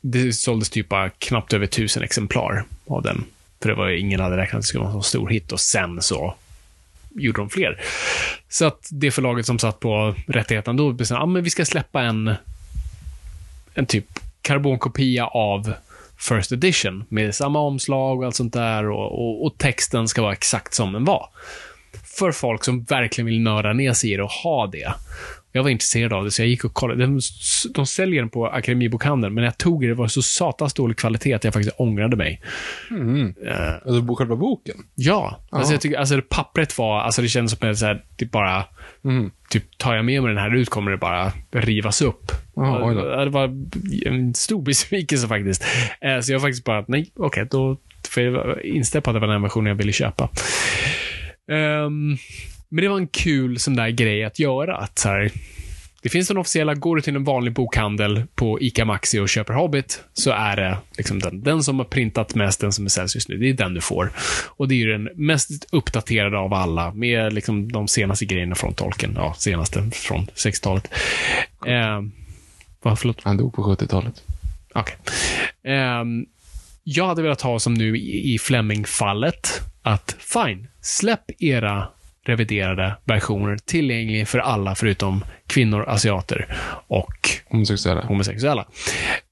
[0.00, 3.24] det såldes typ bara knappt över tusen exemplar av den.
[3.62, 5.52] För det var ju, ingen hade räknat att det skulle vara en så stor hit
[5.52, 6.34] och sen så
[7.14, 7.80] gjorde de fler.
[8.48, 12.02] Så att det förlaget som satt på rättigheten då bestämde, ja men vi ska släppa
[12.02, 12.34] en,
[13.74, 14.06] en typ
[14.42, 15.72] karbonkopia av
[16.18, 20.32] First Edition med samma omslag och allt sånt där och, och, och texten ska vara
[20.32, 21.28] exakt som den var.
[22.04, 24.94] För folk som verkligen vill nörda ner sig i det och ha det.
[25.52, 27.06] Jag var intresserad av det, så jag gick och kollade.
[27.06, 27.20] De,
[27.74, 30.96] de säljer den på Akademibokhandeln, men när jag tog det, det var så satans dålig
[30.96, 32.40] kvalitet att jag faktiskt ångrade mig.
[33.46, 34.76] Eh, Alltså bo- själva boken.
[34.94, 35.74] Ja, alltså Ja.
[35.74, 38.64] jag tycker, alltså pappret var, alltså det kändes som att så här, det bara,
[39.04, 39.30] Mm.
[39.50, 42.32] typ tar jag med mig den här ut kommer det bara rivas upp.
[42.56, 43.44] Ja, det var
[44.06, 45.64] en stor besvikelse faktiskt.
[46.00, 47.76] Eh, Så jag var faktiskt bara, nej, okej, då
[48.10, 50.28] får jag vara inställd på att det var den versionen jag ville köpa.
[51.52, 52.16] Ehm,
[52.70, 54.76] men det var en kul sån där grej att göra.
[54.76, 55.32] Att så här,
[56.02, 59.54] det finns den officiella, går du till en vanlig bokhandel på ICA Maxi och köper
[59.54, 63.14] Hobbit, så är det liksom den, den som har printat mest, den som är säljs
[63.14, 63.36] just nu.
[63.36, 64.12] Det är den du får.
[64.46, 68.74] Och det är ju den mest uppdaterade av alla, med liksom de senaste grejerna från
[68.74, 69.12] tolken.
[69.16, 70.94] Ja, senaste från 60-talet.
[71.66, 72.02] Eh,
[72.82, 73.20] vad, förlåt?
[73.22, 74.22] Han dog på 70-talet.
[74.74, 74.96] Okej.
[75.64, 76.26] Ehm,
[76.84, 81.88] jag hade velat ha som nu i, i Fleming-fallet, att fine, släpp era
[82.26, 86.46] reviderade versioner tillgängliga för alla förutom kvinnor, asiater
[86.86, 88.02] och Homosexuella.
[88.02, 88.66] homosexuella.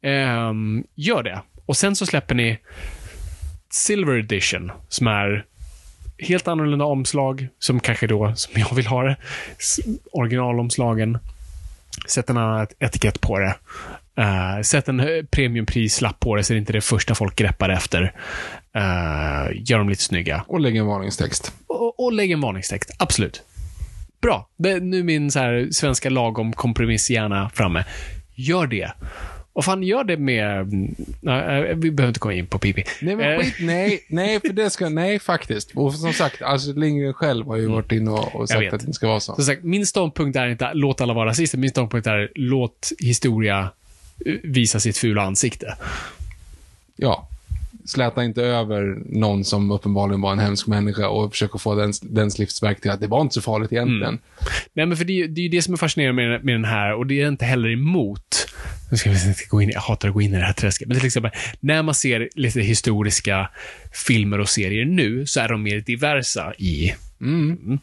[0.03, 1.41] Ehm, gör det.
[1.67, 2.59] Och sen så släpper ni
[3.71, 5.45] Silver Edition, som är
[6.19, 9.17] helt annorlunda omslag, som kanske då, som jag vill ha det,
[10.13, 11.19] originalomslagen.
[12.09, 13.55] Sätt en annan etikett på det.
[14.21, 17.69] Uh, sätt en hö- premiumprislapp på det så det inte är det första folk greppar
[17.69, 18.13] efter.
[18.79, 20.45] Uh, gör dem lite snygga.
[20.47, 21.53] Och lägg en varningstext.
[21.67, 22.91] Och, och lägg en varningstext.
[22.99, 23.43] Absolut.
[24.21, 24.49] Bra.
[24.57, 27.85] Det, nu min så här, svenska lagom kompromisshjärna framme.
[28.35, 28.93] Gör det.
[29.53, 30.73] Vad fan gör det med...
[31.21, 32.85] Nej, vi behöver inte komma in på pipi.
[33.03, 35.71] Nej, men Eh, skit, nej, nej, för det ska, nej faktiskt.
[35.75, 38.93] Och som sagt, Astrid Lindgren själv har ju varit inne och, och sagt att det
[38.93, 39.35] ska vara så.
[39.35, 41.59] Som sagt, min ståndpunkt är inte låt alla vara rasister.
[41.59, 43.71] Min ståndpunkt är låt historia
[44.27, 45.77] eh, visa sitt fula ansikte.
[46.97, 47.29] Ja.
[47.89, 52.39] Släta inte över någon som uppenbarligen var en hemsk människa och försöka få dens, dens
[52.39, 54.03] livsverk till att det var inte så farligt egentligen.
[54.09, 54.21] Mm.
[54.73, 56.55] Nej, men för det, är ju- det är ju det som är fascinerande med, med
[56.55, 58.47] den här och det är jag inte heller emot.
[58.91, 60.89] Nu ska vi inte gå in, jag hatar att gå in i det här träsket.
[60.89, 63.51] Men till exempel, när man ser lite historiska
[64.07, 67.79] filmer och serier nu, så är de mer diversa i Mm.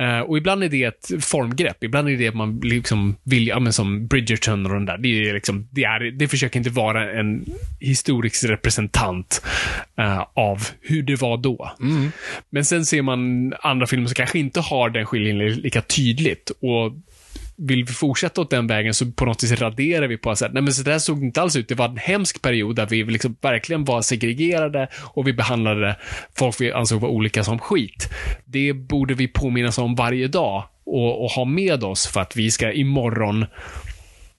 [0.00, 1.84] Eh, och ibland är det ett formgrepp.
[1.84, 4.98] Ibland är det att man liksom vill, ja men som Bridgerton och den där.
[4.98, 7.44] Det, är liksom, det, är, det försöker inte vara en
[7.80, 9.42] historisk representant
[9.98, 11.72] eh, av hur det var då.
[12.50, 16.50] Men sen ser man andra filmer som kanske inte har den skiljelinjen lika tydligt.
[16.50, 16.92] Och
[17.58, 20.62] vill vi fortsätta åt den vägen så på något vis raderar vi på att nej
[20.62, 21.68] men så där såg det inte alls ut.
[21.68, 25.96] Det var en hemsk period där vi liksom verkligen var segregerade och vi behandlade
[26.38, 28.08] folk vi ansåg var olika som skit.
[28.44, 32.50] Det borde vi påminnas om varje dag och, och ha med oss för att vi
[32.50, 33.46] ska imorgon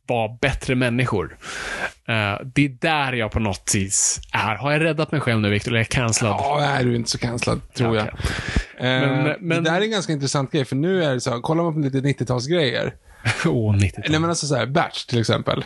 [0.08, 1.38] vara bättre människor.
[2.08, 4.56] Eh, det är där jag på något vis är.
[4.56, 5.72] Har jag räddat mig själv nu, Victor?
[5.72, 6.36] Eller är jag cancellad?
[6.40, 9.02] Ja, är du inte så cancellad, tror Ja, jag.
[9.04, 11.32] Eh, Men- men- Det där är en ganska intressant grej, för nu är det så
[11.32, 12.92] här, kollar man på lite 90-talsgrejer.
[13.46, 15.66] Åh, 90 Nej, men alltså så här, Bert till exempel.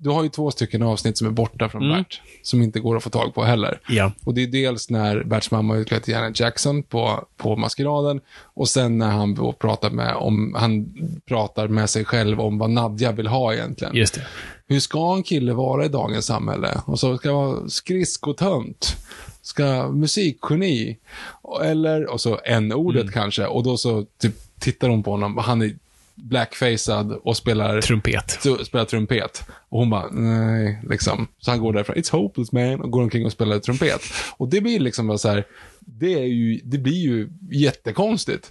[0.00, 3.02] Du har ju två stycken avsnitt som är borta från Bert, som inte går att
[3.02, 3.80] få tag på heller.
[3.88, 4.12] Ja.
[4.24, 8.68] Och det är dels när Berts mamma utklädd till Janet Jackson på, på maskeraden och
[8.68, 10.94] sen när han pratar med, om, han
[11.26, 13.96] pratar med sig själv om vad Nadja vill ha egentligen.
[13.96, 14.26] Just det.
[14.66, 16.80] Hur ska en kille vara i dagens samhälle?
[16.84, 18.96] Och så ska vara skridskotönt.
[19.42, 20.96] Ska musikgeni.
[21.42, 23.46] Och- Eller, och så n-ordet kanske.
[23.46, 25.36] Och då så typ, tittar hon på honom.
[25.38, 25.76] Han är
[26.22, 28.38] blackfacead och spelar, Trumpet.
[28.42, 29.44] så, spelar trumpet.
[29.68, 31.28] Och hon bara, nej, liksom.
[31.38, 34.00] Så han går därifrån, it's hopeless man, och går omkring och spelar trumpet.
[34.36, 35.46] Och det blir liksom bara så här,
[35.80, 38.50] det, är ju, det blir ju jättekonstigt.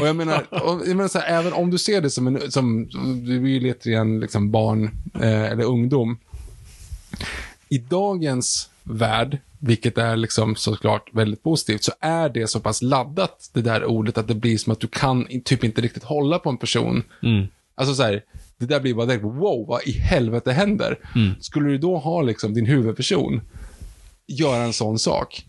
[0.00, 2.50] Och jag menar, och jag menar så här, även om du ser det som en,
[2.50, 2.88] som,
[3.24, 6.18] du är ju grann liksom barn eh, eller ungdom.
[7.68, 13.50] I dagens värld, vilket är liksom såklart väldigt positivt, så är det så pass laddat,
[13.54, 16.50] det där ordet, att det blir som att du kan typ inte riktigt hålla på
[16.50, 17.02] en person.
[17.74, 18.22] Alltså så här,
[18.58, 20.98] det där blir bara direkt, wow, vad i helvete händer?
[21.40, 23.40] Skulle du då ha liksom din huvudperson
[24.26, 25.44] göra en sån sak?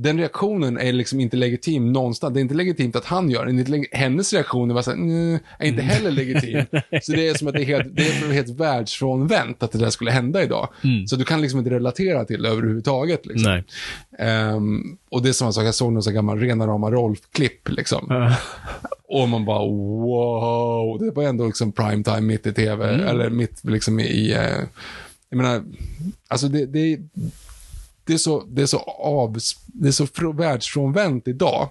[0.00, 2.34] Den reaktionen är liksom inte legitim någonstans.
[2.34, 3.46] Det är inte legitimt att han gör.
[3.46, 6.64] Det är Hennes reaktion är bara så här, "Mm", är inte heller legitim.
[7.02, 9.90] Så det är som att det är helt, det är helt världsfrånvänt att det där
[9.90, 10.68] skulle hända idag.
[11.06, 13.26] Så du kan liksom inte relatera till det överhuvudtaget.
[13.26, 13.52] Liksom.
[14.18, 18.06] Ehm, och det är samma sak, jag såg någon sån gammal rena rama Rolf-klipp liksom.
[19.08, 24.00] Och man bara wow, det var ändå liksom primetime mitt i tv, eller mitt liksom
[24.00, 24.64] i, eh,
[25.30, 25.62] jag menar,
[26.28, 26.98] alltså det, det,
[28.08, 31.68] det är så, det är så av, det är så fr- världsfrånvänt idag,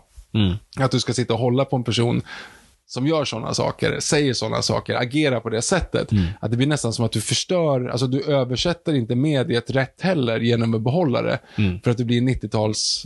[0.80, 2.22] att du ska sitta och hålla på en person
[2.90, 6.10] som gör sådana saker, säger sådana saker, agerar på det sättet.
[6.40, 10.40] Att det blir nästan som att du förstör, alltså du översätter inte mediet rätt heller
[10.40, 11.40] genom att behålla det.
[11.84, 13.06] För att det blir en 90-tals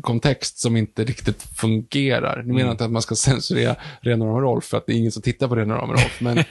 [0.00, 2.42] kontext som inte riktigt fungerar.
[2.42, 4.96] Nu menar jag inte att man ska censurera Rena rama Rolf, för att det är
[4.96, 6.20] ingen som tittar på Rena rama Rolf.
[6.20, 6.44] Men,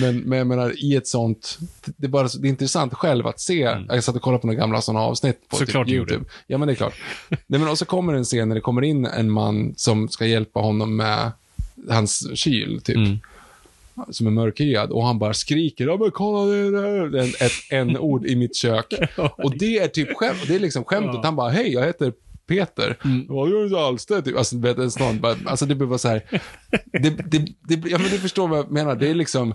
[0.00, 1.58] men, men jag menar, i ett sånt,
[1.96, 3.76] det är, bara, det är intressant själv att se.
[3.88, 6.12] Jag satt och kollade på några gamla sådana avsnitt på Såklart typ, du gjorde.
[6.12, 6.30] YouTube.
[6.46, 6.94] Ja, men det är klart.
[7.28, 10.26] Nej, men och så kommer en scen när det kommer in en man som ska
[10.26, 11.32] hjälpa honom med
[11.90, 12.96] hans kyl, typ.
[14.10, 14.90] Som är mörkhyad.
[14.90, 17.08] Och han bara skriker, ja men kolla det där.
[17.08, 18.92] Det är en- ett en-ord i mitt kök.
[19.16, 21.24] Och det är typ skämt, det är liksom skämtet.
[21.24, 22.12] Han bara, hej, jag heter
[22.46, 22.96] Peter.
[23.28, 24.22] Vad gör du alls det?
[24.22, 24.36] Typ.
[24.36, 26.22] Alltså, du vet, en sån, bara, alltså det blir bara så här.
[26.92, 27.38] Det, det,
[27.68, 28.96] det, ja, men du förstår vad jag menar.
[28.96, 29.54] Det är liksom,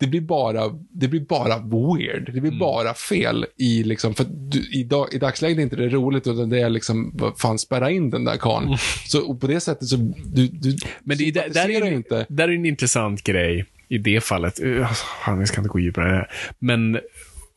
[0.00, 2.34] det blir bara, det blir bara weird.
[2.34, 5.88] Det blir bara fel i liksom, för du, i, dag, i dagsläget är inte det
[5.88, 8.76] roligt utan det är liksom, vad fan, spärra in den där karln.
[9.06, 12.26] Så och på det sättet så, du, du Men det är, där, där, är, inte.
[12.28, 14.60] där är en intressant grej i det fallet.
[14.62, 16.30] Uh, alltså, fan, jag ska inte gå djupare det här.
[16.58, 17.00] Men,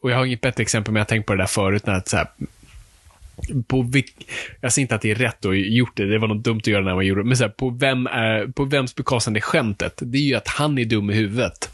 [0.01, 1.85] och jag har inget bättre exempel, men jag har tänkt på det där förut.
[1.85, 2.27] När att, så här,
[3.67, 3.91] på
[4.61, 6.67] jag säger inte att det är rätt att gjort det, det var något dumt att
[6.67, 9.41] göra när man gjorde det, men så här, på, vem är, på vems bekostnad är
[9.41, 9.93] skämtet?
[10.01, 11.69] Det är ju att han är dum i huvudet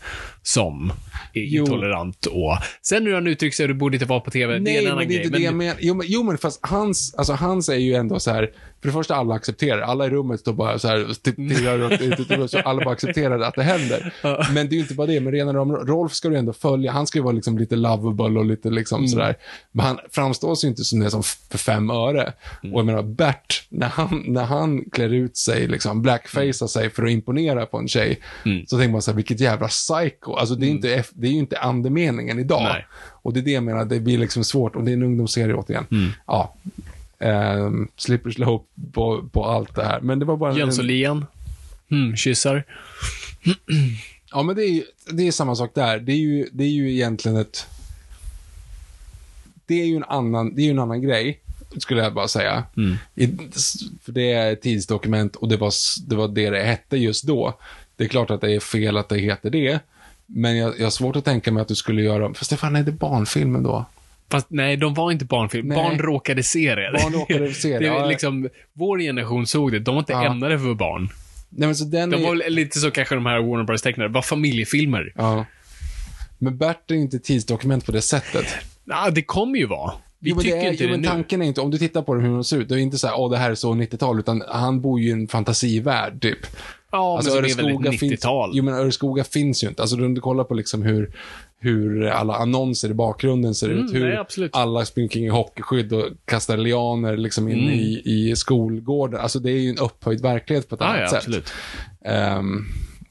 [0.54, 0.92] som
[1.34, 2.58] är intolerant och...
[2.82, 4.84] Sen hur han uttrycker sig, du borde inte vara på TV, det är Nej, en
[4.84, 5.26] men annan det är grej.
[5.26, 5.76] inte det menar.
[5.80, 8.52] Jo, men, jo, men fast hans, alltså hans är ju ändå så här,
[8.82, 12.94] för det första alla accepterar, alla i rummet står bara så här, så alla bara
[12.94, 14.14] accepterar att det händer.
[14.54, 16.92] Men det är ju inte bara det, men redan om Rolf ska du ändå följa,
[16.92, 19.36] han ska ju vara liksom lite lovable och lite liksom sådär.
[19.72, 22.34] Men han framstår ju inte som det som för fem öre.
[22.62, 27.04] Och jag menar, Bert, när han, när han klär ut sig, liksom blackfacear sig för
[27.04, 28.20] att imponera på en tjej,
[28.68, 30.36] så tänker man så här, vilket jävla psycho.
[30.40, 32.64] Alltså det är, inte, eff- det är ju inte andemeningen idag.
[32.64, 32.86] Nej.
[33.22, 34.76] Och det är det jag menar, det blir liksom svårt.
[34.76, 35.86] Och det är en ungdomsserie återigen.
[35.92, 36.10] Mm.
[36.28, 36.56] Ja.
[37.20, 40.00] Um, slipper slope på, på allt det här.
[40.02, 40.52] Men det var bara...
[40.52, 41.26] en- Jönssonligan.
[41.92, 42.64] Mm, kyssar.
[44.32, 46.00] Ja, men det är, det är samma sak där.
[46.00, 47.68] Det är ju, det är ju egentligen ett...
[49.66, 51.40] Det är ju en annan, det är ju en annan grej,
[51.78, 52.64] skulle jag bara säga.
[52.78, 52.96] Mm.
[53.16, 53.28] I,
[54.04, 55.72] för det är ett tidsdokument och det var,
[56.08, 57.60] det var det det hette just då.
[57.96, 59.80] Det är klart att det är fel att det heter det.
[60.36, 62.34] Men jag, jag har svårt att tänka mig att du skulle göra...
[62.34, 63.86] Fast det fan är det barnfilmen då?
[64.32, 65.68] Fast nej, de var inte barnfilm.
[65.68, 65.78] Nej.
[65.78, 66.92] Barn råkade se det.
[67.04, 69.80] Barn råkade se det, det är liksom, vår generation såg det.
[69.80, 70.26] De var inte Ja.
[70.26, 71.10] ämnade för barn.
[71.50, 74.10] Nej, men så den De är, var lite så kanske de här Warner Bros tecknade.
[74.10, 75.14] Var familjefilmer.
[75.16, 75.46] Ja.
[76.38, 78.46] Men Bert är inte tidsdokument på det sättet.
[78.86, 79.94] Ja, det kommer ju vara.
[80.20, 81.08] Vi jo, tycker det är, inte jo, det men nu.
[81.08, 82.98] tanken är inte, om du tittar på det, hur de ser ut, det är inte
[82.98, 86.22] så här, åh, det här är så 90-tal, utan han bor ju i en fantasivärld,
[86.22, 86.38] typ.
[86.92, 88.52] Ja, Alltså, men som är Öreskoga väldigt finns, 90-tal.
[88.54, 89.82] jo, men Öreskoga finns ju inte.
[89.82, 91.12] Alltså, om du kollar på liksom hur,
[91.60, 96.06] hur alla annonser i bakgrunden ser ut, Mm, hur nej, alla springer i hockeyskydd och
[96.26, 97.70] kastar lianer liksom in Mm.
[97.74, 99.20] i, i skolgården.
[99.20, 101.18] Alltså, det är ju en upphöjd verklighet på ett Ja, annat ja, sätt.
[101.18, 101.54] absolut.
[102.06, 102.66] Ehm,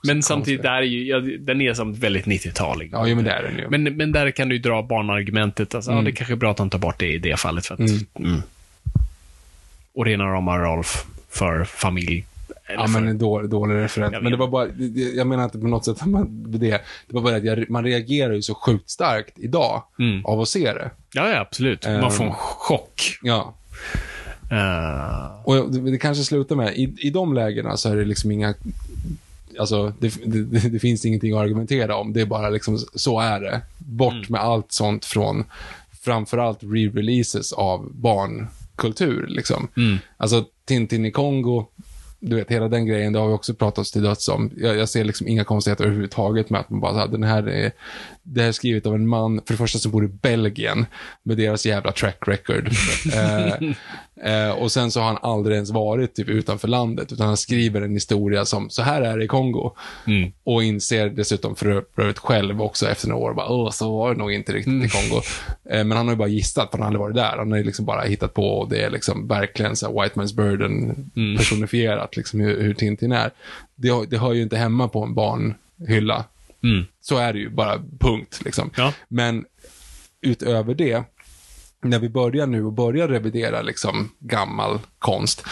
[0.04, 2.90] Men samtidigt, där är ju, ja, den är som väldigt 90-talig.
[2.92, 3.68] Ja, men det är den ju.
[3.70, 5.74] Men, men där kan du ju dra barnargumentet.
[5.74, 6.04] Alltså, Mm.
[6.04, 7.66] ja, det kanske är bra att de tar bort det i det fallet.
[7.66, 7.98] För att, Mm.
[8.18, 8.40] mm.
[9.94, 12.24] Och rena rama Rolf för familj.
[12.68, 14.14] Eller Ja, för, men en dålig, dålig referens.
[14.22, 14.68] Men det var bara,
[15.14, 16.58] jag menar inte på något sätt att man, det.
[16.68, 20.24] Det var bara att jag, man reagerar ju så sjukt starkt idag Mm.
[20.26, 20.90] av att se det.
[21.12, 21.86] Ja, ja, absolut.
[21.86, 22.10] Man Ehm.
[22.10, 23.18] får en chock.
[23.22, 23.54] Ja.
[24.50, 28.30] Eh, Och det, det kanske slutar med, i, i de lägena så är det liksom
[28.30, 28.54] inga,
[29.58, 32.12] alltså det, det, det finns ingenting att argumentera om.
[32.12, 33.60] Det är bara liksom, så är det.
[33.78, 34.24] Bort Mm.
[34.28, 35.44] med allt sånt från,
[36.02, 39.68] framförallt re-releases av barnkultur liksom.
[39.76, 39.98] Mm.
[40.16, 41.66] Alltså Tintin i Kongo,
[42.20, 44.50] du vet, hela den grejen, det har vi också pratat oss till döds om.
[44.56, 47.48] Jag, jag ser liksom inga konstigheter överhuvudtaget med att man bara, så här, den här
[47.48, 47.72] är,
[48.30, 50.86] det här är skrivet av en man, för det första som bor i Belgien,
[51.22, 52.68] med deras jävla track record.
[53.14, 53.54] eh,
[54.32, 57.82] eh, och sen så har han aldrig ens varit typ utanför landet, utan han skriver
[57.82, 59.70] en historia som, så här är det i Kongo.
[60.06, 60.32] Mm.
[60.44, 64.18] Och inser dessutom för övrigt själv också efter några år, bara, Åh, så var det
[64.18, 65.22] nog inte riktigt i Kongo.
[65.70, 67.38] Eh, men han har ju bara gissat, för han har aldrig varit där.
[67.38, 70.20] Han har ju liksom bara hittat på, och det är liksom verkligen så här white
[70.20, 73.30] man's burden personifierat, liksom hur, hur Tintin är.
[73.74, 76.24] Det, har- det hör ju inte hemma på en barnhylla.
[76.62, 76.84] Mm.
[77.00, 78.40] Så är det ju, bara punkt.
[78.44, 78.70] Liksom.
[78.76, 78.92] Ja.
[79.08, 79.44] Men
[80.20, 81.02] utöver det,
[81.82, 85.44] när vi börjar nu och börjar revidera liksom gammal konst,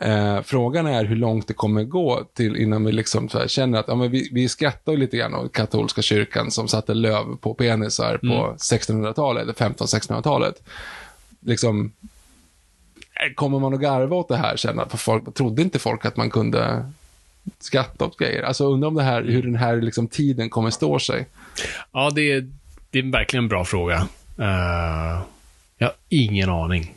[0.00, 3.94] eh, frågan är hur långt det kommer gå till innan vi liksom känner att ja,
[3.94, 8.54] men vi, vi skrattar lite grann åt katolska kyrkan som satte löv på penisar på
[8.58, 10.62] 1600-talet, eller 1500-1600-talet.
[11.40, 11.92] Liksom,
[13.14, 14.80] eh, kommer man att garva åt det här sen?
[14.88, 16.92] För folk, trodde inte folk att man kunde
[17.58, 18.42] skratta åt grejer?
[18.42, 21.26] Alltså undrar om det här, hur den här liksom, tiden kommer stå sig.
[21.92, 22.48] Ja, det är,
[22.90, 24.08] det är verkligen en bra fråga.
[24.38, 25.22] Eh,
[25.78, 26.94] jag har ingen aning.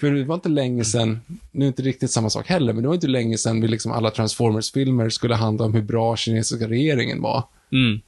[0.00, 1.20] För det var inte länge sedan,
[1.52, 3.68] nu är det inte riktigt samma sak heller, men det var inte länge sedan vi
[3.68, 7.44] liksom alla Transformers-filmer skulle handla om hur bra kinesiska regeringen var.
[7.72, 8.00] Mm.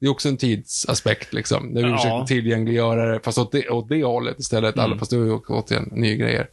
[0.00, 1.74] Det är också en tidsaspekt liksom.
[1.74, 1.96] Där vi Ja.
[1.96, 4.78] försökte tillgängliggöra det, fast åt det, åt det hållet istället.
[4.78, 6.48] Alla, fast det var ju återigen nya grejer.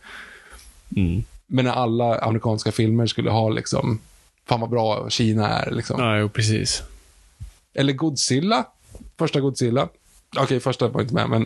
[0.95, 1.23] Mm.
[1.53, 3.99] Men när alla amerikanska filmer skulle ha liksom,
[4.45, 5.99] fan vad bra Kina är liksom.
[5.99, 6.84] Ja, jo, precis.
[7.73, 8.65] Eller Godzilla.
[9.18, 9.88] Första Godzilla.
[10.38, 11.45] Okej, första var inte med, men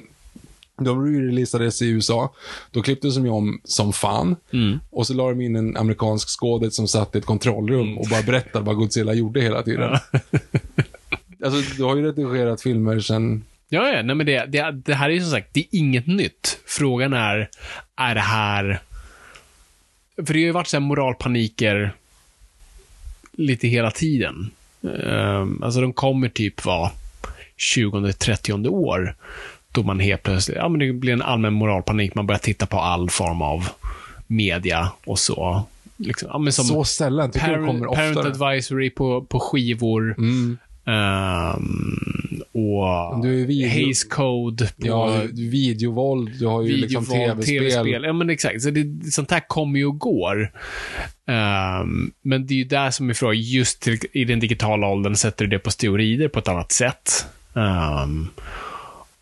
[0.78, 2.34] de releasades i USA.
[2.72, 4.36] Då klipptes de ju om som fan.
[4.54, 4.80] Mm.
[4.90, 8.22] Och så la de in en amerikansk skådis som satt i ett kontrollrum och bara
[8.22, 9.90] berättade vad Godzilla gjorde hela tiden.
[11.46, 13.44] alltså, du har ju redigerat filmer sen...
[13.70, 14.02] Ja, ja.
[14.02, 16.60] Nej, men det, det, det här är ju som sagt, det är inget nytt.
[16.66, 17.50] Frågan är,
[17.96, 18.82] är det här...
[20.16, 21.94] För det har ju varit så moralpaniker
[23.32, 24.52] lite hela tiden.
[24.82, 26.92] Um, alltså de kommer typ vara
[27.58, 29.16] 20-30 år.
[29.72, 32.16] Då man helt plötsligt, ja men det blir en allmän moralpanik.
[32.16, 33.70] Man börjar titta på all form av
[34.28, 35.64] media och så.
[35.98, 37.32] Liksom, ja, så sällan.
[37.32, 38.32] Tycker parent, kommer parent oftare.
[38.32, 40.16] advisory på, på skivor.
[40.18, 40.58] Mm.
[40.88, 42.00] Ehm,
[42.52, 48.04] och Du är video- Haze Code på Ja, videovåld, du har ju liksom videovåld, tv-spel.
[48.04, 48.62] Ja, men exakt.
[48.62, 50.52] Så det, sånt här kommer ju och går.
[51.28, 55.16] Ehm, men det är ju där som är frågan, just till, i den digitala åldern
[55.16, 57.26] sätter du det på steroider på ett annat sätt.
[57.56, 58.28] Ehm,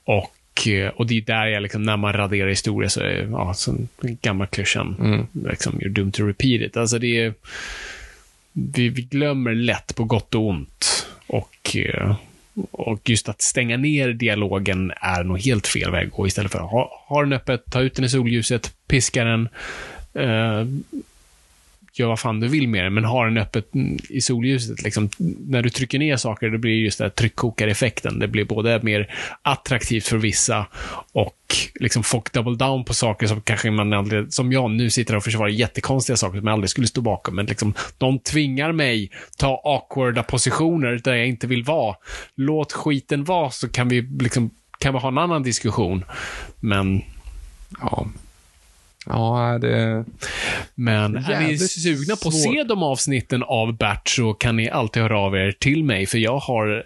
[0.05, 3.53] och, eh, och det är där jag, liksom, när man raderar historia, så är ja,
[3.53, 5.25] så gamla klyschan, Mm.
[5.49, 6.77] liksom, you're doomed to repeat it.
[6.77, 7.33] Alltså det är,
[8.53, 11.07] vi, vi glömmer lätt på gott och ont.
[11.27, 12.15] Och, eh,
[12.71, 16.59] och just att stänga ner dialogen är nog helt fel väg att gå istället för
[16.59, 19.49] att ha, ha den öppet, ta ut den i solljuset, piska den,
[20.13, 20.65] eh,
[21.93, 23.69] gör vad fan du vill med den, men har den öppet
[24.09, 24.83] i solljuset.
[24.83, 25.09] Liksom,
[25.39, 28.19] när du trycker ner saker, det blir just den här tryckkokareffekten.
[28.19, 30.65] Det blir både mer attraktivt för vissa
[31.11, 31.37] och
[31.75, 35.23] liksom folk double down på saker som kanske man aldrig, som jag nu sitter och
[35.23, 37.35] försvarar jättekonstiga saker som jag aldrig skulle stå bakom.
[37.35, 41.95] Men liksom, de tvingar mig ta awkwarda positioner där jag inte vill vara.
[42.35, 44.49] Låt skiten vara så kan vi liksom
[44.79, 46.05] kan vi ha en annan diskussion.
[46.59, 47.03] Men
[47.81, 48.07] Ja.
[49.05, 50.05] Ja, det...
[50.75, 55.01] Men är ni sugna på att se de avsnitten av Bert så kan ni alltid
[55.01, 56.85] höra av er till mig, för jag har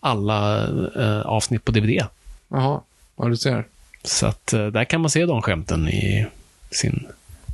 [0.00, 0.66] alla
[0.96, 2.02] eh, avsnitt på DVD.
[2.48, 2.80] Jaha,
[3.16, 3.66] ja du ser.
[4.02, 6.26] Så att eh, där kan man se de skämten i
[6.70, 7.06] sin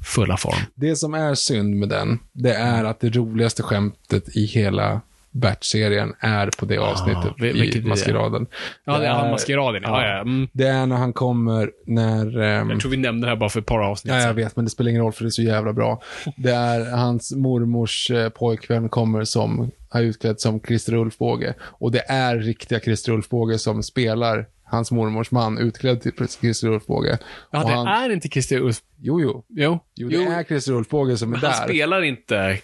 [0.05, 0.59] fulla form.
[0.75, 5.01] Det som är synd med den, det är att det roligaste skämtet i hela
[5.35, 7.89] Bert-serien är på det avsnittet vil- vilket är i?
[7.89, 8.47] Maskeraden.
[8.85, 9.83] Ja, det är han maskeraden.
[9.87, 10.21] Ja, ja.
[10.21, 10.49] Mm.
[10.53, 12.39] Det är när han kommer, när...
[12.43, 14.57] ehm, Jag tror vi nämnde det här bara för ett par avsnitt Ja, jag vet,
[14.57, 16.03] men det spelar ingen roll för det är så jävla bra.
[16.37, 21.55] Det är hans mormors eh, pojkvän kommer som har utklädd som Christer Ulfbåge.
[21.61, 27.19] Och det är riktiga Christer Ulfbåge som spelar hans mormors man utklädd till Christer Ulfbåge.
[27.51, 28.77] Ja, Och det han, är inte Christer Ulf...
[29.01, 29.45] Jo, jo.
[29.49, 29.79] Jo.
[29.95, 31.65] Jo, det är Christer Ulfbåge som är han där.
[31.69, 32.59] spelar inte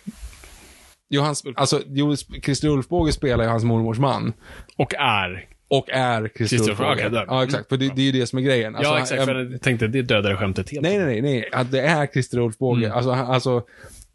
[1.10, 4.32] Jo, han, sp- alltså, jo, Christer Ulfbåge spelar ju hans mormors man.
[4.76, 5.46] och är.
[5.68, 6.30] Och är.
[6.70, 7.24] Ulfbåge, där.
[7.28, 7.68] ja, exakt.
[7.68, 8.76] För det, det är ju det som är grejen.
[8.76, 9.24] Alltså, ja, exakt.
[9.24, 10.82] För jag tänkte, det dödade skämtet helt.
[10.82, 11.48] Nej, nej, nej, nej.
[11.52, 12.86] Att det är Christer Ulfbåge.
[12.86, 12.96] Mm.
[12.96, 13.62] Alltså, alltså,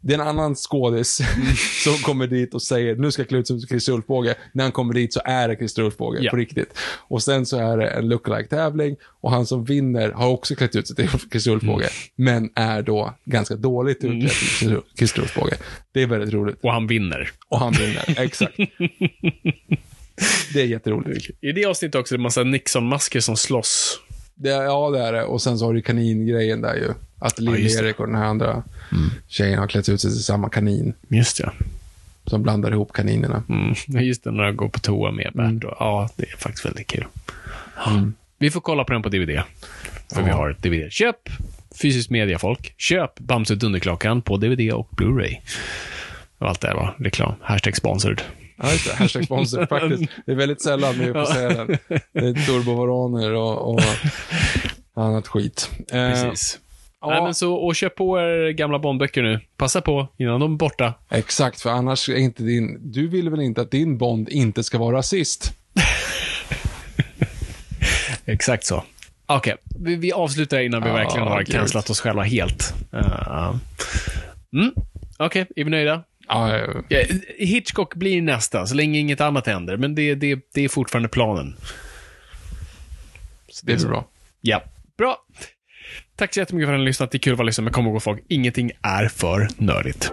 [0.06, 1.20] det är en annan skådis
[1.84, 4.34] som kommer dit och säger nu ska jag klä ut som Christer Ulfbåge.
[4.52, 6.30] När han kommer dit så är det Christer Ulfbåge Ja.
[6.30, 6.78] på riktigt.
[7.08, 10.86] Och sen så är det en lookalike-tävling och han som vinner har också klätt ut
[10.86, 11.84] sig till Christer Ulfbåge.
[11.84, 11.90] Mm.
[12.16, 15.56] Men är då ganska dåligt utklädd till Christer Ulfbåge.
[15.92, 16.58] Det är väldigt roligt.
[16.62, 17.30] Och han vinner.
[17.48, 18.56] Och han vinner, exakt.
[20.52, 21.30] Det är jätteroligt.
[21.40, 24.00] I det avsnittet också är det en massa Nixon-masker som slåss.
[24.38, 25.24] Det, ja, det är det.
[25.24, 26.88] Och sen så har du kaningrejen där ju.
[27.18, 27.50] Att Ja.
[27.52, 28.62] Lill-Erik och den här andra
[29.28, 30.94] tjejen har klätt ut sig till samma kanin.
[31.08, 31.52] Just ja.
[32.26, 33.42] Som blandar ihop kaninerna.
[33.48, 33.74] Mm.
[34.04, 35.64] Just det, när jag går på toa med Bert.
[35.64, 37.04] Och, ja, det är faktiskt väldigt kul.
[38.38, 39.42] Vi får kolla på den på DVD.
[40.14, 40.92] För vi har ett DVD.
[40.92, 41.16] Köp
[41.82, 42.74] fysiskt media, folk.
[42.76, 45.36] Köp Bamse Dunderklockan på DVD och Blu-ray.
[46.38, 47.34] Och allt det där var reklam.
[47.42, 48.22] Hashtag sponsored.
[48.56, 48.94] Ja, just det.
[48.94, 50.12] Hashtag sponsor faktiskt.
[50.26, 51.66] Det är väldigt sällan vi får säga den.
[52.12, 53.80] Det är turbovaraner och, och
[54.94, 55.70] annat skit.
[55.78, 56.58] Eh, Precis.
[57.00, 57.10] ja.
[57.10, 59.40] Nej, men så, och köp på er gamla Bondböcker nu.
[59.56, 60.94] Passa på innan de är borta.
[61.10, 62.92] Exakt, för annars är inte din...
[62.92, 65.52] Du vill väl inte att din Bond inte ska vara rasist?
[68.24, 68.84] Exakt så.
[69.26, 71.54] Okej, vi, vi avslutar innan vi Ja, verkligen har gud.
[71.54, 72.74] cancelat oss själva helt.
[72.94, 73.54] Uh,
[74.52, 74.72] mm.
[75.18, 76.02] Okej, är vi nöjda?
[76.28, 76.58] Ja,
[76.88, 77.02] Ja,
[77.38, 79.76] Hitchcock blir nästa, så länge inget annat händer.
[79.76, 81.56] Men det, det, det är fortfarande planen.
[83.48, 83.88] Så det är så.
[83.88, 84.08] bra.
[84.40, 84.62] Ja,
[84.98, 85.16] bra.
[86.16, 87.10] Tack så jättemycket för att ni har lyssnat.
[87.10, 90.12] Det är kul att vara lyssnare, men kom ihåg folk, ingenting är för nördigt.